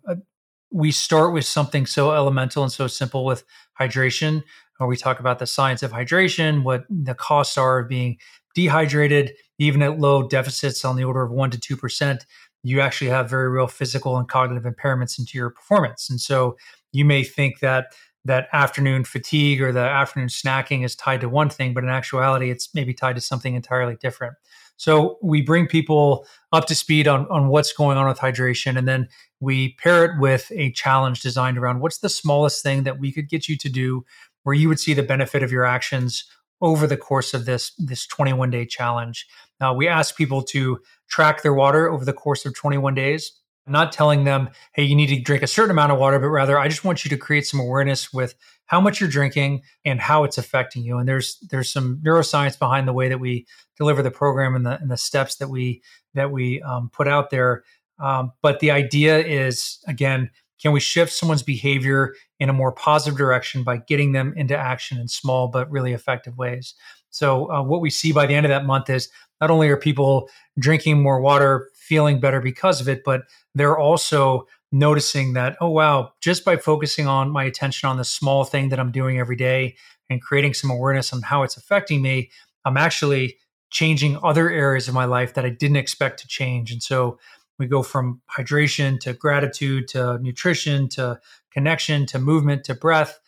we 0.74 0.92
start 0.92 1.34
with 1.34 1.46
something 1.46 1.86
so 1.86 2.12
elemental 2.12 2.64
and 2.64 2.72
so 2.72 2.88
simple 2.88 3.24
with 3.24 3.46
hydration. 3.80 4.44
Or 4.80 4.88
we 4.88 4.98
talk 4.98 5.20
about 5.20 5.40
the 5.40 5.46
science 5.46 5.84
of 5.84 5.92
hydration, 5.92 6.64
what 6.64 6.86
the 6.90 7.14
costs 7.14 7.58
are 7.58 7.80
of 7.80 7.88
being 7.88 8.18
dehydrated, 8.56 9.34
even 9.60 9.84
at 9.84 10.00
low 10.00 10.28
deficits 10.28 10.84
on 10.84 10.96
the 10.96 11.04
order 11.04 11.22
of 11.22 11.32
one 11.32 11.52
to 11.52 11.60
two 11.60 11.78
percent. 11.78 12.26
You 12.64 12.82
actually 12.82 13.12
have 13.12 13.30
very 13.30 13.50
real 13.50 13.68
physical 13.68 14.18
and 14.18 14.28
cognitive 14.28 14.64
impairments 14.64 15.20
into 15.20 15.38
your 15.38 15.52
performance. 15.52 16.10
And 16.10 16.20
so 16.20 16.58
you 16.92 17.06
may 17.06 17.24
think 17.24 17.60
that 17.60 17.94
that 18.26 18.48
afternoon 18.54 19.04
fatigue 19.04 19.62
or 19.62 19.72
the 19.72 19.80
afternoon 19.80 20.30
snacking 20.30 20.86
is 20.86 20.96
tied 20.96 21.22
to 21.22 21.30
one 21.30 21.50
thing, 21.50 21.74
but 21.74 21.84
in 21.84 21.90
actuality, 21.90 22.50
it's 22.50 22.74
maybe 22.74 22.94
tied 22.94 23.16
to 23.16 23.22
something 23.22 23.56
entirely 23.56 23.98
different. 23.98 24.36
So 24.78 25.18
we 25.22 25.42
bring 25.42 25.68
people 25.68 26.26
up 26.52 26.66
to 26.68 26.76
speed 26.76 27.08
on, 27.08 27.28
on 27.30 27.48
what's 27.50 27.74
going 27.74 27.98
on 27.98 28.08
with 28.08 28.20
hydration, 28.20 28.78
and 28.78 28.88
then 28.88 29.08
we 29.40 29.74
pair 29.74 30.06
it 30.06 30.20
with 30.20 30.52
a 30.56 30.72
challenge 30.72 31.22
designed 31.22 31.58
around 31.58 31.82
what's 31.82 32.00
the 32.00 32.10
smallest 32.10 32.64
thing 32.64 32.84
that 32.84 33.00
we 33.00 33.12
could 33.12 33.30
get 33.30 33.48
you 33.48 33.58
to 33.58 33.70
do 33.70 34.04
where 34.44 34.56
you 34.56 34.68
would 34.68 34.80
see 34.80 34.94
the 34.94 35.04
benefit 35.04 35.44
of 35.44 35.52
your 35.52 35.66
actions 35.66 36.26
over 36.62 36.88
the 36.88 36.98
course 36.98 37.34
of 37.34 37.46
this 37.46 37.74
this 37.78 38.08
21 38.08 38.50
day 38.50 38.66
challenge. 38.66 39.28
Now 39.60 39.74
we 39.74 39.88
ask 39.88 40.16
people 40.16 40.42
to 40.44 40.80
track 41.10 41.44
their 41.44 41.54
water 41.54 41.90
over 41.90 42.06
the 42.06 42.14
course 42.14 42.46
of 42.46 42.56
21 42.56 42.96
days 42.96 43.32
not 43.68 43.92
telling 43.92 44.24
them, 44.24 44.50
hey, 44.74 44.84
you 44.84 44.96
need 44.96 45.08
to 45.08 45.20
drink 45.22 45.44
a 45.44 45.48
certain 45.48 45.72
amount 45.72 45.92
of 45.92 46.00
water, 46.00 46.20
but 46.20 46.28
rather 46.28 46.60
I 46.60 46.68
just 46.68 46.84
want 46.84 47.06
you 47.06 47.10
to 47.10 47.18
create 47.18 47.46
some 47.46 47.60
awareness 47.60 48.12
with 48.12 48.36
how 48.66 48.82
much 48.82 49.00
you're 49.00 49.10
drinking 49.10 49.62
and 49.86 50.00
how 50.00 50.24
it's 50.24 50.38
affecting 50.38 50.84
you. 50.84 50.98
And 50.98 51.08
there's 51.08 51.38
there's 51.50 51.72
some 51.72 52.02
neuroscience 52.04 52.58
behind 52.58 52.88
the 52.88 52.94
way 52.94 53.10
that 53.10 53.20
we 53.20 53.46
deliver 53.78 54.02
the 54.02 54.12
program 54.12 54.56
and 54.56 54.66
the 54.66 54.80
and 54.80 54.92
the 54.92 54.98
steps 54.98 55.36
that 55.38 55.50
we 55.50 55.82
that 56.14 56.32
we 56.32 56.62
um, 56.62 56.90
put 56.90 57.08
out 57.08 57.30
there. 57.30 57.64
Um, 58.00 58.32
but 58.42 58.60
the 58.60 58.72
idea 58.72 59.20
is 59.20 59.80
again, 59.88 60.30
can 60.62 60.72
we 60.72 60.80
shift 60.80 61.14
someone's 61.14 61.44
behavior 61.44 62.16
in 62.40 62.50
a 62.50 62.54
more 62.54 62.72
positive 62.72 63.18
direction 63.18 63.64
by 63.64 63.78
getting 63.78 64.12
them 64.12 64.34
into 64.36 64.58
action 64.58 64.98
in 64.98 65.08
small 65.08 65.48
but 65.48 65.70
really 65.70 65.94
effective 65.94 66.38
ways? 66.38 66.74
So 67.10 67.52
uh, 67.52 67.62
what 67.62 67.82
we 67.82 67.92
see 67.92 68.12
by 68.12 68.26
the 68.26 68.34
end 68.34 68.46
of 68.46 68.50
that 68.50 68.66
month 68.66 68.90
is 68.90 69.08
not 69.40 69.52
only 69.52 69.68
are 69.70 69.78
people 69.78 70.30
drinking 70.58 71.02
more 71.02 71.20
water, 71.20 71.70
feeling 71.94 72.20
better 72.20 72.42
because 72.42 72.82
of 72.82 72.90
it, 72.90 73.04
but 73.04 73.22
they're 73.54 73.78
also 73.78 74.48
noticing 74.72 75.34
that, 75.34 75.56
oh, 75.62 75.70
wow, 75.70 76.12
just 76.22 76.44
by 76.44 76.58
focusing 76.58 77.06
on 77.06 77.30
my 77.30 77.44
attention 77.44 77.88
on 77.88 77.98
the 77.98 78.04
small 78.04 78.44
thing 78.44 78.70
that 78.70 78.80
I'm 78.80 78.92
doing 78.92 79.20
every 79.20 79.36
day 79.36 79.76
and 80.10 80.20
creating 80.20 80.56
some 80.56 80.72
awareness 80.72 81.14
on 81.14 81.22
how 81.22 81.44
it's 81.44 81.56
affecting 81.56 82.02
me, 82.02 82.32
I'm 82.66 82.78
actually 82.78 83.38
changing 83.70 84.18
other 84.24 84.50
areas 84.50 84.88
of 84.88 84.96
my 84.96 85.06
life 85.06 85.36
that 85.36 85.46
I 85.46 85.50
didn't 85.50 85.78
expect 85.78 86.20
to 86.22 86.28
change. 86.28 86.72
And 86.72 86.82
so 86.82 87.20
we 87.60 87.68
go 87.68 87.84
from 87.84 88.24
hydration 88.36 89.00
to 89.02 89.14
gratitude 89.14 89.88
to 89.90 90.18
nutrition 90.18 90.90
to 90.90 91.20
connection 91.52 92.08
to 92.08 92.18
movement 92.18 92.64
to 92.64 92.74
breath. 92.74 93.20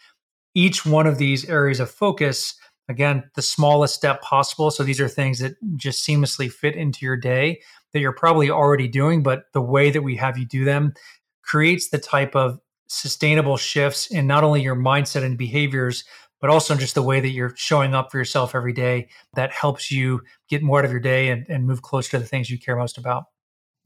Each 0.56 0.88
one 0.88 1.06
of 1.06 1.20
these 1.20 1.48
areas 1.48 1.80
of 1.80 1.92
focus 1.92 2.56
again 2.90 3.24
the 3.36 3.42
smallest 3.42 3.96
step 3.96 4.22
possible. 4.22 4.72
So 4.72 4.84
these 4.84 5.00
are 5.00 5.08
things 5.08 5.40
that 5.40 5.56
just 5.76 6.08
seamlessly 6.08 6.52
fit 6.52 6.76
into 6.76 7.06
your 7.06 7.18
day 7.18 7.62
that 7.94 8.00
you're 8.02 8.12
probably 8.12 8.50
already 8.50 8.88
doing 8.88 9.24
but 9.24 9.46
the 9.54 9.62
way 9.62 9.90
that 9.90 10.02
we 10.02 10.18
have 10.18 10.38
you 10.38 10.46
do 10.46 10.66
them 10.66 10.94
creates 11.44 11.90
the 11.90 11.98
type 11.98 12.36
of 12.36 12.60
sustainable 12.88 13.58
shifts 13.58 14.08
in 14.08 14.28
not 14.28 14.44
only 14.44 14.62
your 14.62 14.76
mindset 14.76 15.24
and 15.24 15.38
behaviors 15.38 16.04
but 16.42 16.50
also 16.50 16.76
just 16.76 16.94
the 16.94 17.02
way 17.02 17.20
that 17.20 17.30
you're 17.30 17.56
showing 17.56 17.96
up 17.96 18.12
for 18.12 18.18
yourself 18.18 18.54
every 18.54 18.74
day 18.74 19.08
that 19.34 19.52
helps 19.52 19.90
you 19.90 20.22
get 20.50 20.62
more 20.62 20.80
out 20.80 20.86
of 20.86 20.92
your 20.92 21.00
day 21.00 21.30
and, 21.30 21.46
and 21.50 21.66
move 21.66 21.82
closer 21.82 22.12
to 22.12 22.20
the 22.20 22.26
things 22.26 22.50
you 22.50 22.60
care 22.60 22.76
most 22.76 22.98
about 22.98 23.26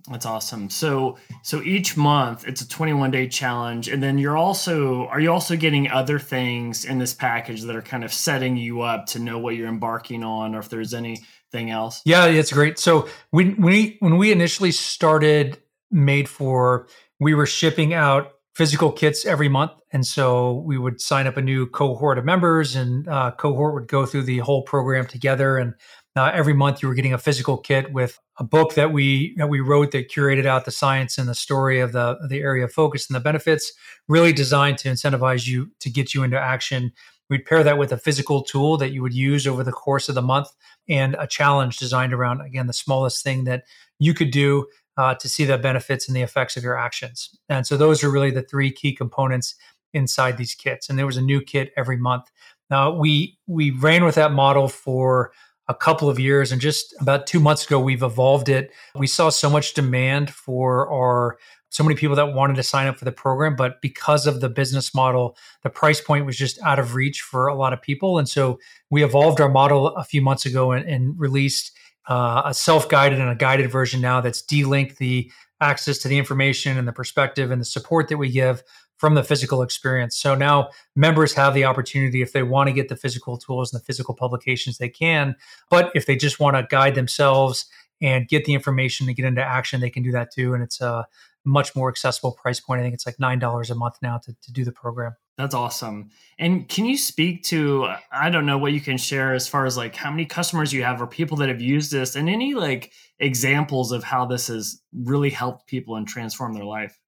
that's 0.08 0.26
awesome. 0.26 0.70
So 0.70 1.18
so 1.44 1.62
each 1.62 1.98
month 1.98 2.48
it's 2.48 2.62
a 2.62 2.68
21 2.68 3.12
day 3.12 3.28
challenge 3.28 3.90
and 3.90 4.02
then 4.02 4.18
you're 4.18 4.38
also 4.38 5.08
are 5.08 5.20
you 5.20 5.32
also 5.32 5.56
getting 5.56 5.90
other 5.90 6.20
things 6.20 6.86
in 6.86 7.00
this 7.00 7.14
package 7.14 7.64
that 7.64 7.76
are 7.76 7.82
kind 7.82 8.04
of 8.04 8.14
setting 8.14 8.56
you 8.56 8.82
up 8.82 9.06
to 9.08 9.20
know 9.20 9.38
what 9.38 9.56
you're 9.56 9.68
embarking 9.68 10.24
on 10.24 10.56
or 10.56 10.60
if 10.60 10.70
there's 10.70 10.94
anything 10.94 11.70
else? 11.70 12.02
Yeah, 12.06 12.26
it's 12.26 12.52
great. 12.52 12.80
So 12.80 13.10
when 13.32 13.62
we 13.62 13.98
when 14.00 14.18
we 14.18 14.32
initially 14.32 14.72
started 14.72 15.62
made 15.92 16.30
for 16.30 16.88
we 17.20 17.34
were 17.34 17.46
shipping 17.46 17.94
out 17.94 18.34
physical 18.56 18.92
kits 18.92 19.26
every 19.26 19.50
month 19.50 19.72
and 19.92 20.06
so 20.06 20.54
we 20.66 20.78
would 20.78 21.02
sign 21.02 21.28
up 21.28 21.38
a 21.38 21.42
new 21.42 21.66
cohort 21.66 22.18
of 22.18 22.26
members 22.26 22.76
and 22.76 23.08
uh, 23.08 23.32
cohort 23.32 23.74
would 23.74 23.88
go 23.88 24.06
through 24.06 24.24
the 24.24 24.40
whole 24.40 24.62
program 24.64 25.06
together 25.06 25.58
and 25.58 25.74
uh, 26.16 26.32
every 26.34 26.54
month 26.54 26.82
you 26.82 26.88
were 26.88 26.96
getting 26.96 27.14
a 27.14 27.18
physical 27.18 27.58
kit 27.58 27.94
with 27.94 28.20
a 28.40 28.44
book 28.44 28.76
that 28.76 28.92
we 28.92 29.36
that 29.38 29.50
we 29.50 29.60
wrote 29.60 29.92
that 29.92 30.10
curated 30.10 30.46
out 30.46 30.66
the 30.66 30.72
science 30.72 31.18
and 31.18 31.28
the 31.28 31.36
story 31.36 31.80
of 31.80 31.92
the 31.92 32.18
the 32.30 32.40
area 32.40 32.66
of 32.66 32.72
focus 32.72 33.08
and 33.10 33.16
the 33.16 33.20
benefits, 33.20 33.72
really 34.08 34.34
designed 34.34 34.78
to 34.80 34.90
incentivize 34.90 35.48
you 35.48 35.72
to 35.80 35.90
get 35.90 36.14
you 36.14 36.24
into 36.24 36.40
action. 36.40 36.92
We'd 37.30 37.46
pair 37.46 37.64
that 37.64 37.78
with 37.78 37.92
a 37.92 37.98
physical 37.98 38.42
tool 38.42 38.78
that 38.78 38.92
you 38.92 39.04
would 39.04 39.14
use 39.14 39.46
over 39.46 39.64
the 39.64 39.72
course 39.72 40.10
of 40.10 40.16
the 40.16 40.22
month 40.22 40.50
and 40.88 41.16
a 41.20 41.28
challenge 41.28 41.78
designed 41.78 42.14
around 42.14 42.42
again 42.42 42.68
the 42.68 42.74
smallest 42.74 43.24
thing 43.24 43.44
that 43.44 43.64
you 44.00 44.14
could 44.14 44.32
do 44.32 44.66
uh, 44.98 45.16
to 45.16 45.30
see 45.30 45.46
the 45.46 45.58
benefits 45.58 46.08
and 46.08 46.18
the 46.18 46.22
effects 46.22 46.58
of 46.58 46.64
your 46.64 46.78
actions. 46.78 47.30
And 47.48 47.66
so 47.68 47.78
those 47.78 48.04
are 48.04 48.10
really 48.10 48.32
the 48.32 48.42
three 48.42 48.72
key 48.72 48.94
components 48.94 49.56
inside 49.94 50.38
these 50.38 50.56
kits. 50.56 50.90
And 50.90 50.98
there 50.98 51.06
was 51.06 51.18
a 51.18 51.22
new 51.22 51.42
kit 51.42 51.72
every 51.78 51.98
month. 51.98 52.26
Now 52.70 52.92
we 52.92 53.38
we 53.48 53.72
ran 53.72 54.04
with 54.04 54.16
that 54.16 54.32
model 54.32 54.68
for 54.68 55.32
a 55.70 55.76
couple 55.76 56.10
of 56.10 56.20
years. 56.20 56.52
And 56.52 56.60
just 56.60 56.94
about 57.00 57.28
two 57.28 57.40
months 57.40 57.66
ago, 57.66 57.80
we've 57.80 58.04
evolved 58.04 58.50
it. 58.50 58.72
We 58.96 59.08
saw 59.08 59.30
so 59.30 59.50
much 59.50 59.74
demand 59.76 60.32
for 60.32 60.92
our 60.92 61.38
so 61.72 61.84
many 61.84 61.96
people 61.96 62.16
that 62.16 62.34
wanted 62.34 62.56
to 62.56 62.64
sign 62.64 62.88
up 62.88 62.98
for 62.98 63.06
the 63.06 63.12
program, 63.12 63.56
but 63.56 63.80
because 63.80 64.26
of 64.26 64.42
the 64.42 64.50
business 64.50 64.96
model, 64.96 65.38
the 65.62 65.70
price 65.70 66.02
point 66.02 66.26
was 66.26 66.36
just 66.36 66.60
out 66.64 66.80
of 66.80 66.96
reach 66.96 67.22
for 67.22 67.46
a 67.46 67.54
lot 67.54 67.74
of 67.74 67.82
people. 67.82 68.18
And 68.18 68.28
so 68.28 68.60
we 68.90 69.04
evolved 69.04 69.40
our 69.40 69.50
model 69.50 69.90
a 69.96 70.04
few 70.04 70.20
months 70.20 70.48
ago 70.48 70.72
and, 70.72 70.90
and 70.90 71.14
released 71.20 71.72
uh, 72.10 72.42
a 72.46 72.56
self-guided 72.56 73.20
and 73.20 73.30
a 73.30 73.36
guided 73.36 73.70
version 73.70 74.02
now 74.02 74.20
that's 74.20 74.42
delinked 74.42 74.98
the 74.98 75.32
access 75.62 76.00
to 76.00 76.08
the 76.08 76.18
information 76.18 76.76
and 76.76 76.88
the 76.88 76.92
perspective 76.92 77.52
and 77.52 77.62
the 77.62 77.66
support 77.66 78.08
that 78.08 78.18
we 78.18 78.32
give 78.32 78.64
from 79.00 79.16
the 79.16 79.24
physical 79.24 79.62
experience. 79.62 80.18
So 80.18 80.36
now 80.36 80.70
members 80.96 81.34
have 81.34 81.54
the 81.54 81.64
opportunity 81.64 82.22
if 82.22 82.34
they 82.34 82.44
want 82.44 82.68
to 82.68 82.74
get 82.74 82.90
the 82.90 82.98
physical 82.98 83.38
tools 83.38 83.74
and 83.74 83.82
the 83.82 83.86
physical 83.86 84.14
publications, 84.14 84.78
they 84.78 84.90
can. 84.90 85.36
But 85.70 85.90
if 85.96 86.06
they 86.06 86.18
just 86.18 86.40
want 86.40 86.58
to 86.58 86.68
guide 86.70 86.96
themselves 86.96 87.66
and 88.02 88.28
get 88.28 88.44
the 88.44 88.54
information 88.54 89.08
to 89.08 89.14
get 89.14 89.26
into 89.26 89.42
action, 89.42 89.80
they 89.80 89.90
can 89.90 90.04
do 90.04 90.12
that 90.12 90.32
too. 90.32 90.54
And 90.54 90.62
it's 90.62 90.82
a 90.82 91.08
much 91.46 91.76
more 91.78 91.90
accessible 91.90 92.34
price 92.34 92.60
point. 92.60 92.82
I 92.82 92.84
think 92.84 92.94
it's 92.94 93.06
like 93.06 93.18
$9 93.18 93.70
a 93.70 93.76
month 93.76 93.96
now 94.02 94.18
to, 94.18 94.34
to 94.34 94.52
do 94.52 94.66
the 94.66 94.74
program. 94.74 95.16
That's 95.38 95.56
awesome. 95.56 96.10
And 96.38 96.68
can 96.68 96.86
you 96.86 96.98
speak 96.98 97.44
to, 97.46 97.88
I 98.12 98.30
don't 98.30 98.46
know 98.46 98.58
what 98.58 98.74
you 98.74 98.82
can 98.82 98.98
share 98.98 99.34
as 99.34 99.48
far 99.48 99.66
as 99.66 99.78
like 99.78 99.96
how 99.96 100.12
many 100.12 100.26
customers 100.26 100.74
you 100.74 100.84
have 100.84 101.02
or 101.02 101.08
people 101.08 101.38
that 101.38 101.48
have 101.48 101.62
used 101.62 101.94
this 101.94 102.18
and 102.18 102.30
any 102.30 102.54
like 102.54 102.92
examples 103.20 103.94
of 103.94 104.04
how 104.04 104.26
this 104.26 104.48
has 104.48 104.82
really 104.94 105.30
helped 105.30 105.68
people 105.68 105.96
and 105.96 106.06
transformed 106.06 106.58
their 106.58 106.66
life? 106.66 107.00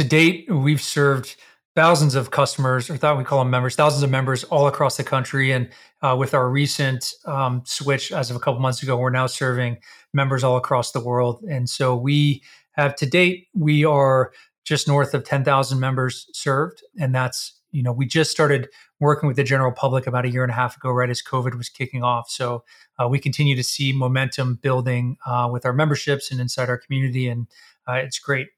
To 0.00 0.08
date, 0.08 0.46
we've 0.50 0.80
served 0.80 1.36
thousands 1.76 2.14
of 2.14 2.30
customers, 2.30 2.88
or 2.88 2.96
thought 2.96 3.18
we 3.18 3.24
call 3.24 3.38
them 3.40 3.50
members, 3.50 3.74
thousands 3.76 4.02
of 4.02 4.10
members 4.10 4.44
all 4.44 4.66
across 4.66 4.96
the 4.96 5.04
country. 5.04 5.52
And 5.52 5.68
uh, 6.00 6.16
with 6.18 6.32
our 6.32 6.48
recent 6.48 7.12
um, 7.26 7.62
switch, 7.66 8.10
as 8.10 8.30
of 8.30 8.36
a 8.36 8.40
couple 8.40 8.60
months 8.60 8.82
ago, 8.82 8.96
we're 8.96 9.10
now 9.10 9.26
serving 9.26 9.76
members 10.14 10.42
all 10.42 10.56
across 10.56 10.92
the 10.92 11.00
world. 11.00 11.44
And 11.48 11.68
so 11.68 11.94
we 11.94 12.42
have 12.72 12.96
to 12.96 13.06
date, 13.06 13.48
we 13.54 13.84
are 13.84 14.32
just 14.64 14.88
north 14.88 15.12
of 15.12 15.24
10,000 15.24 15.78
members 15.78 16.28
served. 16.32 16.82
And 16.98 17.14
that's 17.14 17.60
you 17.72 17.82
know, 17.82 17.92
we 17.92 18.06
just 18.06 18.30
started 18.30 18.68
working 18.98 19.26
with 19.26 19.36
the 19.36 19.44
general 19.44 19.72
public 19.72 20.06
about 20.06 20.24
a 20.24 20.30
year 20.30 20.42
and 20.42 20.50
a 20.50 20.54
half 20.54 20.76
ago, 20.76 20.90
right 20.90 21.08
as 21.08 21.22
COVID 21.22 21.56
was 21.56 21.68
kicking 21.68 22.02
off. 22.02 22.28
So 22.28 22.64
uh, 22.98 23.08
we 23.08 23.18
continue 23.18 23.54
to 23.54 23.62
see 23.62 23.92
momentum 23.92 24.56
building 24.56 25.16
uh, 25.24 25.48
with 25.52 25.64
our 25.64 25.72
memberships 25.72 26.30
and 26.32 26.40
inside 26.40 26.68
our 26.68 26.78
community, 26.78 27.28
and 27.28 27.46
uh, 27.88 27.94
it's 27.94 28.18
great. 28.18 28.48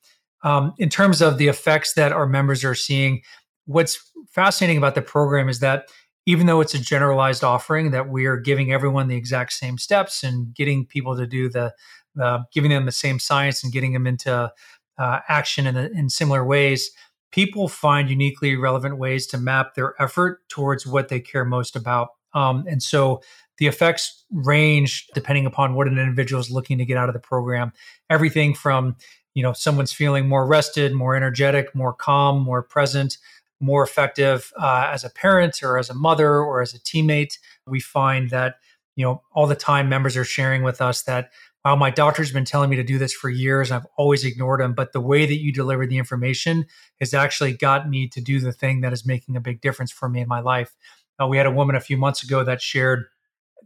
Um, 0.42 0.74
in 0.78 0.88
terms 0.88 1.20
of 1.20 1.38
the 1.38 1.48
effects 1.48 1.94
that 1.94 2.12
our 2.12 2.26
members 2.26 2.64
are 2.64 2.74
seeing, 2.74 3.22
what's 3.66 4.10
fascinating 4.30 4.78
about 4.78 4.94
the 4.94 5.02
program 5.02 5.48
is 5.48 5.60
that 5.60 5.86
even 6.26 6.46
though 6.46 6.60
it's 6.60 6.74
a 6.74 6.78
generalized 6.78 7.42
offering, 7.42 7.90
that 7.90 8.08
we 8.08 8.26
are 8.26 8.36
giving 8.36 8.72
everyone 8.72 9.08
the 9.08 9.16
exact 9.16 9.52
same 9.52 9.78
steps 9.78 10.22
and 10.22 10.54
getting 10.54 10.86
people 10.86 11.16
to 11.16 11.26
do 11.26 11.48
the, 11.48 11.72
the 12.14 12.44
giving 12.52 12.70
them 12.70 12.86
the 12.86 12.92
same 12.92 13.18
science 13.18 13.62
and 13.62 13.72
getting 13.72 13.92
them 13.92 14.06
into 14.06 14.52
uh, 14.98 15.18
action 15.28 15.66
in, 15.66 15.76
in 15.76 16.08
similar 16.08 16.44
ways 16.44 16.90
people 17.32 17.66
find 17.66 18.08
uniquely 18.10 18.54
relevant 18.56 18.98
ways 18.98 19.26
to 19.26 19.38
map 19.38 19.74
their 19.74 20.00
effort 20.00 20.46
towards 20.48 20.86
what 20.86 21.08
they 21.08 21.18
care 21.18 21.44
most 21.44 21.74
about. 21.74 22.10
Um, 22.34 22.64
and 22.68 22.82
so 22.82 23.22
the 23.58 23.66
effects 23.66 24.24
range 24.30 25.08
depending 25.14 25.46
upon 25.46 25.74
what 25.74 25.88
an 25.88 25.98
individual 25.98 26.40
is 26.40 26.50
looking 26.50 26.78
to 26.78 26.84
get 26.84 26.96
out 26.96 27.08
of 27.08 27.14
the 27.14 27.20
program. 27.20 27.72
Everything 28.08 28.54
from, 28.54 28.96
you 29.34 29.42
know, 29.42 29.52
someone's 29.52 29.92
feeling 29.92 30.28
more 30.28 30.46
rested, 30.46 30.92
more 30.92 31.16
energetic, 31.16 31.74
more 31.74 31.92
calm, 31.92 32.40
more 32.42 32.62
present, 32.62 33.18
more 33.60 33.82
effective 33.82 34.52
uh, 34.58 34.90
as 34.92 35.04
a 35.04 35.10
parent 35.10 35.62
or 35.62 35.78
as 35.78 35.88
a 35.88 35.94
mother 35.94 36.38
or 36.38 36.60
as 36.60 36.74
a 36.74 36.80
teammate. 36.80 37.38
We 37.66 37.80
find 37.80 38.30
that, 38.30 38.56
you 38.96 39.04
know, 39.04 39.22
all 39.32 39.46
the 39.46 39.54
time 39.54 39.88
members 39.88 40.16
are 40.16 40.24
sharing 40.24 40.62
with 40.62 40.80
us 40.80 41.02
that 41.02 41.30
wow, 41.64 41.76
my 41.76 41.90
doctor's 41.90 42.32
been 42.32 42.44
telling 42.44 42.70
me 42.70 42.76
to 42.76 42.82
do 42.82 42.98
this 42.98 43.12
for 43.12 43.30
years. 43.30 43.70
and 43.70 43.76
I've 43.76 43.86
always 43.96 44.24
ignored 44.24 44.60
him. 44.60 44.74
But 44.74 44.92
the 44.92 45.00
way 45.00 45.26
that 45.26 45.40
you 45.40 45.52
deliver 45.52 45.86
the 45.86 45.98
information 45.98 46.66
has 47.00 47.14
actually 47.14 47.52
got 47.52 47.88
me 47.88 48.08
to 48.08 48.20
do 48.20 48.40
the 48.40 48.52
thing 48.52 48.80
that 48.80 48.92
is 48.92 49.06
making 49.06 49.36
a 49.36 49.40
big 49.40 49.60
difference 49.60 49.92
for 49.92 50.08
me 50.08 50.20
in 50.20 50.28
my 50.28 50.40
life. 50.40 50.74
Uh, 51.20 51.26
we 51.26 51.36
had 51.36 51.46
a 51.46 51.52
woman 51.52 51.76
a 51.76 51.80
few 51.80 51.96
months 51.96 52.22
ago 52.22 52.42
that 52.42 52.60
shared 52.60 53.04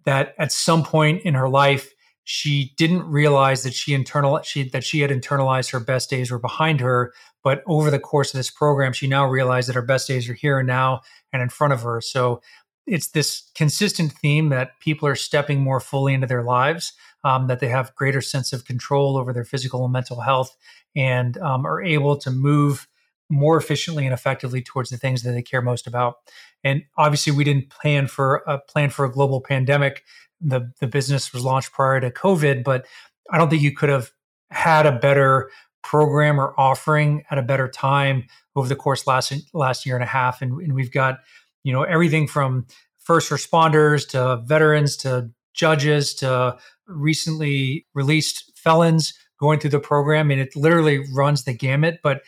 that 0.04 0.34
at 0.38 0.52
some 0.52 0.84
point 0.84 1.22
in 1.22 1.34
her 1.34 1.48
life, 1.48 1.94
she 2.28 2.74
didn't 2.76 3.08
realize 3.08 3.62
that 3.62 3.72
she 3.72 3.94
internal 3.94 4.42
she 4.42 4.68
that 4.70 4.82
she 4.82 4.98
had 4.98 5.12
internalized 5.12 5.70
her 5.70 5.78
best 5.78 6.10
days 6.10 6.28
were 6.28 6.40
behind 6.40 6.80
her. 6.80 7.12
But 7.44 7.62
over 7.66 7.88
the 7.88 8.00
course 8.00 8.34
of 8.34 8.38
this 8.38 8.50
program, 8.50 8.92
she 8.92 9.06
now 9.06 9.24
realized 9.26 9.68
that 9.68 9.76
her 9.76 9.82
best 9.82 10.08
days 10.08 10.28
are 10.28 10.34
here 10.34 10.58
and 10.58 10.66
now 10.66 11.02
and 11.32 11.40
in 11.40 11.48
front 11.48 11.72
of 11.72 11.82
her. 11.82 12.00
So 12.00 12.42
it's 12.84 13.10
this 13.10 13.48
consistent 13.54 14.10
theme 14.10 14.48
that 14.48 14.80
people 14.80 15.06
are 15.06 15.14
stepping 15.14 15.60
more 15.60 15.78
fully 15.78 16.14
into 16.14 16.26
their 16.26 16.42
lives 16.42 16.94
um, 17.22 17.46
that 17.46 17.60
they 17.60 17.68
have 17.68 17.94
greater 17.94 18.20
sense 18.20 18.52
of 18.52 18.64
control 18.64 19.16
over 19.16 19.32
their 19.32 19.44
physical 19.44 19.84
and 19.84 19.92
mental 19.92 20.20
health 20.20 20.56
and 20.96 21.38
um, 21.38 21.64
are 21.64 21.80
able 21.80 22.16
to 22.16 22.30
move 22.32 22.88
more 23.28 23.56
efficiently 23.56 24.04
and 24.04 24.14
effectively 24.14 24.62
towards 24.62 24.90
the 24.90 24.96
things 24.96 25.22
that 25.22 25.32
they 25.32 25.42
care 25.42 25.62
most 25.62 25.86
about. 25.86 26.16
And 26.62 26.82
obviously, 26.96 27.32
we 27.32 27.44
didn't 27.44 27.70
plan 27.70 28.06
for 28.06 28.42
a 28.46 28.58
plan 28.58 28.90
for 28.90 29.04
a 29.04 29.10
global 29.12 29.40
pandemic. 29.40 30.04
The 30.40 30.72
the 30.80 30.86
business 30.86 31.32
was 31.32 31.44
launched 31.44 31.72
prior 31.72 32.00
to 32.00 32.10
COVID, 32.10 32.64
but 32.64 32.86
I 33.30 33.38
don't 33.38 33.50
think 33.50 33.62
you 33.62 33.74
could 33.74 33.88
have 33.88 34.10
had 34.50 34.86
a 34.86 34.92
better 34.92 35.50
program 35.82 36.40
or 36.40 36.58
offering 36.58 37.24
at 37.30 37.38
a 37.38 37.42
better 37.42 37.68
time 37.68 38.24
over 38.54 38.68
the 38.68 38.76
course 38.76 39.06
last 39.06 39.32
last 39.54 39.86
year 39.86 39.96
and 39.96 40.04
a 40.04 40.06
half. 40.06 40.42
And, 40.42 40.60
and 40.60 40.74
we've 40.74 40.92
got 40.92 41.20
you 41.62 41.72
know 41.72 41.82
everything 41.82 42.28
from 42.28 42.66
first 42.98 43.30
responders 43.30 44.08
to 44.08 44.42
veterans 44.46 44.96
to 44.98 45.30
judges 45.52 46.14
to 46.14 46.56
recently 46.86 47.86
released 47.94 48.52
felons 48.56 49.14
going 49.40 49.58
through 49.58 49.70
the 49.70 49.80
program 49.80 50.30
and 50.30 50.40
it 50.40 50.54
literally 50.54 51.04
runs 51.12 51.44
the 51.44 51.52
gamut 51.52 51.98
but 52.02 52.22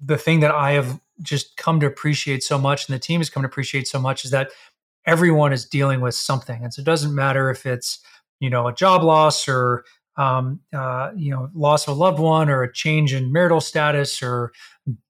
the 0.00 0.18
thing 0.18 0.40
that 0.40 0.50
i 0.50 0.72
have 0.72 1.00
just 1.20 1.56
come 1.56 1.80
to 1.80 1.86
appreciate 1.86 2.42
so 2.42 2.56
much 2.56 2.88
and 2.88 2.94
the 2.94 2.98
team 2.98 3.20
has 3.20 3.28
come 3.28 3.42
to 3.42 3.48
appreciate 3.48 3.88
so 3.88 3.98
much 4.00 4.24
is 4.24 4.30
that 4.30 4.50
everyone 5.08 5.54
is 5.54 5.64
dealing 5.64 6.02
with 6.02 6.14
something. 6.14 6.62
And 6.62 6.72
so 6.72 6.80
it 6.80 6.84
doesn't 6.84 7.14
matter 7.14 7.50
if 7.50 7.66
it's 7.66 7.98
you 8.40 8.50
know 8.50 8.68
a 8.68 8.74
job 8.74 9.02
loss 9.02 9.48
or 9.48 9.84
um, 10.16 10.60
uh, 10.72 11.10
you 11.16 11.30
know 11.30 11.48
loss 11.54 11.88
of 11.88 11.96
a 11.96 11.98
loved 11.98 12.20
one 12.20 12.48
or 12.48 12.62
a 12.62 12.72
change 12.72 13.14
in 13.14 13.32
marital 13.32 13.60
status 13.60 14.22
or 14.22 14.52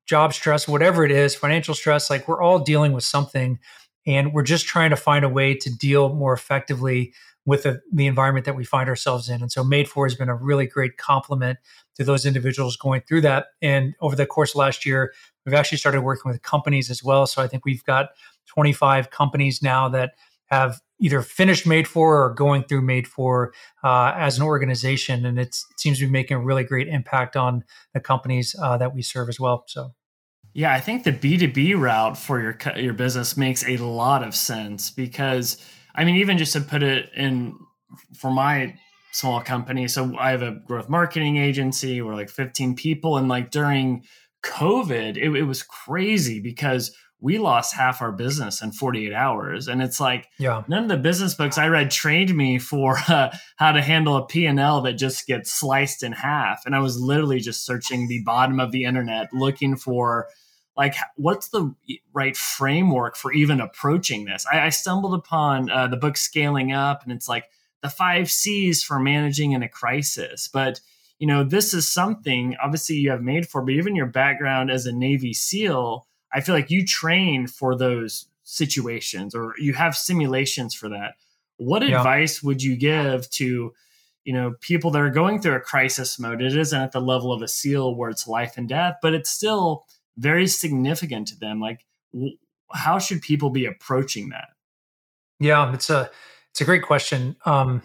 job 0.06 0.32
stress 0.32 0.66
whatever 0.66 1.04
it 1.04 1.10
is 1.10 1.34
financial 1.34 1.74
stress 1.74 2.08
like 2.08 2.26
we're 2.26 2.42
all 2.42 2.58
dealing 2.58 2.92
with 2.92 3.04
something 3.04 3.58
and 4.06 4.32
we're 4.32 4.42
just 4.42 4.64
trying 4.64 4.88
to 4.88 4.96
find 4.96 5.22
a 5.22 5.28
way 5.28 5.54
to 5.54 5.68
deal 5.76 6.14
more 6.14 6.32
effectively 6.32 7.12
with 7.48 7.62
the, 7.62 7.80
the 7.90 8.06
environment 8.06 8.44
that 8.44 8.54
we 8.54 8.62
find 8.62 8.90
ourselves 8.90 9.30
in. 9.30 9.40
And 9.40 9.50
so 9.50 9.64
Made 9.64 9.88
For 9.88 10.04
has 10.04 10.14
been 10.14 10.28
a 10.28 10.34
really 10.34 10.66
great 10.66 10.98
complement 10.98 11.58
to 11.94 12.04
those 12.04 12.26
individuals 12.26 12.76
going 12.76 13.00
through 13.08 13.22
that. 13.22 13.46
And 13.62 13.94
over 14.02 14.14
the 14.14 14.26
course 14.26 14.50
of 14.50 14.56
last 14.56 14.84
year, 14.84 15.14
we've 15.46 15.54
actually 15.54 15.78
started 15.78 16.02
working 16.02 16.30
with 16.30 16.42
companies 16.42 16.90
as 16.90 17.02
well. 17.02 17.26
So 17.26 17.40
I 17.40 17.46
think 17.46 17.64
we've 17.64 17.82
got 17.84 18.10
25 18.48 19.08
companies 19.08 19.62
now 19.62 19.88
that 19.88 20.12
have 20.48 20.82
either 21.00 21.22
finished 21.22 21.66
Made 21.66 21.88
For 21.88 22.22
or 22.22 22.34
going 22.34 22.64
through 22.64 22.82
Made 22.82 23.08
For 23.08 23.54
uh, 23.82 24.12
as 24.14 24.36
an 24.36 24.42
organization. 24.42 25.24
And 25.24 25.38
it 25.38 25.56
seems 25.78 26.00
to 26.00 26.04
be 26.04 26.12
making 26.12 26.36
a 26.36 26.40
really 26.40 26.64
great 26.64 26.86
impact 26.86 27.34
on 27.34 27.64
the 27.94 28.00
companies 28.00 28.54
uh, 28.60 28.76
that 28.76 28.94
we 28.94 29.00
serve 29.00 29.30
as 29.30 29.40
well. 29.40 29.64
So. 29.68 29.94
Yeah, 30.52 30.74
I 30.74 30.80
think 30.80 31.04
the 31.04 31.12
B2B 31.12 31.80
route 31.80 32.18
for 32.18 32.42
your 32.42 32.58
your 32.76 32.92
business 32.92 33.38
makes 33.38 33.66
a 33.66 33.78
lot 33.78 34.22
of 34.22 34.34
sense 34.34 34.90
because 34.90 35.64
I 35.98 36.04
mean, 36.04 36.16
even 36.16 36.38
just 36.38 36.52
to 36.52 36.60
put 36.60 36.84
it 36.84 37.10
in 37.16 37.58
for 38.14 38.30
my 38.30 38.74
small 39.12 39.40
company. 39.40 39.88
So 39.88 40.16
I 40.16 40.30
have 40.30 40.42
a 40.42 40.52
growth 40.52 40.88
marketing 40.88 41.38
agency. 41.38 42.00
We're 42.00 42.14
like 42.14 42.30
15 42.30 42.76
people. 42.76 43.16
And 43.16 43.28
like 43.28 43.50
during 43.50 44.04
COVID, 44.44 45.16
it, 45.16 45.36
it 45.36 45.42
was 45.42 45.64
crazy 45.64 46.38
because 46.38 46.94
we 47.20 47.38
lost 47.38 47.74
half 47.74 48.00
our 48.00 48.12
business 48.12 48.62
in 48.62 48.70
48 48.70 49.12
hours 49.12 49.66
and 49.66 49.82
it's 49.82 49.98
like 49.98 50.28
yeah. 50.38 50.62
none 50.68 50.84
of 50.84 50.88
the 50.88 50.96
business 50.96 51.34
books 51.34 51.58
i 51.58 51.66
read 51.66 51.90
trained 51.90 52.32
me 52.32 52.60
for 52.60 52.96
uh, 53.08 53.36
how 53.56 53.72
to 53.72 53.82
handle 53.82 54.16
a 54.16 54.24
p&l 54.24 54.80
that 54.82 54.92
just 54.92 55.26
gets 55.26 55.52
sliced 55.52 56.04
in 56.04 56.12
half 56.12 56.62
and 56.64 56.76
i 56.76 56.78
was 56.78 57.00
literally 57.00 57.40
just 57.40 57.66
searching 57.66 58.06
the 58.06 58.22
bottom 58.24 58.60
of 58.60 58.70
the 58.70 58.84
internet 58.84 59.26
looking 59.32 59.74
for 59.74 60.28
like 60.78 60.94
what's 61.16 61.48
the 61.48 61.74
right 62.14 62.36
framework 62.36 63.16
for 63.16 63.32
even 63.32 63.60
approaching 63.60 64.24
this? 64.24 64.46
I, 64.50 64.60
I 64.60 64.68
stumbled 64.70 65.12
upon 65.12 65.70
uh, 65.70 65.88
the 65.88 65.98
book 65.98 66.16
scaling 66.16 66.72
up 66.72 67.02
and 67.02 67.12
it's 67.12 67.28
like 67.28 67.50
the 67.82 67.90
five 67.90 68.30
c's 68.30 68.82
for 68.82 68.98
managing 68.98 69.52
in 69.52 69.62
a 69.62 69.68
crisis 69.68 70.48
but 70.48 70.80
you 71.18 71.26
know 71.26 71.44
this 71.44 71.74
is 71.74 71.86
something 71.86 72.56
obviously 72.62 72.96
you 72.96 73.10
have 73.10 73.22
made 73.22 73.46
for 73.46 73.62
but 73.62 73.74
even 73.74 73.94
your 73.94 74.06
background 74.06 74.68
as 74.68 74.84
a 74.84 74.92
navy 74.92 75.32
seal 75.32 76.08
i 76.32 76.40
feel 76.40 76.56
like 76.56 76.72
you 76.72 76.84
train 76.84 77.46
for 77.46 77.76
those 77.76 78.26
situations 78.48 79.34
or 79.34 79.54
you 79.58 79.74
have 79.74 79.94
simulations 79.94 80.74
for 80.74 80.88
that. 80.88 81.14
What 81.58 81.86
yeah. 81.86 81.98
advice 81.98 82.42
would 82.42 82.62
you 82.62 82.76
give 82.76 83.28
to 83.30 83.74
you 84.24 84.32
know 84.32 84.54
people 84.60 84.90
that 84.90 85.02
are 85.02 85.10
going 85.10 85.40
through 85.40 85.56
a 85.56 85.60
crisis 85.60 86.18
mode? 86.18 86.40
It 86.40 86.56
isn't 86.56 86.80
at 86.80 86.92
the 86.92 87.00
level 87.00 87.32
of 87.32 87.42
a 87.42 87.48
seal 87.48 87.94
where 87.94 88.10
it's 88.10 88.26
life 88.26 88.56
and 88.56 88.68
death 88.68 88.96
but 89.02 89.14
it's 89.14 89.30
still 89.30 89.86
very 90.18 90.46
significant 90.46 91.28
to 91.28 91.38
them 91.38 91.60
like 91.60 91.86
how 92.72 92.98
should 92.98 93.22
people 93.22 93.50
be 93.50 93.64
approaching 93.64 94.28
that? 94.30 94.48
Yeah 95.40 95.72
it's 95.72 95.88
a 95.88 96.10
it's 96.50 96.60
a 96.60 96.64
great 96.64 96.82
question. 96.82 97.36
Um 97.46 97.82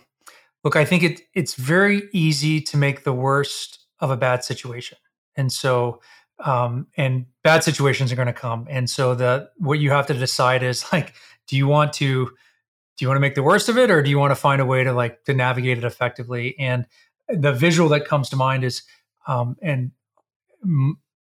look 0.63 0.75
i 0.75 0.85
think 0.85 1.03
it 1.03 1.21
it's 1.33 1.55
very 1.55 2.09
easy 2.13 2.61
to 2.61 2.77
make 2.77 3.03
the 3.03 3.13
worst 3.13 3.79
of 3.99 4.11
a 4.11 4.17
bad 4.17 4.43
situation. 4.43 4.97
And 5.35 5.51
so 5.51 6.01
um 6.39 6.87
and 6.97 7.25
bad 7.43 7.63
situations 7.63 8.11
are 8.11 8.15
going 8.15 8.27
to 8.27 8.33
come. 8.33 8.67
And 8.69 8.89
so 8.89 9.15
the 9.15 9.49
what 9.57 9.79
you 9.79 9.91
have 9.91 10.07
to 10.07 10.13
decide 10.13 10.63
is 10.63 10.85
like 10.93 11.13
do 11.47 11.55
you 11.55 11.67
want 11.67 11.93
to 11.93 12.25
do 12.25 13.05
you 13.05 13.07
want 13.07 13.17
to 13.17 13.21
make 13.21 13.35
the 13.35 13.43
worst 13.43 13.69
of 13.69 13.77
it 13.77 13.89
or 13.89 14.01
do 14.01 14.09
you 14.09 14.19
want 14.19 14.31
to 14.31 14.35
find 14.35 14.61
a 14.61 14.65
way 14.65 14.83
to 14.83 14.93
like 14.93 15.23
to 15.25 15.33
navigate 15.33 15.77
it 15.77 15.83
effectively? 15.83 16.55
And 16.59 16.85
the 17.27 17.53
visual 17.53 17.89
that 17.89 18.05
comes 18.05 18.29
to 18.29 18.35
mind 18.35 18.63
is 18.63 18.83
um 19.27 19.55
and 19.61 19.91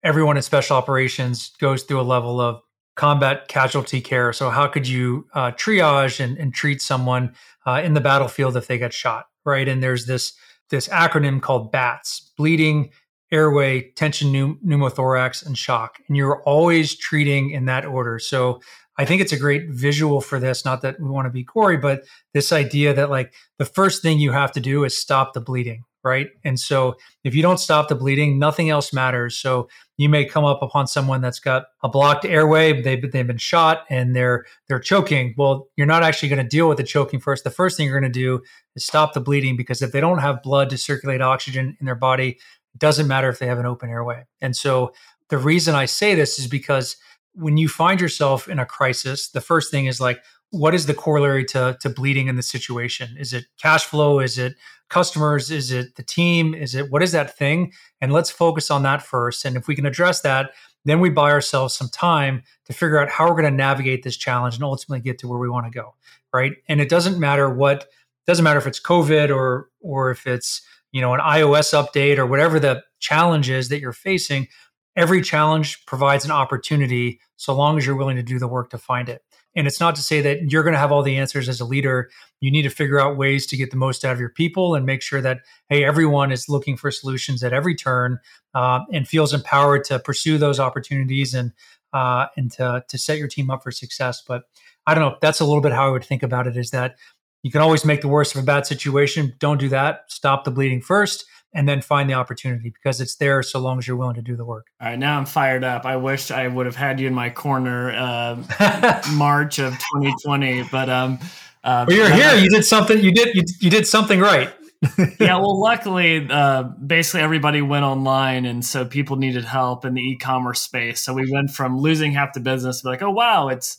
everyone 0.05 0.37
in 0.37 0.43
special 0.43 0.77
operations 0.77 1.51
goes 1.59 1.83
through 1.83 1.99
a 1.99 2.03
level 2.03 2.39
of 2.39 2.61
combat 2.95 3.47
casualty 3.49 3.99
care. 3.99 4.31
So, 4.31 4.49
how 4.51 4.67
could 4.67 4.87
you 4.87 5.27
uh, 5.33 5.51
triage 5.51 6.23
and, 6.23 6.37
and, 6.37 6.53
treat 6.53 6.81
someone 6.81 7.33
uh, 7.65 7.81
in 7.83 7.93
the 7.95 8.01
battlefield 8.01 8.55
if 8.55 8.67
they 8.67 8.77
get 8.77 8.93
shot, 8.93 9.25
right? 9.43 9.67
And 9.67 9.83
there's 9.83 10.05
this 10.05 10.33
this 10.69 10.87
acronym 10.87 11.41
called 11.41 11.71
BATS: 11.71 12.31
bleeding, 12.37 12.91
airway, 13.31 13.91
tension, 13.95 14.31
pneumothorax, 14.31 15.45
and 15.45 15.57
shock. 15.57 15.97
And 16.07 16.15
you're 16.15 16.41
always 16.43 16.95
treating 16.95 17.49
in 17.49 17.65
that 17.65 17.85
order. 17.85 18.19
So, 18.19 18.61
I 18.97 19.03
think 19.03 19.21
it's 19.21 19.33
a 19.33 19.39
great 19.39 19.69
visual 19.69 20.21
for 20.21 20.39
this. 20.39 20.63
Not 20.63 20.81
that 20.83 20.99
we 20.99 21.09
want 21.09 21.25
to 21.25 21.31
be 21.31 21.43
gory, 21.43 21.77
but 21.77 22.03
this 22.33 22.53
idea 22.53 22.93
that 22.93 23.09
like 23.09 23.33
the 23.57 23.65
first 23.65 24.01
thing 24.01 24.19
you 24.19 24.31
have 24.31 24.51
to 24.53 24.61
do 24.61 24.85
is 24.85 24.97
stop 24.97 25.33
the 25.33 25.41
bleeding, 25.41 25.83
right? 26.05 26.29
And 26.43 26.59
so 26.59 26.95
if 27.23 27.35
you 27.35 27.41
don't 27.41 27.59
stop 27.59 27.89
the 27.89 27.95
bleeding, 27.95 28.39
nothing 28.39 28.69
else 28.69 28.93
matters. 28.93 29.37
So 29.37 29.67
you 29.97 30.07
may 30.07 30.23
come 30.23 30.45
up 30.45 30.61
upon 30.61 30.87
someone 30.87 31.21
that's 31.21 31.39
got 31.39 31.65
a 31.83 31.89
blocked 31.89 32.23
airway, 32.23 32.81
they've, 32.81 33.11
they've 33.11 33.27
been 33.27 33.37
shot 33.37 33.85
and 33.89 34.15
they're 34.15 34.45
they're 34.67 34.79
choking. 34.79 35.33
Well, 35.37 35.67
you're 35.75 35.87
not 35.87 36.03
actually 36.03 36.29
going 36.29 36.43
to 36.43 36.47
deal 36.47 36.69
with 36.69 36.77
the 36.77 36.83
choking 36.83 37.19
first. 37.19 37.43
The 37.43 37.49
first 37.49 37.75
thing 37.75 37.87
you're 37.87 37.99
going 37.99 38.11
to 38.11 38.19
do 38.19 38.41
is 38.75 38.85
stop 38.85 39.13
the 39.13 39.21
bleeding 39.21 39.57
because 39.57 39.81
if 39.81 39.91
they 39.91 39.99
don't 39.99 40.19
have 40.19 40.43
blood 40.43 40.69
to 40.69 40.77
circulate 40.77 41.21
oxygen 41.21 41.75
in 41.79 41.85
their 41.85 41.95
body, 41.95 42.29
it 42.29 42.79
doesn't 42.79 43.07
matter 43.07 43.29
if 43.29 43.39
they 43.39 43.47
have 43.47 43.59
an 43.59 43.65
open 43.65 43.89
airway. 43.89 44.23
And 44.41 44.55
so 44.55 44.93
the 45.29 45.37
reason 45.37 45.75
I 45.75 45.85
say 45.85 46.13
this 46.13 46.37
is 46.37 46.47
because 46.47 46.97
when 47.33 47.57
you 47.57 47.67
find 47.67 47.99
yourself 47.99 48.47
in 48.47 48.59
a 48.59 48.65
crisis, 48.65 49.29
the 49.29 49.41
first 49.41 49.71
thing 49.71 49.87
is 49.87 49.99
like, 49.99 50.21
what 50.55 50.73
is 50.73 50.85
the 50.85 50.93
corollary 50.93 51.43
to, 51.43 51.77
to 51.81 51.89
bleeding 51.89 52.27
in 52.27 52.37
the 52.37 52.43
situation? 52.43 53.15
Is 53.19 53.33
it 53.33 53.45
cash 53.61 53.85
flow? 53.85 54.19
Is 54.19 54.37
it 54.37 54.55
customers? 54.89 55.51
Is 55.51 55.71
it 55.71 55.95
the 55.95 56.03
team? 56.03 56.53
Is 56.53 56.75
it 56.75 56.89
what 56.91 57.03
is 57.03 57.11
that 57.11 57.37
thing? 57.37 57.73
And 57.99 58.13
let's 58.13 58.31
focus 58.31 58.71
on 58.71 58.83
that 58.83 59.01
first. 59.01 59.43
And 59.43 59.57
if 59.57 59.67
we 59.67 59.75
can 59.75 59.85
address 59.85 60.21
that, 60.21 60.51
then 60.85 61.01
we 61.01 61.09
buy 61.09 61.31
ourselves 61.31 61.75
some 61.75 61.89
time 61.89 62.43
to 62.65 62.73
figure 62.73 62.99
out 62.99 63.09
how 63.09 63.25
we're 63.25 63.41
going 63.41 63.51
to 63.51 63.51
navigate 63.51 64.03
this 64.03 64.15
challenge 64.15 64.55
and 64.55 64.63
ultimately 64.63 65.01
get 65.01 65.19
to 65.19 65.27
where 65.27 65.39
we 65.39 65.49
want 65.49 65.65
to 65.65 65.71
go. 65.71 65.95
Right. 66.33 66.53
And 66.69 66.79
it 66.79 66.89
doesn't 66.89 67.19
matter 67.19 67.49
what 67.49 67.87
doesn't 68.25 68.43
matter 68.43 68.59
if 68.59 68.67
it's 68.67 68.81
COVID 68.81 69.35
or 69.35 69.69
or 69.81 70.11
if 70.11 70.25
it's 70.25 70.61
you 70.93 71.01
know 71.01 71.13
an 71.13 71.19
iOS 71.19 71.73
update 71.73 72.17
or 72.17 72.25
whatever 72.25 72.59
the 72.61 72.81
challenge 72.99 73.49
is 73.49 73.67
that 73.69 73.81
you're 73.81 73.93
facing. 73.93 74.47
Every 74.95 75.21
challenge 75.21 75.85
provides 75.85 76.23
an 76.23 76.31
opportunity 76.31 77.19
so 77.35 77.53
long 77.53 77.77
as 77.77 77.85
you're 77.85 77.97
willing 77.97 78.15
to 78.15 78.23
do 78.23 78.39
the 78.39 78.47
work 78.47 78.69
to 78.69 78.77
find 78.77 79.09
it. 79.09 79.21
And 79.55 79.67
it's 79.67 79.79
not 79.79 79.95
to 79.95 80.01
say 80.01 80.21
that 80.21 80.51
you're 80.51 80.63
going 80.63 80.73
to 80.73 80.79
have 80.79 80.91
all 80.91 81.03
the 81.03 81.17
answers 81.17 81.47
as 81.47 81.61
a 81.61 81.65
leader. 81.65 82.09
You 82.41 82.51
need 82.51 82.63
to 82.63 82.69
figure 82.69 82.99
out 82.99 83.17
ways 83.17 83.45
to 83.47 83.57
get 83.57 83.71
the 83.71 83.77
most 83.77 84.03
out 84.03 84.13
of 84.13 84.19
your 84.19 84.29
people 84.29 84.75
and 84.75 84.85
make 84.85 85.01
sure 85.01 85.21
that, 85.21 85.39
hey, 85.69 85.83
everyone 85.83 86.31
is 86.31 86.49
looking 86.49 86.75
for 86.77 86.91
solutions 86.91 87.43
at 87.43 87.53
every 87.53 87.75
turn 87.75 88.19
uh, 88.53 88.81
and 88.91 89.07
feels 89.07 89.33
empowered 89.33 89.83
to 89.85 89.99
pursue 89.99 90.37
those 90.37 90.59
opportunities 90.59 91.33
and 91.33 91.53
uh, 91.93 92.27
and 92.35 92.51
to, 92.51 92.83
to 92.89 92.97
set 92.97 93.17
your 93.17 93.29
team 93.29 93.49
up 93.49 93.63
for 93.63 93.71
success. 93.71 94.21
But 94.27 94.43
I 94.85 94.93
don't 94.93 95.03
know. 95.03 95.17
That's 95.21 95.39
a 95.39 95.45
little 95.45 95.61
bit 95.61 95.71
how 95.71 95.87
I 95.87 95.91
would 95.91 96.03
think 96.03 96.23
about 96.23 96.45
it 96.45 96.57
is 96.57 96.71
that 96.71 96.97
you 97.41 97.51
can 97.51 97.61
always 97.61 97.85
make 97.85 98.01
the 98.01 98.09
worst 98.09 98.35
of 98.35 98.43
a 98.43 98.45
bad 98.45 98.65
situation. 98.65 99.33
Don't 99.39 99.59
do 99.59 99.69
that. 99.69 100.01
Stop 100.07 100.43
the 100.43 100.51
bleeding 100.51 100.81
first 100.81 101.25
and 101.55 101.67
then 101.67 101.81
find 101.81 102.09
the 102.09 102.13
opportunity 102.13 102.69
because 102.69 102.99
it's 102.99 103.15
there 103.15 103.41
so 103.41 103.59
long 103.59 103.79
as 103.79 103.87
you're 103.87 103.95
willing 103.95 104.15
to 104.15 104.21
do 104.21 104.35
the 104.35 104.43
work. 104.43 104.67
All 104.81 104.89
right, 104.89 104.99
now 104.99 105.17
I'm 105.17 105.25
fired 105.25 105.63
up. 105.63 105.85
I 105.85 105.95
wish 105.95 106.29
I 106.29 106.47
would 106.47 106.65
have 106.65 106.75
had 106.75 106.99
you 106.99 107.07
in 107.07 107.13
my 107.13 107.29
corner 107.29 107.91
uh, 107.91 109.01
March 109.13 109.57
of 109.57 109.71
2020, 109.73 110.63
but 110.69 110.89
um, 110.89 111.17
uh, 111.63 111.85
well, 111.87 111.97
you're 111.97 112.09
here. 112.09 112.35
you 112.35 112.49
did 112.49 112.65
something. 112.65 112.99
You 112.99 113.13
did 113.13 113.33
you, 113.33 113.43
you 113.61 113.69
did 113.69 113.87
something 113.87 114.19
right. 114.19 114.53
yeah, 115.19 115.37
well, 115.37 115.59
luckily, 115.59 116.27
uh, 116.29 116.63
basically 116.63 117.21
everybody 117.21 117.61
went 117.61 117.85
online, 117.85 118.45
and 118.45 118.63
so 118.63 118.85
people 118.85 119.15
needed 119.15 119.45
help 119.45 119.85
in 119.85 119.93
the 119.93 120.01
e-commerce 120.01 120.61
space. 120.61 120.99
So 121.01 121.13
we 121.13 121.31
went 121.31 121.49
from 121.51 121.79
losing 121.79 122.11
half 122.11 122.33
the 122.33 122.41
business 122.41 122.81
to 122.81 122.87
like, 122.89 123.01
oh 123.01 123.09
wow, 123.09 123.47
it's 123.47 123.77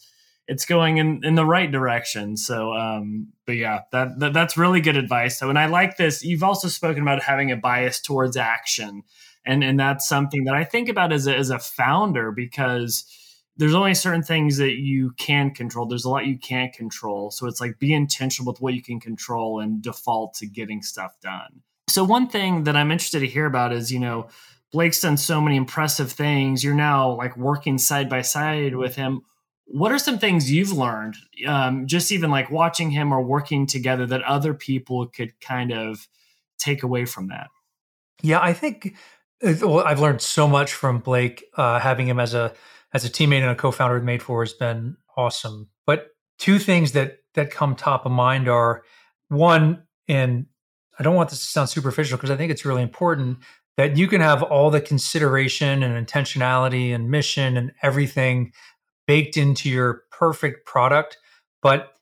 it's 0.49 0.65
going 0.65 0.99
in, 0.99 1.25
in 1.25 1.35
the 1.35 1.45
right 1.45 1.71
direction. 1.71 2.37
So, 2.37 2.73
um, 2.73 3.29
but 3.47 3.57
yeah, 3.57 3.81
that, 3.93 4.19
that, 4.21 4.33
that's 4.33 4.57
really 4.57 4.81
good 4.81 4.97
advice. 4.97 5.39
So, 5.39 5.49
and 5.49 5.59
I 5.59 5.67
like 5.67 5.97
this. 5.97 6.25
You've 6.25 6.45
also 6.45 6.69
spoken 6.69 7.03
about 7.03 7.23
having 7.23 7.51
a 7.51 7.57
bias 7.57 8.01
towards 8.01 8.37
action, 8.37 9.03
and 9.45 9.63
and 9.65 9.79
that's 9.79 10.09
something 10.09 10.45
that 10.45 10.55
I 10.55 10.65
think 10.65 10.89
about 10.89 11.13
as 11.13 11.27
a, 11.27 11.37
as 11.37 11.51
a 11.51 11.59
founder 11.59 12.31
because 12.31 13.05
there's 13.57 13.75
only 13.75 13.95
certain 13.95 14.23
things 14.23 14.59
that 14.59 14.77
you 14.77 15.13
can 15.19 15.51
control. 15.51 15.87
There's 15.87 16.05
a 16.05 16.11
lot 16.11 16.27
you 16.27 16.39
can't 16.39 16.73
control. 16.73 17.31
So 17.31 17.47
it's 17.47 17.61
like 17.61 17.79
be 17.79 17.95
intentional 17.95 18.53
with 18.53 18.61
what 18.61 18.75
you 18.75 18.83
can 18.83 19.01
control 19.01 19.61
and 19.61 19.83
default 19.83 20.35
to 20.35 20.47
getting 20.47 20.83
stuff 20.83 21.15
done. 21.23 21.63
So 21.89 22.05
one 22.05 22.29
thing 22.29 22.65
that 22.65 22.77
I'm 22.77 22.91
interested 22.91 23.21
to 23.21 23.27
hear 23.27 23.47
about 23.47 23.73
is 23.73 23.93
you 23.93 23.99
know. 23.99 24.29
Blake's 24.73 25.01
done 25.01 25.17
so 25.17 25.41
many 25.41 25.57
impressive 25.57 26.11
things. 26.11 26.63
You're 26.63 26.75
now 26.75 27.13
like 27.13 27.37
working 27.37 27.79
side 27.79 28.11
by 28.11 28.23
side 28.23 28.75
with 28.75 28.97
him 28.97 29.23
what 29.67 29.93
are 29.93 29.99
some 29.99 30.19
things 30.19 30.51
you've 30.51 30.73
learned 30.73 31.17
um, 31.47 31.87
just 31.87 32.13
even 32.13 32.31
like 32.31 32.51
watching 32.51 32.91
him 32.91 33.13
or 33.13 33.23
working 33.23 33.67
together 33.67 34.07
that 34.07 34.23
other 34.23 34.55
people 34.55 35.07
could 35.07 35.39
kind 35.41 35.73
of 35.73 36.09
take 36.59 36.83
away 36.83 37.05
from 37.05 37.29
that? 37.29 37.49
Yeah 38.23 38.41
i 38.41 38.53
think 38.53 38.97
uh, 39.45 39.55
well, 39.61 39.81
i've 39.81 40.01
learned 40.01 40.23
so 40.23 40.49
much 40.49 40.73
from 40.73 41.01
blake 41.01 41.45
uh, 41.57 41.79
having 41.79 42.07
him 42.09 42.19
as 42.19 42.33
a 42.33 42.55
as 42.93 43.05
a 43.05 43.11
teammate 43.11 43.43
and 43.43 43.51
a 43.51 43.55
co-founder 43.55 43.97
with 43.97 44.05
made 44.05 44.23
for 44.23 44.43
has 44.43 44.55
been 44.55 44.97
awesome. 45.19 45.69
But 45.85 46.09
two 46.39 46.59
things 46.59 46.93
that 46.93 47.19
that 47.35 47.51
come 47.51 47.75
top 47.75 48.07
of 48.07 48.13
mind 48.13 48.49
are 48.49 48.83
one 49.29 49.83
and 50.09 50.47
i 50.99 51.03
don't 51.03 51.15
want 51.15 51.29
this 51.31 51.41
to 51.41 51.47
sound 51.47 51.69
superficial 51.69 52.17
because 52.17 52.31
i 52.31 52.37
think 52.37 52.51
it's 52.51 52.65
really 52.65 52.83
important 52.83 53.39
that 53.77 53.97
you 53.97 54.09
can 54.09 54.21
have 54.21 54.43
all 54.43 54.71
the 54.71 54.81
consideration 54.81 55.83
and 55.83 56.07
intentionality 56.07 56.95
and 56.95 57.11
mission 57.11 57.57
and 57.57 57.73
everything 57.83 58.53
baked 59.07 59.37
into 59.37 59.69
your 59.69 60.03
perfect 60.11 60.67
product. 60.67 61.19
But 61.63 61.93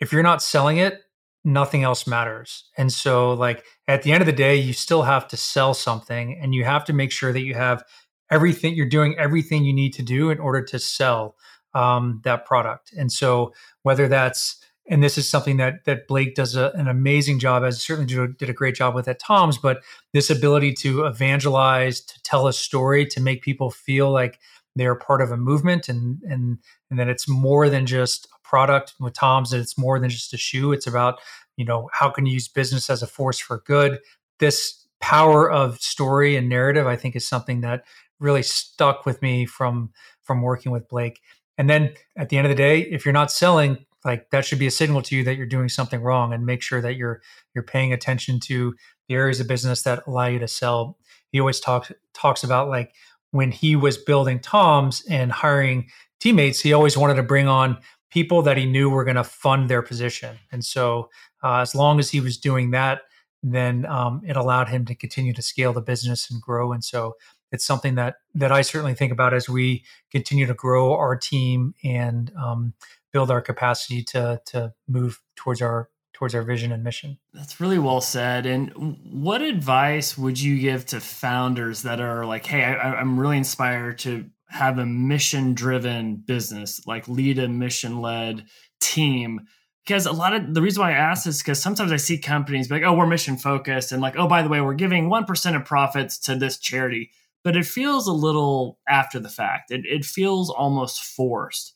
if 0.00 0.12
you're 0.12 0.22
not 0.22 0.42
selling 0.42 0.78
it, 0.78 1.02
nothing 1.44 1.82
else 1.82 2.06
matters. 2.06 2.64
And 2.76 2.92
so, 2.92 3.32
like, 3.32 3.64
at 3.86 4.02
the 4.02 4.12
end 4.12 4.22
of 4.22 4.26
the 4.26 4.32
day, 4.32 4.56
you 4.56 4.72
still 4.72 5.02
have 5.02 5.26
to 5.28 5.36
sell 5.36 5.74
something 5.74 6.38
and 6.40 6.54
you 6.54 6.64
have 6.64 6.84
to 6.86 6.92
make 6.92 7.10
sure 7.12 7.32
that 7.32 7.42
you 7.42 7.54
have 7.54 7.84
everything, 8.30 8.74
you're 8.74 8.86
doing 8.86 9.16
everything 9.18 9.64
you 9.64 9.72
need 9.72 9.94
to 9.94 10.02
do 10.02 10.30
in 10.30 10.38
order 10.38 10.62
to 10.62 10.78
sell 10.78 11.36
um, 11.74 12.20
that 12.24 12.44
product. 12.44 12.92
And 12.96 13.10
so, 13.10 13.52
whether 13.82 14.08
that's 14.08 14.62
and 14.90 15.02
this 15.02 15.18
is 15.18 15.28
something 15.28 15.58
that 15.58 15.84
that 15.84 16.08
Blake 16.08 16.34
does 16.34 16.56
a, 16.56 16.70
an 16.74 16.88
amazing 16.88 17.38
job 17.38 17.62
as 17.62 17.82
certainly 17.82 18.34
did 18.38 18.48
a 18.48 18.54
great 18.54 18.74
job 18.74 18.94
with 18.94 19.06
at 19.06 19.20
TOMS 19.20 19.58
but 19.58 19.82
this 20.12 20.30
ability 20.30 20.72
to 20.74 21.04
evangelize 21.04 22.00
to 22.00 22.22
tell 22.22 22.46
a 22.46 22.52
story 22.52 23.04
to 23.06 23.20
make 23.20 23.42
people 23.42 23.70
feel 23.70 24.10
like 24.10 24.38
they're 24.78 24.94
part 24.94 25.20
of 25.20 25.30
a 25.30 25.36
movement 25.36 25.88
and 25.88 26.20
and 26.22 26.58
and 26.90 26.98
that 26.98 27.08
it's 27.08 27.28
more 27.28 27.68
than 27.68 27.86
just 27.86 28.26
a 28.26 28.48
product 28.48 28.94
with 29.00 29.14
TOMS 29.14 29.52
and 29.52 29.62
it's 29.62 29.78
more 29.78 29.98
than 29.98 30.10
just 30.10 30.34
a 30.34 30.38
shoe. 30.38 30.72
It's 30.72 30.86
about, 30.86 31.20
you 31.56 31.64
know, 31.64 31.88
how 31.92 32.10
can 32.10 32.26
you 32.26 32.34
use 32.34 32.48
business 32.48 32.90
as 32.90 33.02
a 33.02 33.06
force 33.06 33.38
for 33.38 33.62
good? 33.66 33.98
This 34.38 34.86
power 35.00 35.50
of 35.50 35.80
story 35.80 36.36
and 36.36 36.48
narrative, 36.48 36.86
I 36.86 36.96
think, 36.96 37.16
is 37.16 37.26
something 37.26 37.60
that 37.60 37.84
really 38.20 38.42
stuck 38.42 39.06
with 39.06 39.22
me 39.22 39.46
from 39.46 39.90
from 40.22 40.42
working 40.42 40.72
with 40.72 40.88
Blake. 40.88 41.20
And 41.56 41.68
then 41.68 41.94
at 42.16 42.28
the 42.28 42.38
end 42.38 42.46
of 42.46 42.50
the 42.50 42.56
day, 42.56 42.80
if 42.80 43.04
you're 43.04 43.12
not 43.12 43.32
selling, 43.32 43.84
like 44.04 44.30
that 44.30 44.44
should 44.44 44.58
be 44.58 44.66
a 44.66 44.70
signal 44.70 45.02
to 45.02 45.16
you 45.16 45.24
that 45.24 45.36
you're 45.36 45.46
doing 45.46 45.68
something 45.68 46.00
wrong 46.00 46.32
and 46.32 46.46
make 46.46 46.62
sure 46.62 46.80
that 46.80 46.96
you're 46.96 47.20
you're 47.54 47.64
paying 47.64 47.92
attention 47.92 48.40
to 48.40 48.74
the 49.08 49.14
areas 49.14 49.40
of 49.40 49.48
business 49.48 49.82
that 49.82 50.02
allow 50.06 50.26
you 50.26 50.38
to 50.38 50.48
sell. 50.48 50.98
He 51.32 51.40
always 51.40 51.60
talks 51.60 51.92
talks 52.14 52.44
about 52.44 52.68
like 52.68 52.92
when 53.30 53.52
he 53.52 53.76
was 53.76 53.96
building 53.96 54.40
TOMS 54.40 55.04
and 55.08 55.30
hiring 55.30 55.88
teammates, 56.20 56.60
he 56.60 56.72
always 56.72 56.96
wanted 56.96 57.14
to 57.14 57.22
bring 57.22 57.48
on 57.48 57.78
people 58.10 58.42
that 58.42 58.56
he 58.56 58.66
knew 58.66 58.88
were 58.88 59.04
going 59.04 59.16
to 59.16 59.24
fund 59.24 59.68
their 59.68 59.82
position. 59.82 60.38
And 60.50 60.64
so, 60.64 61.10
uh, 61.42 61.58
as 61.58 61.74
long 61.74 61.98
as 61.98 62.10
he 62.10 62.20
was 62.20 62.38
doing 62.38 62.70
that, 62.70 63.02
then 63.42 63.86
um, 63.86 64.22
it 64.26 64.36
allowed 64.36 64.68
him 64.68 64.84
to 64.86 64.94
continue 64.94 65.32
to 65.34 65.42
scale 65.42 65.72
the 65.72 65.80
business 65.80 66.30
and 66.30 66.40
grow. 66.40 66.72
And 66.72 66.82
so, 66.82 67.14
it's 67.52 67.64
something 67.64 67.94
that 67.94 68.16
that 68.34 68.52
I 68.52 68.62
certainly 68.62 68.94
think 68.94 69.12
about 69.12 69.34
as 69.34 69.48
we 69.48 69.84
continue 70.10 70.46
to 70.46 70.54
grow 70.54 70.94
our 70.94 71.16
team 71.16 71.74
and 71.82 72.30
um, 72.36 72.74
build 73.12 73.30
our 73.30 73.40
capacity 73.40 74.02
to 74.04 74.40
to 74.46 74.74
move 74.86 75.20
towards 75.36 75.62
our 75.62 75.88
towards 76.18 76.34
our 76.34 76.42
vision 76.42 76.72
and 76.72 76.82
mission. 76.82 77.16
That's 77.32 77.60
really 77.60 77.78
well 77.78 78.00
said. 78.00 78.44
And 78.44 78.72
what 79.04 79.40
advice 79.40 80.18
would 80.18 80.40
you 80.40 80.58
give 80.58 80.84
to 80.86 80.98
founders 80.98 81.82
that 81.82 82.00
are 82.00 82.26
like, 82.26 82.44
hey, 82.44 82.64
I, 82.64 83.00
am 83.00 83.20
really 83.20 83.36
inspired 83.36 84.00
to 84.00 84.28
have 84.48 84.78
a 84.78 84.84
mission 84.84 85.54
driven 85.54 86.16
business, 86.16 86.84
like 86.88 87.06
lead 87.06 87.38
a 87.38 87.46
mission 87.46 88.00
led 88.00 88.46
team? 88.80 89.42
Because 89.86 90.06
a 90.06 90.12
lot 90.12 90.34
of 90.34 90.54
the 90.54 90.60
reason 90.60 90.82
why 90.82 90.90
I 90.90 90.96
ask 90.96 91.24
is 91.28 91.38
because 91.38 91.62
sometimes 91.62 91.92
I 91.92 91.96
see 91.98 92.18
companies 92.18 92.68
like, 92.68 92.82
oh, 92.82 92.94
we're 92.94 93.06
mission 93.06 93.36
focused. 93.36 93.92
And 93.92 94.02
like, 94.02 94.18
oh, 94.18 94.26
by 94.26 94.42
the 94.42 94.48
way, 94.48 94.60
we're 94.60 94.74
giving 94.74 95.08
1% 95.08 95.56
of 95.56 95.64
profits 95.64 96.18
to 96.20 96.34
this 96.34 96.58
charity. 96.58 97.12
But 97.44 97.54
it 97.54 97.64
feels 97.64 98.08
a 98.08 98.12
little 98.12 98.80
after 98.88 99.20
the 99.20 99.28
fact, 99.28 99.70
it, 99.70 99.86
it 99.86 100.04
feels 100.04 100.50
almost 100.50 101.00
forced. 101.00 101.74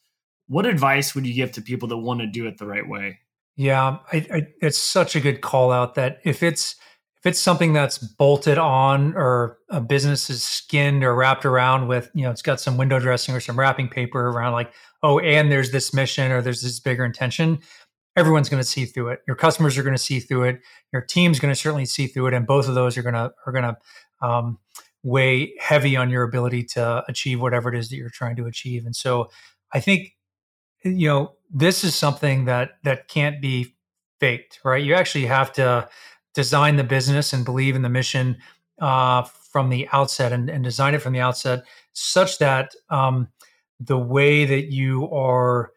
What 0.49 0.67
advice 0.67 1.15
would 1.15 1.29
you 1.29 1.33
give 1.33 1.53
to 1.53 1.63
people 1.63 1.87
that 1.91 1.99
want 1.99 2.23
to 2.23 2.27
do 2.27 2.49
it 2.49 2.59
the 2.59 2.67
right 2.67 2.87
way? 2.87 3.21
Yeah, 3.57 3.99
I, 4.13 4.27
I, 4.33 4.47
it's 4.61 4.79
such 4.79 5.15
a 5.15 5.21
good 5.21 5.41
call 5.43 5.73
out 5.73 5.95
that 5.97 6.19
if 6.25 6.43
it's 6.43 6.77
if 7.19 7.27
it's 7.27 7.41
something 7.41 7.73
that's 7.73 7.99
bolted 7.99 8.59
on 8.59 9.15
or 9.15 9.59
a 9.69 9.81
business 9.81 10.29
is 10.29 10.43
skinned 10.43 11.05
or 11.05 11.15
wrapped 11.15 11.45
around 11.45 11.87
with, 11.87 12.11
you 12.15 12.25
know, 12.25 12.33
it's 12.33 12.43
got 12.43 12.61
some 12.61 12.77
window 12.77 12.99
dressing 12.99 13.33
or 13.33 13.39
some 13.39 13.57
wrapping 13.57 13.89
paper 13.89 14.29
around 14.29 14.55
like, 14.55 14.73
oh, 15.05 15.21
and 15.21 15.53
there's 15.53 15.71
this 15.71 15.95
mission 15.95 16.33
or 16.33 16.43
there's 16.43 16.63
this 16.63 16.81
bigger 16.81 17.05
intention, 17.05 17.61
everyone's 18.17 18.49
going 18.49 18.63
to 18.63 18.69
see 18.69 18.85
through 18.85 19.09
it. 19.09 19.21
Your 19.27 19.37
customers 19.37 19.79
are 19.79 19.83
going 19.83 19.95
to 19.95 20.03
see 20.03 20.21
through 20.21 20.45
it. 20.45 20.61
Your 20.93 21.03
team's 21.03 21.39
going 21.39 21.53
to 21.53 21.59
certainly 21.59 21.87
see 21.87 22.07
through 22.07 22.29
it, 22.29 22.35
and 22.35 22.47
both 22.47 22.69
of 22.69 22.75
those 22.75 22.97
are 22.97 23.03
going 23.03 23.15
to 23.15 23.33
are 23.47 23.53
going 23.53 23.65
to 23.65 24.27
um, 24.27 24.59
weigh 25.03 25.55
heavy 25.59 25.97
on 25.97 26.11
your 26.11 26.23
ability 26.23 26.65
to 26.65 27.05
achieve 27.09 27.41
whatever 27.41 27.73
it 27.73 27.79
is 27.79 27.89
that 27.89 27.97
you're 27.97 28.11
trying 28.11 28.37
to 28.37 28.47
achieve. 28.47 28.85
And 28.85 28.95
so, 28.95 29.31
I 29.73 29.81
think 29.81 30.11
you 30.85 31.09
know 31.09 31.33
this 31.53 31.85
is 31.85 31.95
something 31.95 32.47
that 32.47 32.79
that 32.83 33.09
can't 33.09 33.41
be 33.41 33.75
faked 34.21 34.61
right? 34.65 34.85
You 34.85 34.95
actually 34.95 35.27
have 35.27 35.53
to 35.55 35.89
design 36.35 36.77
the 36.77 36.85
business 36.85 37.33
and 37.33 37.45
believe 37.45 37.75
in 37.75 37.83
the 37.83 37.89
mission 37.89 38.39
uh, 38.81 39.23
from 39.23 39.69
the 39.69 39.89
outset 39.93 40.33
and, 40.33 40.49
and, 40.49 40.65
design 40.65 40.95
it 40.95 41.03
from 41.03 41.13
the 41.13 41.21
outset 41.21 41.65
such 41.93 42.39
that 42.39 42.75
um, 42.89 43.29
the 43.81 43.99
way 43.99 44.45
that 44.45 44.73
you 44.73 45.11
are 45.11 45.73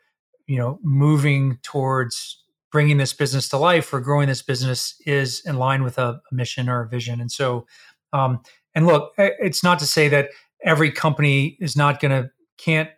you 0.47 0.57
know 0.57 0.79
moving 0.83 1.57
towards 1.63 2.43
bringing 2.71 2.97
this 2.97 3.13
business 3.13 3.49
to 3.49 3.57
life 3.57 3.93
or 3.93 3.99
growing 3.99 4.27
this 4.27 4.41
business 4.41 4.95
is 5.05 5.41
in 5.45 5.57
line 5.57 5.83
with 5.83 5.97
a, 5.97 6.21
a 6.31 6.35
mission 6.35 6.69
or 6.69 6.81
a 6.81 6.87
vision. 6.87 7.21
And 7.21 7.31
so 7.31 7.65
um, 8.13 8.41
and 8.75 8.85
look 8.85 9.13
it's 9.17 9.63
not 9.63 9.79
to 9.79 9.85
say 9.85 10.07
that 10.09 10.29
every 10.63 10.91
company 10.91 11.57
is 11.59 11.75
not 11.75 11.99
going 11.99 12.11
to 12.11 12.29
can't 12.57 12.89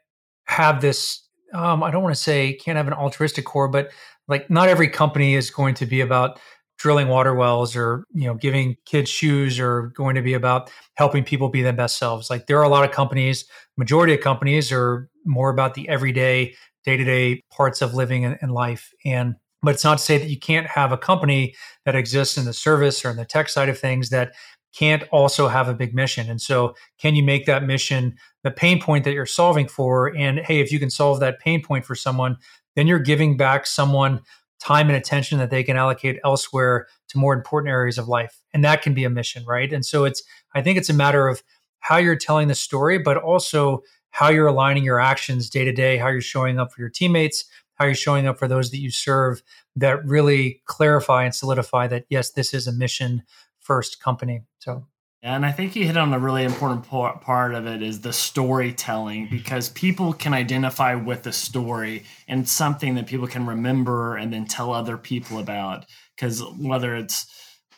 have 0.45 0.81
this 0.81 1.26
um, 1.53 1.83
I 1.83 1.91
don't 1.91 2.03
want 2.03 2.15
to 2.15 2.21
say 2.21 2.53
can't 2.53 2.77
have 2.77 2.87
an 2.87 2.93
altruistic 2.93 3.45
core, 3.45 3.67
but 3.67 3.91
like 4.27 4.49
not 4.49 4.69
every 4.69 4.89
company 4.89 5.35
is 5.35 5.49
going 5.49 5.75
to 5.75 5.85
be 5.85 6.01
about 6.01 6.39
drilling 6.77 7.07
water 7.07 7.33
wells 7.33 7.75
or 7.75 8.05
you 8.13 8.25
know 8.27 8.35
giving 8.35 8.75
kids 8.85 9.09
shoes 9.09 9.59
or 9.59 9.87
going 9.95 10.15
to 10.15 10.21
be 10.21 10.33
about 10.33 10.69
helping 10.95 11.23
people 11.23 11.49
be 11.49 11.61
their 11.61 11.73
best 11.73 11.97
selves. 11.97 12.29
Like 12.29 12.47
there 12.47 12.59
are 12.59 12.63
a 12.63 12.69
lot 12.69 12.83
of 12.83 12.91
companies 12.91 13.45
majority 13.77 14.13
of 14.13 14.21
companies 14.21 14.71
are 14.71 15.09
more 15.25 15.49
about 15.49 15.75
the 15.75 15.87
everyday 15.87 16.55
day-to-day 16.83 17.43
parts 17.51 17.81
of 17.81 17.93
living 17.93 18.25
and, 18.25 18.51
life. 18.51 18.91
And 19.05 19.35
but 19.61 19.73
it's 19.73 19.83
not 19.83 19.97
to 19.97 20.03
say 20.03 20.17
that 20.17 20.29
you 20.29 20.39
can't 20.39 20.67
have 20.67 20.91
a 20.91 20.97
company 20.97 21.55
that 21.85 21.95
exists 21.95 22.37
in 22.37 22.45
the 22.45 22.53
service 22.53 23.03
or 23.03 23.09
in 23.09 23.17
the 23.17 23.25
tech 23.25 23.49
side 23.49 23.69
of 23.69 23.77
things 23.77 24.09
that 24.09 24.33
can't 24.73 25.03
also 25.11 25.47
have 25.47 25.67
a 25.67 25.73
big 25.73 25.93
mission. 25.93 26.29
And 26.29 26.41
so 26.41 26.75
can 26.99 27.15
you 27.15 27.23
make 27.23 27.45
that 27.45 27.63
mission 27.63 28.15
the 28.47 28.51
pain 28.51 28.81
point 28.81 29.03
that 29.03 29.13
you're 29.13 29.25
solving 29.25 29.67
for 29.67 30.15
and 30.15 30.39
hey 30.39 30.59
if 30.59 30.71
you 30.71 30.79
can 30.79 30.89
solve 30.89 31.19
that 31.19 31.39
pain 31.39 31.61
point 31.61 31.85
for 31.85 31.95
someone 31.95 32.37
then 32.75 32.87
you're 32.87 32.99
giving 32.99 33.35
back 33.35 33.65
someone 33.65 34.21
time 34.59 34.87
and 34.87 34.97
attention 34.97 35.37
that 35.39 35.49
they 35.49 35.63
can 35.63 35.77
allocate 35.77 36.19
elsewhere 36.23 36.87
to 37.09 37.17
more 37.17 37.33
important 37.33 37.71
areas 37.71 37.97
of 37.97 38.07
life. 38.07 38.41
And 38.53 38.63
that 38.63 38.81
can 38.81 38.93
be 38.93 39.03
a 39.03 39.09
mission, 39.09 39.45
right? 39.45 39.71
And 39.71 39.85
so 39.85 40.05
it's, 40.05 40.23
I 40.55 40.61
think 40.61 40.77
it's 40.77 40.89
a 40.89 40.93
matter 40.93 41.27
of 41.27 41.43
how 41.79 41.97
you're 41.97 42.15
telling 42.15 42.47
the 42.47 42.55
story, 42.55 42.97
but 42.97 43.17
also 43.17 43.83
how 44.11 44.29
you're 44.29 44.47
aligning 44.47 44.83
your 44.83 44.99
actions 44.99 45.49
day 45.49 45.63
to 45.63 45.71
day, 45.71 45.97
how 45.97 46.07
you're 46.07 46.21
showing 46.21 46.59
up 46.59 46.71
for 46.71 46.81
your 46.81 46.89
teammates, 46.89 47.45
how 47.75 47.85
you're 47.85 47.95
showing 47.95 48.27
up 48.27 48.39
for 48.39 48.47
those 48.47 48.71
that 48.71 48.79
you 48.79 48.89
serve 48.89 49.43
that 49.75 50.03
really 50.05 50.61
clarify 50.65 51.23
and 51.23 51.35
solidify 51.35 51.87
that, 51.87 52.05
yes, 52.09 52.31
this 52.31 52.53
is 52.53 52.67
a 52.67 52.71
mission 52.71 53.21
first 53.59 54.01
company. 54.01 54.41
So 54.59 54.87
and 55.23 55.45
I 55.45 55.51
think 55.51 55.75
you 55.75 55.85
hit 55.85 55.97
on 55.97 56.13
a 56.13 56.19
really 56.19 56.43
important 56.43 56.85
part 56.85 57.53
of 57.55 57.65
it 57.65 57.81
is 57.81 58.01
the 58.01 58.13
storytelling 58.13 59.27
because 59.31 59.69
people 59.69 60.13
can 60.13 60.33
identify 60.33 60.93
with 60.93 61.23
the 61.23 61.33
story 61.33 62.03
and 62.27 62.47
something 62.47 62.95
that 62.95 63.07
people 63.07 63.27
can 63.27 63.47
remember 63.47 64.15
and 64.15 64.31
then 64.31 64.45
tell 64.45 64.71
other 64.71 64.97
people 64.97 65.39
about. 65.39 65.85
Because 66.15 66.43
whether 66.59 66.95
it's 66.95 67.25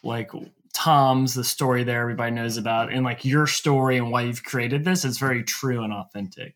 like 0.03 0.31
TOMS, 0.73 1.33
the 1.33 1.43
story 1.45 1.83
there 1.83 2.01
everybody 2.01 2.31
knows 2.31 2.57
about, 2.57 2.91
and 2.91 3.05
like 3.05 3.23
your 3.23 3.47
story 3.47 3.97
and 3.97 4.11
why 4.11 4.23
you've 4.23 4.43
created 4.43 4.83
this, 4.83 5.05
it's 5.05 5.17
very 5.17 5.43
true 5.43 5.81
and 5.83 5.93
authentic. 5.93 6.55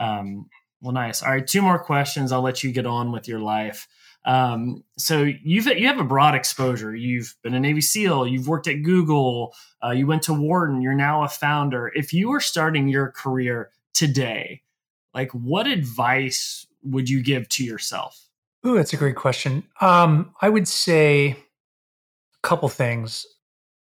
Um, 0.00 0.46
well, 0.80 0.92
nice. 0.92 1.22
All 1.22 1.30
right, 1.30 1.46
two 1.46 1.62
more 1.62 1.78
questions. 1.78 2.32
I'll 2.32 2.42
let 2.42 2.64
you 2.64 2.72
get 2.72 2.86
on 2.86 3.12
with 3.12 3.28
your 3.28 3.40
life. 3.40 3.86
Um, 4.24 4.84
so 4.96 5.22
you've 5.22 5.66
you 5.66 5.86
have 5.86 6.00
a 6.00 6.04
broad 6.04 6.34
exposure. 6.34 6.94
You've 6.94 7.34
been 7.42 7.54
a 7.54 7.60
Navy 7.60 7.80
SEAL. 7.80 8.26
You've 8.26 8.48
worked 8.48 8.68
at 8.68 8.82
Google. 8.82 9.54
Uh, 9.84 9.90
you 9.90 10.06
went 10.06 10.22
to 10.22 10.34
Wharton. 10.34 10.80
You're 10.80 10.94
now 10.94 11.24
a 11.24 11.28
founder. 11.28 11.92
If 11.94 12.12
you 12.12 12.30
were 12.30 12.40
starting 12.40 12.88
your 12.88 13.10
career 13.10 13.70
today, 13.92 14.62
like 15.12 15.30
what 15.32 15.66
advice 15.66 16.66
would 16.82 17.08
you 17.08 17.22
give 17.22 17.48
to 17.50 17.64
yourself? 17.64 18.28
Ooh, 18.66 18.76
that's 18.76 18.94
a 18.94 18.96
great 18.96 19.16
question. 19.16 19.64
Um, 19.80 20.34
I 20.40 20.48
would 20.48 20.66
say 20.66 21.30
a 21.30 21.36
couple 22.42 22.68
things. 22.68 23.26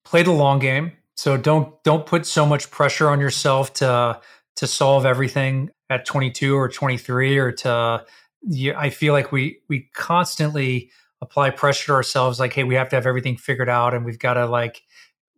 Play 0.05 0.23
the 0.23 0.33
long 0.33 0.59
game. 0.59 0.93
So 1.15 1.37
don't 1.37 1.83
don't 1.85 2.07
put 2.07 2.27
so 2.27 2.47
much 2.47 2.71
pressure 2.71 3.09
on 3.09 3.21
yourself 3.21 3.75
to 3.75 4.21
to 4.57 4.67
solve 4.67 5.07
everything 5.07 5.71
at 5.91 6.05
22 6.05 6.57
or 6.57 6.69
23 6.69 7.39
or 7.39 7.53
to 7.53 8.05
yeah, 8.45 8.79
I 8.79 8.91
feel 8.91 9.13
like 9.13 9.33
we 9.33 9.59
we 9.69 9.89
constantly 9.95 10.91
apply 11.21 11.51
pressure 11.51 11.87
to 11.87 11.93
ourselves 11.93 12.41
like 12.41 12.53
hey 12.53 12.65
we 12.65 12.75
have 12.75 12.89
to 12.89 12.97
have 12.97 13.07
everything 13.07 13.37
figured 13.37 13.69
out 13.69 13.95
and 13.95 14.05
we've 14.05 14.19
got 14.19 14.35
to 14.35 14.45
like 14.45 14.83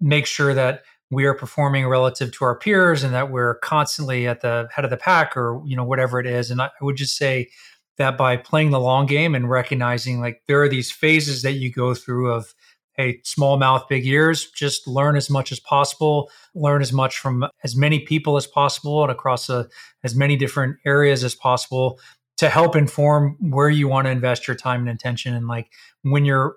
make 0.00 0.24
sure 0.24 0.54
that 0.54 0.82
we 1.10 1.26
are 1.26 1.34
performing 1.34 1.86
relative 1.86 2.32
to 2.32 2.44
our 2.44 2.58
peers 2.58 3.04
and 3.04 3.12
that 3.12 3.30
we're 3.30 3.56
constantly 3.56 4.26
at 4.26 4.40
the 4.40 4.66
head 4.74 4.84
of 4.84 4.90
the 4.90 4.96
pack 4.96 5.36
or 5.36 5.62
you 5.66 5.76
know 5.76 5.84
whatever 5.84 6.18
it 6.18 6.26
is. 6.26 6.50
And 6.50 6.60
i 6.60 6.70
would 6.80 6.96
just 6.96 7.16
say 7.16 7.50
that 7.96 8.16
by 8.16 8.36
playing 8.36 8.70
the 8.70 8.80
long 8.80 9.06
game 9.06 9.34
and 9.34 9.48
recognizing 9.48 10.20
like 10.20 10.42
there 10.48 10.62
are 10.62 10.68
these 10.68 10.90
phases 10.90 11.42
that 11.42 11.52
you 11.52 11.70
go 11.70 11.94
through 11.94 12.32
of 12.32 12.54
hey 12.96 13.20
small 13.22 13.56
mouth 13.56 13.84
big 13.88 14.06
ears 14.06 14.50
just 14.50 14.86
learn 14.86 15.16
as 15.16 15.28
much 15.28 15.52
as 15.52 15.60
possible 15.60 16.30
learn 16.54 16.80
as 16.80 16.92
much 16.92 17.18
from 17.18 17.46
as 17.62 17.76
many 17.76 18.00
people 18.00 18.36
as 18.36 18.46
possible 18.46 19.02
and 19.02 19.12
across 19.12 19.48
a, 19.48 19.68
as 20.02 20.14
many 20.14 20.36
different 20.36 20.76
areas 20.84 21.22
as 21.22 21.34
possible 21.34 22.00
to 22.36 22.48
help 22.48 22.74
inform 22.74 23.36
where 23.40 23.70
you 23.70 23.88
want 23.88 24.06
to 24.06 24.10
invest 24.10 24.48
your 24.48 24.56
time 24.56 24.80
and 24.80 24.88
attention 24.88 25.34
and 25.34 25.46
like 25.46 25.70
when 26.02 26.24
you're 26.24 26.56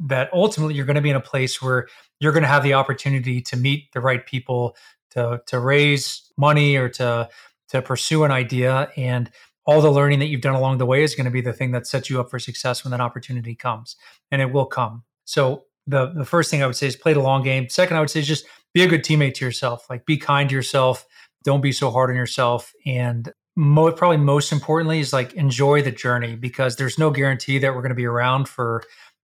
that 0.00 0.30
ultimately 0.32 0.74
you're 0.74 0.86
going 0.86 0.94
to 0.94 1.02
be 1.02 1.10
in 1.10 1.16
a 1.16 1.20
place 1.20 1.60
where 1.60 1.88
you're 2.20 2.32
going 2.32 2.42
to 2.42 2.48
have 2.48 2.62
the 2.62 2.74
opportunity 2.74 3.40
to 3.40 3.56
meet 3.56 3.90
the 3.92 4.00
right 4.00 4.26
people 4.26 4.76
to 5.10 5.40
to 5.46 5.58
raise 5.58 6.30
money 6.36 6.76
or 6.76 6.88
to 6.88 7.28
to 7.68 7.82
pursue 7.82 8.24
an 8.24 8.30
idea 8.30 8.90
and 8.96 9.30
all 9.66 9.82
the 9.82 9.90
learning 9.90 10.18
that 10.18 10.26
you've 10.26 10.40
done 10.40 10.54
along 10.54 10.78
the 10.78 10.86
way 10.86 11.02
is 11.02 11.14
going 11.14 11.26
to 11.26 11.30
be 11.30 11.42
the 11.42 11.52
thing 11.52 11.72
that 11.72 11.86
sets 11.86 12.08
you 12.08 12.18
up 12.18 12.30
for 12.30 12.38
success 12.38 12.84
when 12.84 12.90
that 12.90 13.00
opportunity 13.00 13.54
comes 13.54 13.96
and 14.30 14.40
it 14.40 14.50
will 14.50 14.64
come. 14.64 15.02
So 15.26 15.64
the 15.86 16.12
the 16.14 16.24
first 16.24 16.50
thing 16.50 16.62
i 16.62 16.66
would 16.66 16.76
say 16.76 16.86
is 16.86 16.96
play 16.96 17.12
the 17.12 17.20
long 17.20 17.42
game. 17.42 17.68
Second 17.68 17.96
i 17.96 18.00
would 18.00 18.10
say 18.10 18.20
is 18.20 18.26
just 18.26 18.46
be 18.72 18.82
a 18.82 18.86
good 18.86 19.02
teammate 19.02 19.34
to 19.34 19.44
yourself. 19.44 19.88
Like 19.90 20.06
be 20.06 20.16
kind 20.16 20.48
to 20.48 20.54
yourself. 20.54 21.06
Don't 21.44 21.60
be 21.60 21.72
so 21.72 21.90
hard 21.90 22.10
on 22.10 22.16
yourself 22.16 22.72
and 22.86 23.32
mo- 23.58 23.90
probably 23.90 24.18
most 24.18 24.52
importantly 24.52 25.00
is 25.00 25.12
like 25.12 25.34
enjoy 25.34 25.82
the 25.82 25.90
journey 25.90 26.36
because 26.36 26.76
there's 26.76 26.96
no 26.96 27.10
guarantee 27.10 27.58
that 27.58 27.74
we're 27.74 27.82
going 27.82 27.90
to 27.90 27.96
be 27.96 28.06
around 28.06 28.48
for 28.48 28.84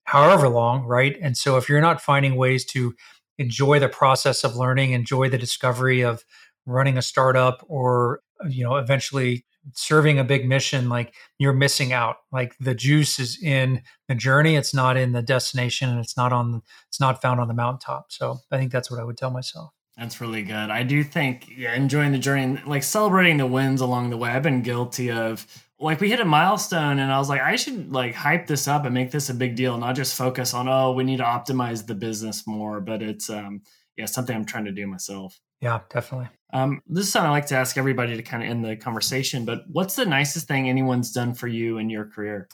however 0.05 0.49
long, 0.49 0.85
right? 0.85 1.17
And 1.21 1.37
so 1.37 1.57
if 1.57 1.69
you're 1.69 1.81
not 1.81 2.01
finding 2.01 2.37
ways 2.37 2.65
to 2.67 2.95
enjoy 3.39 3.81
the 3.81 3.89
process 3.89 4.45
of 4.45 4.55
learning, 4.55 4.93
enjoy 4.93 5.29
the 5.29 5.39
discovery 5.39 6.03
of 6.03 6.25
running 6.67 6.97
a 6.97 7.03
startup 7.03 7.65
or 7.67 8.21
you 8.49 8.63
know 8.63 8.77
eventually 8.77 9.45
serving 9.75 10.19
a 10.19 10.25
big 10.25 10.49
mission 10.49 10.89
like 10.89 11.15
you're 11.39 11.53
missing 11.53 11.93
out. 11.93 12.19
Like 12.31 12.55
the 12.61 12.77
juice 12.77 13.19
is 13.19 13.43
in 13.43 13.83
the 14.07 14.15
journey 14.15 14.55
it's 14.55 14.73
not 14.73 14.97
in 14.97 15.13
the 15.13 15.23
destination 15.23 15.91
and 15.91 15.99
it's 15.99 16.17
not 16.17 16.33
on 16.33 16.63
it's 16.89 17.01
not 17.01 17.21
found 17.21 17.41
on 17.41 17.49
the 17.49 17.55
mountaintop. 17.55 18.13
So 18.13 18.39
i 18.53 18.57
think 18.57 18.71
that's 18.71 18.91
what 18.91 19.01
i 19.01 19.05
would 19.05 19.17
tell 19.17 19.31
myself 19.31 19.73
that's 19.97 20.21
really 20.21 20.43
good. 20.43 20.71
I 20.71 20.83
do 20.83 21.05
think 21.05 21.53
yeah, 21.57 21.75
enjoying 21.75 22.13
the 22.13 22.19
journey, 22.19 22.61
like 22.67 22.83
celebrating 22.83 23.37
the 23.37 23.47
wins 23.47 23.81
along 23.81 24.11
the 24.11 24.17
way. 24.17 24.31
I've 24.31 24.43
been 24.43 24.63
guilty 24.63 25.11
of 25.11 25.47
like 25.79 26.01
we 26.01 26.09
hit 26.09 26.21
a 26.21 26.25
milestone 26.25 26.99
and 26.99 27.13
I 27.13 27.19
was 27.19 27.29
like, 27.29 27.41
I 27.41 27.57
should 27.57 27.93
like 27.93 28.15
hype 28.15 28.47
this 28.47 28.69
up 28.69 28.85
and 28.85 28.95
make 28.95 29.11
this 29.11 29.29
a 29.29 29.35
big 29.35 29.57
deal, 29.57 29.77
not 29.77 29.97
just 29.97 30.17
focus 30.17 30.55
on 30.55 30.69
oh, 30.69 30.93
we 30.93 31.05
need 31.05 31.19
to 31.19 31.25
optimize 31.25 31.87
the 31.87 31.95
business 31.95 32.47
more. 32.47 32.81
But 32.81 33.03
it's 33.03 33.29
um 33.29 33.63
yeah, 33.97 34.07
something 34.07 34.35
I'm 34.35 34.47
trying 34.47 34.65
to 34.65 34.73
do 34.73 34.87
myself. 34.87 35.39
Yeah, 35.61 35.81
definitely. 35.91 36.29
Um, 36.53 36.83
this 36.87 37.07
is 37.07 37.13
something 37.13 37.29
I 37.29 37.33
like 37.33 37.47
to 37.47 37.57
ask 37.57 37.79
everybody 37.79 38.17
to 38.17 38.23
kind 38.23 38.43
of 38.43 38.49
end 38.49 38.65
the 38.65 38.77
conversation. 38.77 39.45
But 39.45 39.63
what's 39.69 39.97
the 39.97 40.05
nicest 40.05 40.49
thing 40.49 40.69
anyone's 40.69 41.13
done 41.13 41.35
for 41.35 41.47
you 41.47 41.79
in 41.79 41.89
your 41.89 42.07
career? 42.07 42.49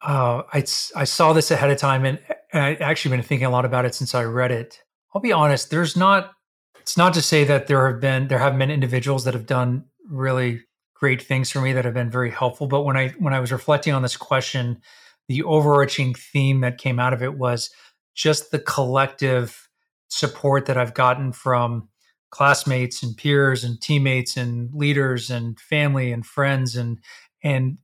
Uh, 0.00 0.42
I 0.52 0.58
I 0.94 1.04
saw 1.04 1.32
this 1.32 1.50
ahead 1.50 1.70
of 1.70 1.78
time 1.78 2.04
and, 2.04 2.20
and 2.52 2.62
I 2.62 2.74
actually 2.74 3.16
been 3.16 3.24
thinking 3.24 3.46
a 3.46 3.50
lot 3.50 3.64
about 3.64 3.84
it 3.84 3.94
since 3.94 4.14
I 4.14 4.24
read 4.24 4.52
it. 4.52 4.80
I'll 5.14 5.20
be 5.20 5.32
honest, 5.32 5.70
there's 5.70 5.96
not 5.96 6.32
it's 6.80 6.96
not 6.96 7.12
to 7.14 7.22
say 7.22 7.44
that 7.44 7.66
there 7.66 7.90
have 7.90 8.00
been 8.00 8.28
there 8.28 8.38
have 8.38 8.58
been 8.58 8.70
individuals 8.70 9.24
that 9.24 9.34
have 9.34 9.46
done 9.46 9.84
really 10.08 10.62
great 10.94 11.22
things 11.22 11.50
for 11.50 11.60
me 11.60 11.72
that 11.72 11.84
have 11.84 11.94
been 11.94 12.10
very 12.10 12.30
helpful, 12.30 12.66
but 12.66 12.82
when 12.82 12.96
I 12.96 13.08
when 13.18 13.34
I 13.34 13.40
was 13.40 13.52
reflecting 13.52 13.92
on 13.94 14.02
this 14.02 14.16
question, 14.16 14.80
the 15.28 15.42
overarching 15.42 16.14
theme 16.14 16.60
that 16.60 16.78
came 16.78 16.98
out 16.98 17.12
of 17.12 17.22
it 17.22 17.38
was 17.38 17.70
just 18.14 18.50
the 18.50 18.58
collective 18.58 19.68
support 20.08 20.66
that 20.66 20.76
I've 20.76 20.94
gotten 20.94 21.32
from 21.32 21.88
classmates 22.30 23.02
and 23.02 23.16
peers 23.16 23.64
and 23.64 23.80
teammates 23.80 24.36
and 24.36 24.70
leaders 24.74 25.30
and 25.30 25.58
family 25.58 26.12
and 26.12 26.26
friends 26.26 26.76
and 26.76 26.98
and 27.42 27.78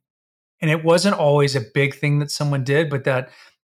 and 0.60 0.70
it 0.70 0.84
wasn't 0.84 1.16
always 1.16 1.56
a 1.56 1.62
big 1.72 1.94
thing 1.94 2.18
that 2.18 2.30
someone 2.30 2.64
did 2.64 2.90
but 2.90 3.04
that 3.04 3.30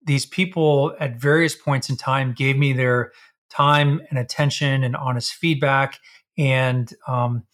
these 0.06 0.26
people 0.26 0.94
at 1.00 1.20
various 1.20 1.54
points 1.54 1.90
in 1.90 1.96
time 1.96 2.32
gave 2.32 2.56
me 2.56 2.72
their 2.72 3.12
time 3.50 4.00
and 4.10 4.18
attention 4.18 4.84
and 4.84 4.96
honest 4.96 5.34
feedback. 5.34 5.98
And 6.38 6.92
um, 7.06 7.44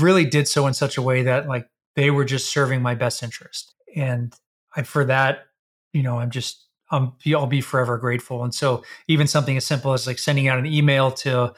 really 0.00 0.24
did 0.24 0.48
so 0.48 0.66
in 0.66 0.74
such 0.74 0.96
a 0.96 1.02
way 1.02 1.22
that 1.22 1.48
like 1.48 1.68
they 1.96 2.10
were 2.10 2.24
just 2.24 2.52
serving 2.52 2.82
my 2.82 2.94
best 2.94 3.22
interest. 3.22 3.74
And 3.94 4.34
I, 4.74 4.82
for 4.82 5.04
that 5.04 5.46
you 5.92 6.02
know 6.02 6.18
i'm 6.18 6.30
just 6.30 6.66
um, 6.92 7.14
i'll 7.34 7.46
be 7.46 7.60
forever 7.60 7.98
grateful. 7.98 8.42
And 8.42 8.52
so 8.54 8.82
even 9.06 9.28
something 9.28 9.56
as 9.56 9.64
simple 9.64 9.92
as 9.92 10.06
like 10.06 10.18
sending 10.18 10.48
out 10.48 10.58
an 10.58 10.66
email 10.66 11.12
to 11.12 11.54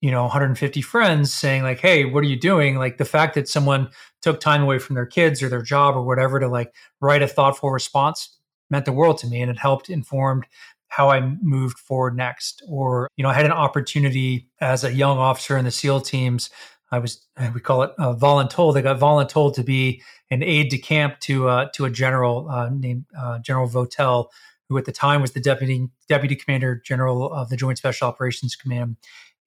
you 0.00 0.10
know 0.10 0.22
150 0.22 0.80
friends 0.82 1.32
saying 1.32 1.62
like 1.64 1.80
hey 1.80 2.04
what 2.04 2.22
are 2.22 2.28
you 2.28 2.38
doing? 2.38 2.76
Like 2.76 2.98
the 2.98 3.04
fact 3.04 3.34
that 3.34 3.48
someone 3.48 3.88
took 4.22 4.38
time 4.40 4.62
away 4.62 4.78
from 4.78 4.94
their 4.94 5.06
kids 5.06 5.42
or 5.42 5.48
their 5.48 5.62
job 5.62 5.96
or 5.96 6.02
whatever 6.02 6.38
to 6.38 6.48
like 6.48 6.72
write 7.00 7.22
a 7.22 7.28
thoughtful 7.28 7.70
response 7.70 8.36
meant 8.70 8.84
the 8.84 8.92
world 8.92 9.18
to 9.18 9.26
me. 9.26 9.40
And 9.40 9.50
it 9.50 9.58
helped 9.58 9.90
informed 9.90 10.46
how 10.88 11.10
I 11.10 11.20
moved 11.42 11.78
forward 11.78 12.16
next. 12.16 12.62
Or, 12.68 13.08
you 13.16 13.22
know, 13.22 13.28
I 13.28 13.34
had 13.34 13.46
an 13.46 13.52
opportunity 13.52 14.48
as 14.60 14.84
a 14.84 14.92
young 14.92 15.18
officer 15.18 15.56
in 15.56 15.64
the 15.64 15.70
SEAL 15.70 16.02
teams. 16.02 16.50
I 16.92 16.98
was, 16.98 17.26
we 17.54 17.60
call 17.60 17.82
it 17.82 17.90
uh, 17.98 18.14
voluntold. 18.14 18.76
I 18.76 18.80
got 18.80 18.98
voluntold 18.98 19.54
to 19.54 19.64
be 19.64 20.02
an 20.30 20.42
aide 20.42 20.70
de 20.70 20.78
camp 20.78 21.20
to 21.20 21.48
uh, 21.48 21.68
to 21.74 21.84
a 21.84 21.90
general 21.90 22.48
uh, 22.48 22.68
named 22.68 23.04
uh, 23.18 23.38
General 23.40 23.68
Votel, 23.68 24.26
who 24.68 24.78
at 24.78 24.84
the 24.84 24.92
time 24.92 25.20
was 25.20 25.32
the 25.32 25.40
deputy 25.40 25.88
deputy 26.08 26.36
commander 26.36 26.80
general 26.84 27.32
of 27.32 27.48
the 27.48 27.56
Joint 27.56 27.78
Special 27.78 28.08
Operations 28.08 28.56
Command. 28.56 28.96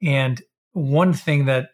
And 0.02 0.42
one 0.74 1.14
thing 1.14 1.46
that 1.46 1.70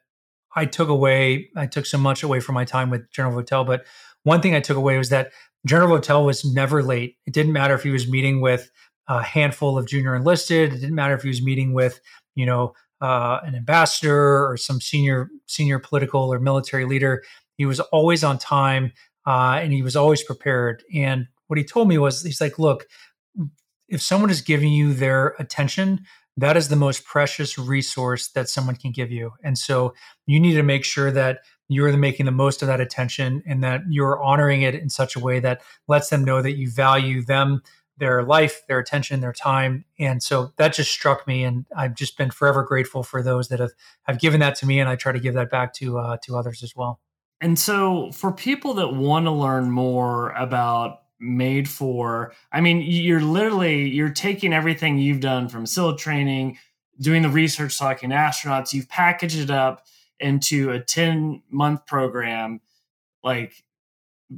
I 0.55 0.65
took 0.65 0.89
away, 0.89 1.49
I 1.55 1.67
took 1.67 1.85
so 1.85 1.97
much 1.97 2.23
away 2.23 2.39
from 2.39 2.55
my 2.55 2.65
time 2.65 2.89
with 2.89 3.11
General 3.11 3.41
Votel, 3.41 3.65
but 3.65 3.85
one 4.23 4.41
thing 4.41 4.55
I 4.55 4.59
took 4.59 4.77
away 4.77 4.97
was 4.97 5.09
that 5.09 5.31
General 5.65 5.99
Votel 5.99 6.25
was 6.25 6.45
never 6.45 6.81
late. 6.81 7.17
It 7.25 7.33
didn't 7.33 7.53
matter 7.53 7.75
if 7.75 7.83
he 7.83 7.89
was 7.89 8.07
meeting 8.07 8.39
with 8.39 8.71
a 9.07 9.21
handful 9.21 9.77
of 9.77 9.87
junior 9.87 10.15
enlisted. 10.15 10.73
It 10.73 10.79
didn't 10.79 10.95
matter 10.95 11.13
if 11.13 11.21
he 11.21 11.27
was 11.27 11.41
meeting 11.41 11.73
with, 11.73 11.99
you 12.35 12.45
know, 12.45 12.73
uh, 13.01 13.39
an 13.43 13.55
ambassador 13.55 14.49
or 14.49 14.57
some 14.57 14.81
senior 14.81 15.29
senior 15.45 15.79
political 15.79 16.33
or 16.33 16.39
military 16.39 16.85
leader. 16.85 17.23
He 17.57 17.65
was 17.65 17.79
always 17.79 18.23
on 18.23 18.37
time 18.37 18.93
uh, 19.27 19.59
and 19.61 19.73
he 19.73 19.81
was 19.81 19.95
always 19.95 20.23
prepared. 20.23 20.83
And 20.93 21.27
what 21.47 21.57
he 21.57 21.63
told 21.63 21.87
me 21.87 21.97
was, 21.97 22.23
he's 22.23 22.41
like, 22.41 22.57
look, 22.57 22.87
if 23.87 24.01
someone 24.01 24.29
is 24.29 24.41
giving 24.41 24.71
you 24.71 24.93
their 24.93 25.35
attention, 25.39 26.01
that 26.37 26.57
is 26.57 26.69
the 26.69 26.75
most 26.75 27.05
precious 27.05 27.57
resource 27.57 28.29
that 28.29 28.49
someone 28.49 28.75
can 28.75 28.91
give 28.91 29.11
you. 29.11 29.33
And 29.43 29.57
so 29.57 29.93
you 30.25 30.39
need 30.39 30.55
to 30.55 30.63
make 30.63 30.83
sure 30.83 31.11
that 31.11 31.39
you're 31.67 31.95
making 31.97 32.25
the 32.25 32.31
most 32.31 32.61
of 32.61 32.67
that 32.67 32.81
attention 32.81 33.41
and 33.47 33.63
that 33.63 33.81
you're 33.89 34.21
honoring 34.21 34.61
it 34.61 34.75
in 34.75 34.89
such 34.89 35.15
a 35.15 35.19
way 35.19 35.39
that 35.39 35.61
lets 35.87 36.09
them 36.09 36.23
know 36.23 36.41
that 36.41 36.57
you 36.57 36.69
value 36.69 37.23
them 37.23 37.61
their 37.97 38.23
life, 38.23 38.61
their 38.67 38.79
attention, 38.79 39.21
their 39.21 39.33
time. 39.33 39.85
And 39.97 40.21
so 40.21 40.51
that 40.57 40.73
just 40.73 40.91
struck 40.91 41.25
me. 41.27 41.43
And 41.43 41.65
I've 41.75 41.95
just 41.95 42.17
been 42.17 42.29
forever 42.29 42.63
grateful 42.63 43.03
for 43.03 43.23
those 43.23 43.47
that 43.49 43.59
have, 43.59 43.71
have 44.03 44.19
given 44.19 44.39
that 44.41 44.55
to 44.55 44.65
me. 44.65 44.79
And 44.79 44.89
I 44.89 44.95
try 44.95 45.11
to 45.11 45.19
give 45.19 45.33
that 45.35 45.49
back 45.49 45.73
to, 45.75 45.99
uh, 45.99 46.17
to 46.23 46.35
others 46.35 46.61
as 46.63 46.75
well. 46.75 46.99
And 47.41 47.57
so 47.57 48.11
for 48.11 48.31
people 48.31 48.73
that 48.75 48.93
want 48.93 49.25
to 49.25 49.31
learn 49.31 49.71
more 49.71 50.31
about 50.31 50.99
made 51.19 51.69
for, 51.69 52.33
I 52.51 52.61
mean, 52.61 52.81
you're 52.81 53.21
literally, 53.21 53.87
you're 53.89 54.09
taking 54.09 54.53
everything 54.53 54.97
you've 54.97 55.21
done 55.21 55.47
from 55.47 55.65
SEAL 55.65 55.97
training, 55.97 56.57
doing 56.99 57.21
the 57.21 57.29
research, 57.29 57.77
talking 57.77 58.09
astronauts, 58.09 58.73
you've 58.73 58.89
packaged 58.89 59.39
it 59.39 59.49
up 59.49 59.85
into 60.19 60.71
a 60.71 60.79
10 60.79 61.43
month 61.49 61.85
program. 61.85 62.61
Like 63.23 63.63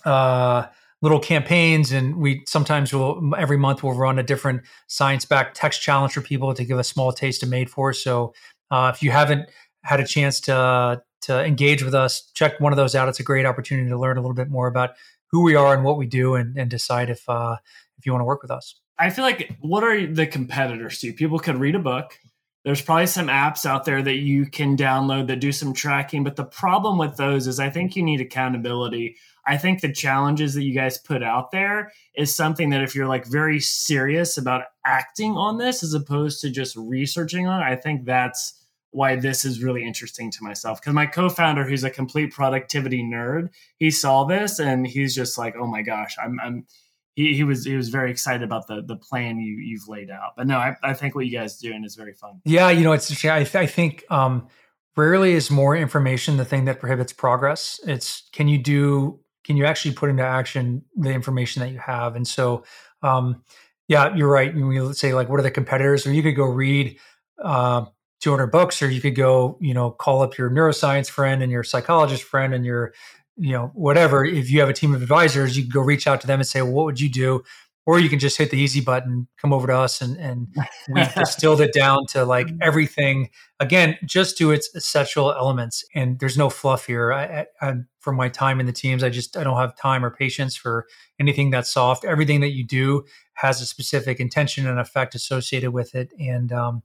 uh, 0.04 0.66
little 1.00 1.20
campaigns, 1.20 1.92
and 1.92 2.16
we 2.16 2.42
sometimes 2.46 2.92
will 2.92 3.34
every 3.36 3.58
month 3.58 3.82
we'll 3.82 3.94
run 3.94 4.18
a 4.18 4.22
different 4.22 4.62
science 4.86 5.24
backed 5.24 5.56
text 5.56 5.82
challenge 5.82 6.12
for 6.12 6.20
people 6.20 6.54
to 6.54 6.64
give 6.64 6.78
a 6.78 6.84
small 6.84 7.12
taste 7.12 7.42
of 7.42 7.48
Made 7.48 7.70
for. 7.70 7.92
So 7.92 8.34
uh, 8.70 8.92
if 8.94 9.02
you 9.02 9.10
haven't 9.10 9.48
had 9.84 10.00
a 10.00 10.06
chance 10.06 10.40
to 10.42 11.02
to 11.22 11.44
engage 11.44 11.84
with 11.84 11.94
us, 11.94 12.30
check 12.34 12.58
one 12.60 12.72
of 12.72 12.76
those 12.76 12.94
out. 12.94 13.08
It's 13.08 13.20
a 13.20 13.24
great 13.24 13.46
opportunity 13.46 13.88
to 13.88 13.98
learn 13.98 14.16
a 14.16 14.20
little 14.20 14.34
bit 14.34 14.50
more 14.50 14.66
about 14.66 14.90
who 15.30 15.42
we 15.42 15.54
are 15.54 15.74
and 15.74 15.84
what 15.84 15.96
we 15.96 16.06
do, 16.06 16.34
and, 16.34 16.56
and 16.56 16.70
decide 16.70 17.10
if 17.10 17.28
uh, 17.28 17.56
if 17.98 18.06
you 18.06 18.12
want 18.12 18.22
to 18.22 18.26
work 18.26 18.42
with 18.42 18.50
us. 18.50 18.76
I 18.98 19.10
feel 19.10 19.24
like 19.24 19.56
what 19.60 19.82
are 19.82 20.06
the 20.06 20.26
competitors 20.26 21.00
to? 21.00 21.12
People 21.12 21.38
could 21.38 21.56
read 21.56 21.74
a 21.74 21.80
book 21.80 22.18
there's 22.64 22.82
probably 22.82 23.06
some 23.06 23.26
apps 23.26 23.66
out 23.66 23.84
there 23.84 24.02
that 24.02 24.18
you 24.18 24.46
can 24.46 24.76
download 24.76 25.26
that 25.26 25.40
do 25.40 25.50
some 25.50 25.72
tracking. 25.72 26.22
But 26.22 26.36
the 26.36 26.44
problem 26.44 26.96
with 26.96 27.16
those 27.16 27.46
is 27.46 27.58
I 27.58 27.70
think 27.70 27.96
you 27.96 28.02
need 28.02 28.20
accountability. 28.20 29.16
I 29.46 29.56
think 29.56 29.80
the 29.80 29.92
challenges 29.92 30.54
that 30.54 30.62
you 30.62 30.72
guys 30.72 30.98
put 30.98 31.22
out 31.22 31.50
there 31.50 31.90
is 32.14 32.34
something 32.34 32.70
that 32.70 32.82
if 32.82 32.94
you're 32.94 33.08
like 33.08 33.26
very 33.26 33.58
serious 33.58 34.38
about 34.38 34.64
acting 34.86 35.32
on 35.32 35.58
this 35.58 35.82
as 35.82 35.94
opposed 35.94 36.40
to 36.42 36.50
just 36.50 36.76
researching 36.76 37.48
on 37.48 37.60
it, 37.60 37.64
I 37.64 37.74
think 37.74 38.04
that's 38.04 38.54
why 38.92 39.16
this 39.16 39.44
is 39.44 39.62
really 39.62 39.84
interesting 39.84 40.30
to 40.30 40.44
myself. 40.44 40.80
Because 40.80 40.94
my 40.94 41.06
co 41.06 41.28
founder, 41.28 41.64
who's 41.64 41.82
a 41.82 41.90
complete 41.90 42.32
productivity 42.32 43.02
nerd, 43.02 43.48
he 43.78 43.90
saw 43.90 44.24
this 44.24 44.60
and 44.60 44.86
he's 44.86 45.14
just 45.14 45.36
like, 45.36 45.56
oh 45.56 45.66
my 45.66 45.82
gosh, 45.82 46.16
I'm, 46.22 46.38
I'm 46.40 46.66
he, 47.14 47.34
he 47.34 47.44
was 47.44 47.64
he 47.64 47.76
was 47.76 47.88
very 47.88 48.10
excited 48.10 48.42
about 48.42 48.66
the 48.66 48.82
the 48.82 48.96
plan 48.96 49.38
you 49.38 49.54
you've 49.54 49.88
laid 49.88 50.10
out. 50.10 50.32
But 50.36 50.46
no, 50.46 50.58
I, 50.58 50.76
I 50.82 50.94
think 50.94 51.14
what 51.14 51.26
you 51.26 51.38
guys 51.38 51.58
are 51.58 51.68
doing 51.68 51.84
is 51.84 51.94
very 51.94 52.14
fun. 52.14 52.40
Yeah, 52.44 52.70
you 52.70 52.84
know, 52.84 52.92
it's 52.92 53.10
I, 53.24 53.44
th- 53.44 53.54
I 53.54 53.66
think 53.66 54.04
um, 54.10 54.48
rarely 54.96 55.32
is 55.32 55.50
more 55.50 55.76
information 55.76 56.36
the 56.36 56.44
thing 56.44 56.64
that 56.66 56.80
prohibits 56.80 57.12
progress. 57.12 57.80
It's 57.86 58.28
can 58.32 58.48
you 58.48 58.58
do 58.58 59.20
can 59.44 59.56
you 59.56 59.66
actually 59.66 59.94
put 59.94 60.08
into 60.08 60.22
action 60.22 60.84
the 60.96 61.10
information 61.10 61.60
that 61.60 61.70
you 61.70 61.78
have? 61.78 62.16
And 62.16 62.26
so, 62.26 62.64
um, 63.02 63.42
yeah, 63.88 64.14
you're 64.14 64.30
right. 64.30 64.54
When 64.54 64.70
you 64.70 64.92
say 64.92 65.14
like, 65.14 65.28
what 65.28 65.40
are 65.40 65.42
the 65.42 65.50
competitors? 65.50 66.06
Or 66.06 66.12
you 66.12 66.22
could 66.22 66.36
go 66.36 66.44
read 66.44 66.98
uh, 67.42 67.86
200 68.20 68.46
books, 68.46 68.80
or 68.80 68.88
you 68.88 69.00
could 69.00 69.16
go, 69.16 69.58
you 69.60 69.74
know, 69.74 69.90
call 69.90 70.22
up 70.22 70.38
your 70.38 70.48
neuroscience 70.48 71.10
friend 71.10 71.42
and 71.42 71.50
your 71.50 71.64
psychologist 71.64 72.22
friend 72.22 72.54
and 72.54 72.64
your 72.64 72.94
you 73.36 73.52
know, 73.52 73.70
whatever, 73.74 74.24
if 74.24 74.50
you 74.50 74.60
have 74.60 74.68
a 74.68 74.74
team 74.74 74.94
of 74.94 75.02
advisors, 75.02 75.56
you 75.56 75.64
can 75.64 75.70
go 75.70 75.80
reach 75.80 76.06
out 76.06 76.20
to 76.20 76.26
them 76.26 76.40
and 76.40 76.46
say, 76.46 76.62
well, 76.62 76.72
what 76.72 76.84
would 76.84 77.00
you 77.00 77.08
do? 77.08 77.42
Or 77.84 77.98
you 77.98 78.08
can 78.08 78.20
just 78.20 78.38
hit 78.38 78.50
the 78.50 78.58
easy 78.58 78.80
button, 78.80 79.26
come 79.38 79.52
over 79.52 79.66
to 79.66 79.76
us, 79.76 80.00
and, 80.00 80.16
and 80.16 80.46
we've 80.88 81.12
distilled 81.16 81.60
it 81.60 81.72
down 81.72 82.06
to 82.08 82.24
like 82.24 82.46
mm-hmm. 82.46 82.58
everything, 82.62 83.30
again, 83.58 83.98
just 84.04 84.38
to 84.38 84.52
its 84.52 84.72
essential 84.76 85.32
elements. 85.32 85.84
And 85.92 86.20
there's 86.20 86.38
no 86.38 86.48
fluff 86.48 86.86
here. 86.86 87.12
I, 87.12 87.46
I, 87.60 87.74
from 87.98 88.16
my 88.16 88.28
time 88.28 88.60
in 88.60 88.66
the 88.66 88.72
teams, 88.72 89.02
I 89.02 89.08
just, 89.08 89.36
I 89.36 89.42
don't 89.42 89.56
have 89.56 89.76
time 89.76 90.04
or 90.04 90.10
patience 90.10 90.54
for 90.54 90.86
anything 91.18 91.50
that's 91.50 91.72
soft. 91.72 92.04
Everything 92.04 92.40
that 92.42 92.52
you 92.52 92.64
do 92.64 93.04
has 93.34 93.60
a 93.60 93.66
specific 93.66 94.20
intention 94.20 94.68
and 94.68 94.78
effect 94.78 95.16
associated 95.16 95.72
with 95.72 95.96
it. 95.96 96.12
And, 96.20 96.52
um, 96.52 96.82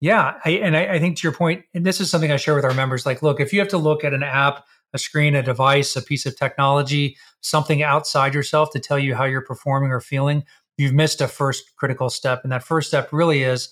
yeah, 0.00 0.34
I, 0.44 0.50
and 0.50 0.76
I, 0.76 0.94
I 0.94 0.98
think 0.98 1.16
to 1.16 1.22
your 1.22 1.32
point, 1.32 1.64
and 1.72 1.86
this 1.86 2.00
is 2.00 2.10
something 2.10 2.30
I 2.30 2.36
share 2.36 2.54
with 2.54 2.66
our 2.66 2.74
members. 2.74 3.06
Like, 3.06 3.22
look, 3.22 3.40
if 3.40 3.54
you 3.54 3.60
have 3.60 3.68
to 3.68 3.78
look 3.78 4.04
at 4.04 4.12
an 4.12 4.22
app 4.22 4.66
a 4.94 4.98
screen, 4.98 5.34
a 5.34 5.42
device, 5.42 5.96
a 5.96 6.02
piece 6.02 6.26
of 6.26 6.36
technology, 6.36 7.16
something 7.40 7.82
outside 7.82 8.34
yourself 8.34 8.70
to 8.72 8.80
tell 8.80 8.98
you 8.98 9.14
how 9.14 9.24
you're 9.24 9.42
performing 9.42 9.90
or 9.90 10.00
feeling, 10.00 10.44
you've 10.78 10.92
missed 10.92 11.20
a 11.20 11.28
first 11.28 11.76
critical 11.76 12.10
step. 12.10 12.40
And 12.42 12.52
that 12.52 12.62
first 12.62 12.88
step 12.88 13.12
really 13.12 13.42
is 13.42 13.68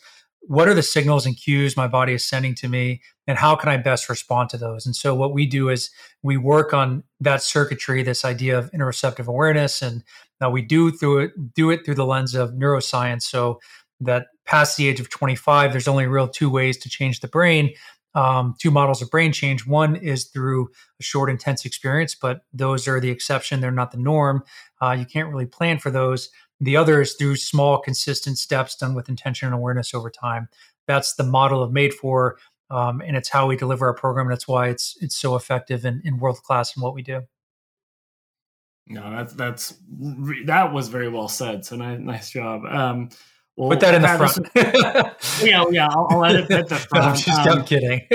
what 0.46 0.68
are 0.68 0.74
the 0.74 0.82
signals 0.82 1.24
and 1.24 1.36
cues 1.36 1.76
my 1.76 1.88
body 1.88 2.12
is 2.12 2.24
sending 2.24 2.54
to 2.56 2.68
me 2.68 3.00
and 3.26 3.38
how 3.38 3.56
can 3.56 3.70
I 3.70 3.78
best 3.78 4.08
respond 4.08 4.50
to 4.50 4.58
those? 4.58 4.84
And 4.84 4.94
so 4.94 5.14
what 5.14 5.32
we 5.32 5.46
do 5.46 5.70
is 5.70 5.90
we 6.22 6.36
work 6.36 6.74
on 6.74 7.02
that 7.20 7.42
circuitry, 7.42 8.02
this 8.02 8.24
idea 8.24 8.58
of 8.58 8.70
interoceptive 8.72 9.26
awareness. 9.26 9.80
And 9.80 10.04
now 10.40 10.50
we 10.50 10.60
do 10.60 10.90
through 10.90 11.18
it, 11.20 11.54
do 11.54 11.70
it 11.70 11.84
through 11.84 11.94
the 11.94 12.04
lens 12.04 12.34
of 12.34 12.50
neuroscience. 12.52 13.22
So 13.22 13.58
that 14.00 14.26
past 14.44 14.76
the 14.76 14.88
age 14.88 15.00
of 15.00 15.08
25, 15.08 15.72
there's 15.72 15.88
only 15.88 16.06
real 16.06 16.28
two 16.28 16.50
ways 16.50 16.76
to 16.78 16.90
change 16.90 17.20
the 17.20 17.28
brain 17.28 17.72
um, 18.14 18.54
two 18.60 18.70
models 18.70 19.02
of 19.02 19.10
brain 19.10 19.32
change. 19.32 19.66
One 19.66 19.96
is 19.96 20.24
through 20.24 20.70
a 21.00 21.02
short, 21.02 21.30
intense 21.30 21.64
experience, 21.64 22.14
but 22.14 22.42
those 22.52 22.86
are 22.86 23.00
the 23.00 23.10
exception. 23.10 23.60
They're 23.60 23.70
not 23.70 23.90
the 23.90 23.98
norm. 23.98 24.44
Uh, 24.80 24.96
you 24.98 25.04
can't 25.04 25.28
really 25.28 25.46
plan 25.46 25.78
for 25.78 25.90
those. 25.90 26.30
The 26.60 26.76
other 26.76 27.00
is 27.00 27.14
through 27.14 27.36
small, 27.36 27.78
consistent 27.78 28.38
steps 28.38 28.76
done 28.76 28.94
with 28.94 29.08
intention 29.08 29.46
and 29.46 29.54
awareness 29.54 29.94
over 29.94 30.10
time. 30.10 30.48
That's 30.86 31.14
the 31.14 31.24
model 31.24 31.62
of 31.62 31.72
Made 31.72 31.94
for, 31.94 32.38
um, 32.70 33.00
and 33.00 33.16
it's 33.16 33.28
how 33.28 33.46
we 33.46 33.56
deliver 33.56 33.86
our 33.86 33.94
program. 33.94 34.28
That's 34.28 34.46
why 34.46 34.68
it's 34.68 34.96
it's 35.00 35.16
so 35.16 35.34
effective 35.34 35.84
and, 35.84 36.02
and 36.04 36.20
world 36.20 36.42
class 36.42 36.76
in 36.76 36.82
what 36.82 36.94
we 36.94 37.02
do. 37.02 37.22
No, 38.86 39.10
that's 39.10 39.32
that's 39.32 39.74
that 40.44 40.72
was 40.72 40.88
very 40.88 41.08
well 41.08 41.28
said. 41.28 41.64
So 41.64 41.76
nice, 41.76 41.98
nice 42.00 42.30
job. 42.30 42.64
Um, 42.66 43.08
well, 43.56 43.70
Put 43.70 43.80
that 43.80 43.94
in 43.94 44.02
the 44.02 44.08
front. 44.08 44.48
yeah, 45.44 45.64
yeah, 45.70 45.88
I'll, 45.88 46.08
I'll 46.10 46.24
edit 46.24 46.50
at 46.50 46.68
the 46.68 46.74
front. 46.90 47.04
no, 47.04 47.10
I'm, 47.10 47.16
just, 47.16 47.46
um, 47.46 47.58
I'm 47.58 47.64
kidding. 47.64 48.06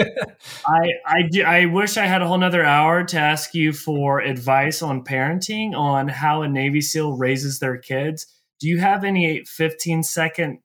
I 0.67 0.89
I, 1.05 1.21
do, 1.31 1.43
I 1.43 1.65
wish 1.65 1.95
I 1.95 2.05
had 2.05 2.21
a 2.21 2.27
whole 2.27 2.37
nother 2.37 2.63
hour 2.63 3.05
to 3.05 3.17
ask 3.17 3.53
you 3.53 3.71
for 3.71 4.19
advice 4.19 4.81
on 4.81 5.05
parenting, 5.05 5.73
on 5.73 6.09
how 6.09 6.41
a 6.41 6.49
Navy 6.49 6.81
SEAL 6.81 7.13
raises 7.13 7.59
their 7.59 7.77
kids. 7.77 8.27
Do 8.59 8.67
you 8.67 8.79
have 8.79 9.05
any 9.05 9.45
15 9.45 10.03
second 10.03 10.59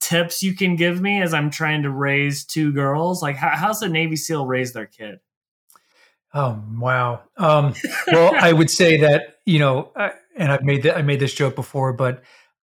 tips 0.00 0.42
you 0.42 0.54
can 0.54 0.76
give 0.76 1.00
me 1.02 1.20
as 1.20 1.34
I'm 1.34 1.50
trying 1.50 1.82
to 1.82 1.90
raise 1.90 2.46
two 2.46 2.72
girls? 2.72 3.22
Like, 3.22 3.36
how, 3.36 3.50
how's 3.50 3.82
a 3.82 3.88
Navy 3.88 4.16
SEAL 4.16 4.46
raise 4.46 4.72
their 4.72 4.86
kid? 4.86 5.20
Oh 6.32 6.62
wow. 6.78 7.22
Um, 7.36 7.74
well, 8.08 8.34
I 8.34 8.52
would 8.52 8.70
say 8.70 8.98
that 8.98 9.36
you 9.44 9.58
know, 9.58 9.92
I, 9.94 10.12
and 10.36 10.50
I've 10.50 10.62
made 10.62 10.82
that 10.84 10.96
I 10.96 11.02
made 11.02 11.20
this 11.20 11.34
joke 11.34 11.54
before, 11.54 11.92
but 11.92 12.22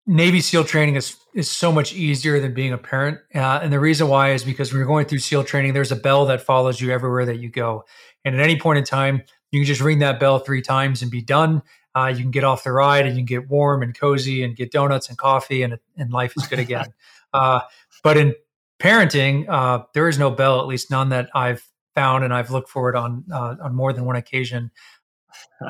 Navy 0.06 0.40
SEAL 0.40 0.64
training 0.64 0.96
is 0.96 1.16
is 1.36 1.50
so 1.50 1.70
much 1.70 1.92
easier 1.94 2.40
than 2.40 2.54
being 2.54 2.72
a 2.72 2.78
parent, 2.78 3.18
uh, 3.34 3.60
and 3.62 3.72
the 3.72 3.78
reason 3.78 4.08
why 4.08 4.32
is 4.32 4.42
because 4.42 4.72
when 4.72 4.78
you're 4.78 4.86
going 4.86 5.06
through 5.06 5.18
SEAL 5.18 5.44
training, 5.44 5.74
there's 5.74 5.92
a 5.92 5.96
bell 5.96 6.26
that 6.26 6.40
follows 6.40 6.80
you 6.80 6.90
everywhere 6.90 7.26
that 7.26 7.38
you 7.38 7.50
go, 7.50 7.84
and 8.24 8.34
at 8.34 8.40
any 8.40 8.58
point 8.58 8.78
in 8.78 8.84
time, 8.84 9.22
you 9.50 9.60
can 9.60 9.66
just 9.66 9.80
ring 9.80 10.00
that 10.00 10.18
bell 10.18 10.38
three 10.38 10.62
times 10.62 11.02
and 11.02 11.10
be 11.10 11.22
done. 11.22 11.62
Uh, 11.94 12.08
you 12.08 12.22
can 12.22 12.30
get 12.30 12.44
off 12.44 12.64
the 12.64 12.72
ride 12.72 13.06
and 13.06 13.16
you 13.16 13.20
can 13.20 13.26
get 13.26 13.48
warm 13.48 13.82
and 13.82 13.98
cozy 13.98 14.42
and 14.42 14.56
get 14.56 14.70
donuts 14.70 15.08
and 15.08 15.16
coffee, 15.18 15.62
and 15.62 15.78
and 15.96 16.12
life 16.12 16.32
is 16.36 16.46
good 16.46 16.58
again. 16.58 16.92
uh, 17.32 17.60
but 18.02 18.16
in 18.16 18.34
parenting, 18.78 19.48
uh, 19.48 19.84
there 19.94 20.08
is 20.08 20.18
no 20.18 20.30
bell, 20.30 20.60
at 20.60 20.66
least 20.66 20.90
none 20.90 21.10
that 21.10 21.28
I've 21.34 21.66
found, 21.94 22.24
and 22.24 22.32
I've 22.32 22.50
looked 22.50 22.68
for 22.68 22.90
it 22.90 22.96
on 22.96 23.24
uh, 23.32 23.56
on 23.62 23.74
more 23.74 23.92
than 23.92 24.04
one 24.04 24.16
occasion. 24.16 24.70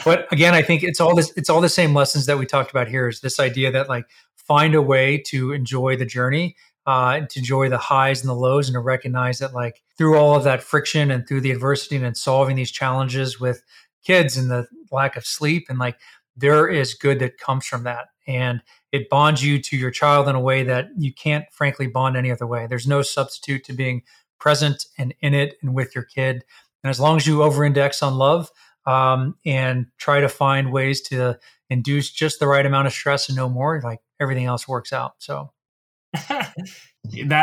But 0.04 0.30
again, 0.32 0.54
I 0.54 0.62
think 0.62 0.82
it's 0.82 1.00
all 1.00 1.14
this 1.14 1.32
it's 1.36 1.48
all 1.48 1.60
the 1.60 1.68
same 1.68 1.94
lessons 1.94 2.26
that 2.26 2.38
we 2.38 2.46
talked 2.46 2.70
about 2.70 2.88
here. 2.88 3.08
Is 3.08 3.20
this 3.20 3.40
idea 3.40 3.70
that 3.72 3.88
like 3.88 4.06
find 4.46 4.74
a 4.74 4.82
way 4.82 5.18
to 5.26 5.52
enjoy 5.52 5.96
the 5.96 6.06
journey, 6.06 6.56
uh, 6.86 7.20
to 7.28 7.38
enjoy 7.38 7.68
the 7.68 7.78
highs 7.78 8.20
and 8.20 8.28
the 8.28 8.34
lows, 8.34 8.68
and 8.68 8.74
to 8.74 8.80
recognize 8.80 9.38
that 9.38 9.54
like 9.54 9.82
through 9.98 10.16
all 10.16 10.36
of 10.36 10.44
that 10.44 10.62
friction 10.62 11.10
and 11.10 11.26
through 11.26 11.40
the 11.40 11.50
adversity 11.50 11.96
and 11.96 12.16
solving 12.16 12.56
these 12.56 12.70
challenges 12.70 13.40
with 13.40 13.62
kids 14.04 14.36
and 14.36 14.50
the 14.50 14.66
lack 14.92 15.16
of 15.16 15.26
sleep 15.26 15.66
and 15.68 15.78
like 15.78 15.98
there 16.36 16.68
is 16.68 16.94
good 16.94 17.18
that 17.18 17.38
comes 17.38 17.66
from 17.66 17.82
that 17.82 18.06
and 18.28 18.62
it 18.92 19.08
bonds 19.10 19.42
you 19.44 19.60
to 19.60 19.76
your 19.76 19.90
child 19.90 20.28
in 20.28 20.36
a 20.36 20.40
way 20.40 20.62
that 20.62 20.86
you 20.96 21.12
can't 21.12 21.44
frankly 21.50 21.88
bond 21.88 22.16
any 22.16 22.30
other 22.30 22.46
way 22.46 22.68
there's 22.68 22.86
no 22.86 23.02
substitute 23.02 23.64
to 23.64 23.72
being 23.72 24.00
present 24.38 24.86
and 24.98 25.14
in 25.20 25.34
it 25.34 25.56
and 25.62 25.74
with 25.74 25.94
your 25.94 26.04
kid. 26.04 26.44
And 26.82 26.90
as 26.90 27.00
long 27.00 27.16
as 27.16 27.26
you 27.26 27.42
over 27.42 27.64
index 27.64 28.02
on 28.02 28.14
love 28.14 28.50
um, 28.86 29.36
and 29.44 29.86
try 29.98 30.20
to 30.20 30.28
find 30.28 30.72
ways 30.72 31.00
to 31.02 31.38
induce 31.70 32.10
just 32.10 32.38
the 32.38 32.46
right 32.46 32.64
amount 32.64 32.86
of 32.86 32.92
stress 32.92 33.28
and 33.28 33.36
no 33.36 33.48
more, 33.48 33.80
like 33.82 34.00
everything 34.20 34.44
else 34.44 34.68
works 34.68 34.92
out. 34.92 35.14
So 35.18 35.52
that 36.12 36.54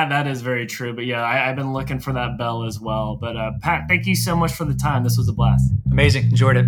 that 0.10 0.28
is 0.28 0.42
very 0.42 0.66
true. 0.66 0.94
But 0.94 1.06
yeah, 1.06 1.24
I, 1.24 1.36
have 1.38 1.56
been 1.56 1.74
looking 1.74 2.00
for 2.00 2.14
that 2.14 2.38
bell 2.38 2.66
as 2.66 2.80
well. 2.80 3.18
But 3.20 3.38
uh, 3.38 3.52
Pat, 3.62 3.84
thank 3.88 4.06
you 4.06 4.16
so 4.16 4.36
much 4.36 4.54
for 4.54 4.66
the 4.66 4.74
time. 4.74 5.04
This 5.04 5.18
was 5.18 5.28
a 5.28 5.34
blast. 5.34 5.72
Amazing. 5.92 6.26
Enjoyed 6.26 6.58
it. 6.58 6.66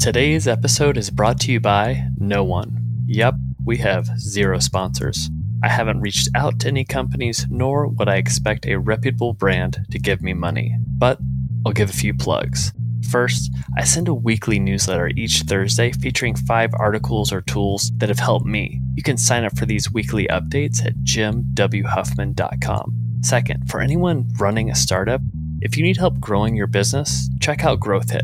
Today's 0.00 0.48
episode 0.48 0.96
is 0.96 1.10
brought 1.10 1.40
to 1.40 1.52
you 1.52 1.60
by 1.60 2.06
no 2.18 2.44
one. 2.44 2.84
Yep, 3.06 3.34
we 3.64 3.76
have 3.78 4.06
zero 4.18 4.58
sponsors. 4.58 5.28
I 5.62 5.68
haven't 5.68 6.00
reached 6.00 6.28
out 6.36 6.60
to 6.60 6.68
any 6.68 6.84
companies, 6.84 7.46
nor 7.50 7.88
would 7.88 8.08
I 8.08 8.16
expect 8.16 8.64
a 8.66 8.76
reputable 8.76 9.32
brand 9.32 9.84
to 9.90 9.98
give 9.98 10.22
me 10.22 10.34
money, 10.34 10.76
but 10.86 11.18
I'll 11.66 11.72
give 11.72 11.90
a 11.90 11.92
few 11.92 12.14
plugs. 12.14 12.72
First, 13.10 13.50
I 13.76 13.84
send 13.84 14.08
a 14.08 14.14
weekly 14.14 14.58
newsletter 14.58 15.08
each 15.16 15.42
Thursday 15.42 15.92
featuring 15.92 16.34
five 16.34 16.72
articles 16.74 17.32
or 17.32 17.40
tools 17.42 17.92
that 17.96 18.08
have 18.08 18.18
helped 18.18 18.46
me. 18.46 18.80
You 18.94 19.02
can 19.02 19.16
sign 19.16 19.44
up 19.44 19.56
for 19.56 19.66
these 19.66 19.92
weekly 19.92 20.26
updates 20.28 20.84
at 20.84 20.96
jimwhuffman.com. 21.04 22.94
Second, 23.22 23.68
for 23.68 23.80
anyone 23.80 24.28
running 24.38 24.70
a 24.70 24.74
startup, 24.74 25.20
if 25.60 25.76
you 25.76 25.82
need 25.82 25.96
help 25.96 26.20
growing 26.20 26.54
your 26.54 26.66
business, 26.66 27.28
check 27.40 27.64
out 27.64 27.80
GrowthHit. 27.80 28.22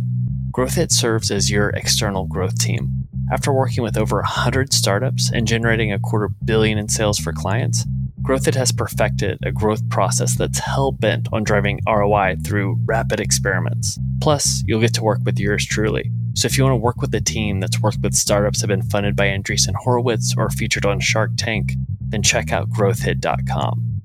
GrowthHit 0.52 0.92
serves 0.92 1.30
as 1.30 1.50
your 1.50 1.70
external 1.70 2.26
growth 2.26 2.58
team. 2.58 3.06
After 3.32 3.52
working 3.52 3.82
with 3.82 3.96
over 3.96 4.16
100 4.16 4.72
startups 4.72 5.30
and 5.32 5.46
generating 5.48 5.92
a 5.92 5.98
quarter 5.98 6.28
billion 6.44 6.78
in 6.78 6.88
sales 6.88 7.18
for 7.18 7.32
clients, 7.32 7.86
GrowthHit 8.22 8.54
has 8.54 8.70
perfected 8.70 9.38
a 9.42 9.52
growth 9.52 9.88
process 9.90 10.36
that's 10.36 10.58
hell 10.58 10.92
bent 10.92 11.28
on 11.32 11.42
driving 11.44 11.80
ROI 11.86 12.36
through 12.44 12.78
rapid 12.84 13.20
experiments. 13.20 13.98
Plus, 14.20 14.62
you'll 14.66 14.80
get 14.80 14.94
to 14.94 15.02
work 15.02 15.20
with 15.24 15.38
yours 15.38 15.64
truly. 15.64 16.10
So 16.34 16.46
if 16.46 16.58
you 16.58 16.64
want 16.64 16.74
to 16.74 16.78
work 16.78 17.00
with 17.00 17.14
a 17.14 17.20
team 17.20 17.60
that's 17.60 17.80
worked 17.80 17.98
with 18.02 18.14
startups 18.14 18.60
that 18.60 18.70
have 18.70 18.78
been 18.78 18.88
funded 18.90 19.14
by 19.16 19.26
Andreessen 19.26 19.74
Horowitz 19.74 20.34
or 20.36 20.50
featured 20.50 20.84
on 20.84 20.98
Shark 21.00 21.30
Tank, 21.36 21.72
then 22.00 22.22
check 22.22 22.52
out 22.52 22.70
growthhit.com. 22.70 23.93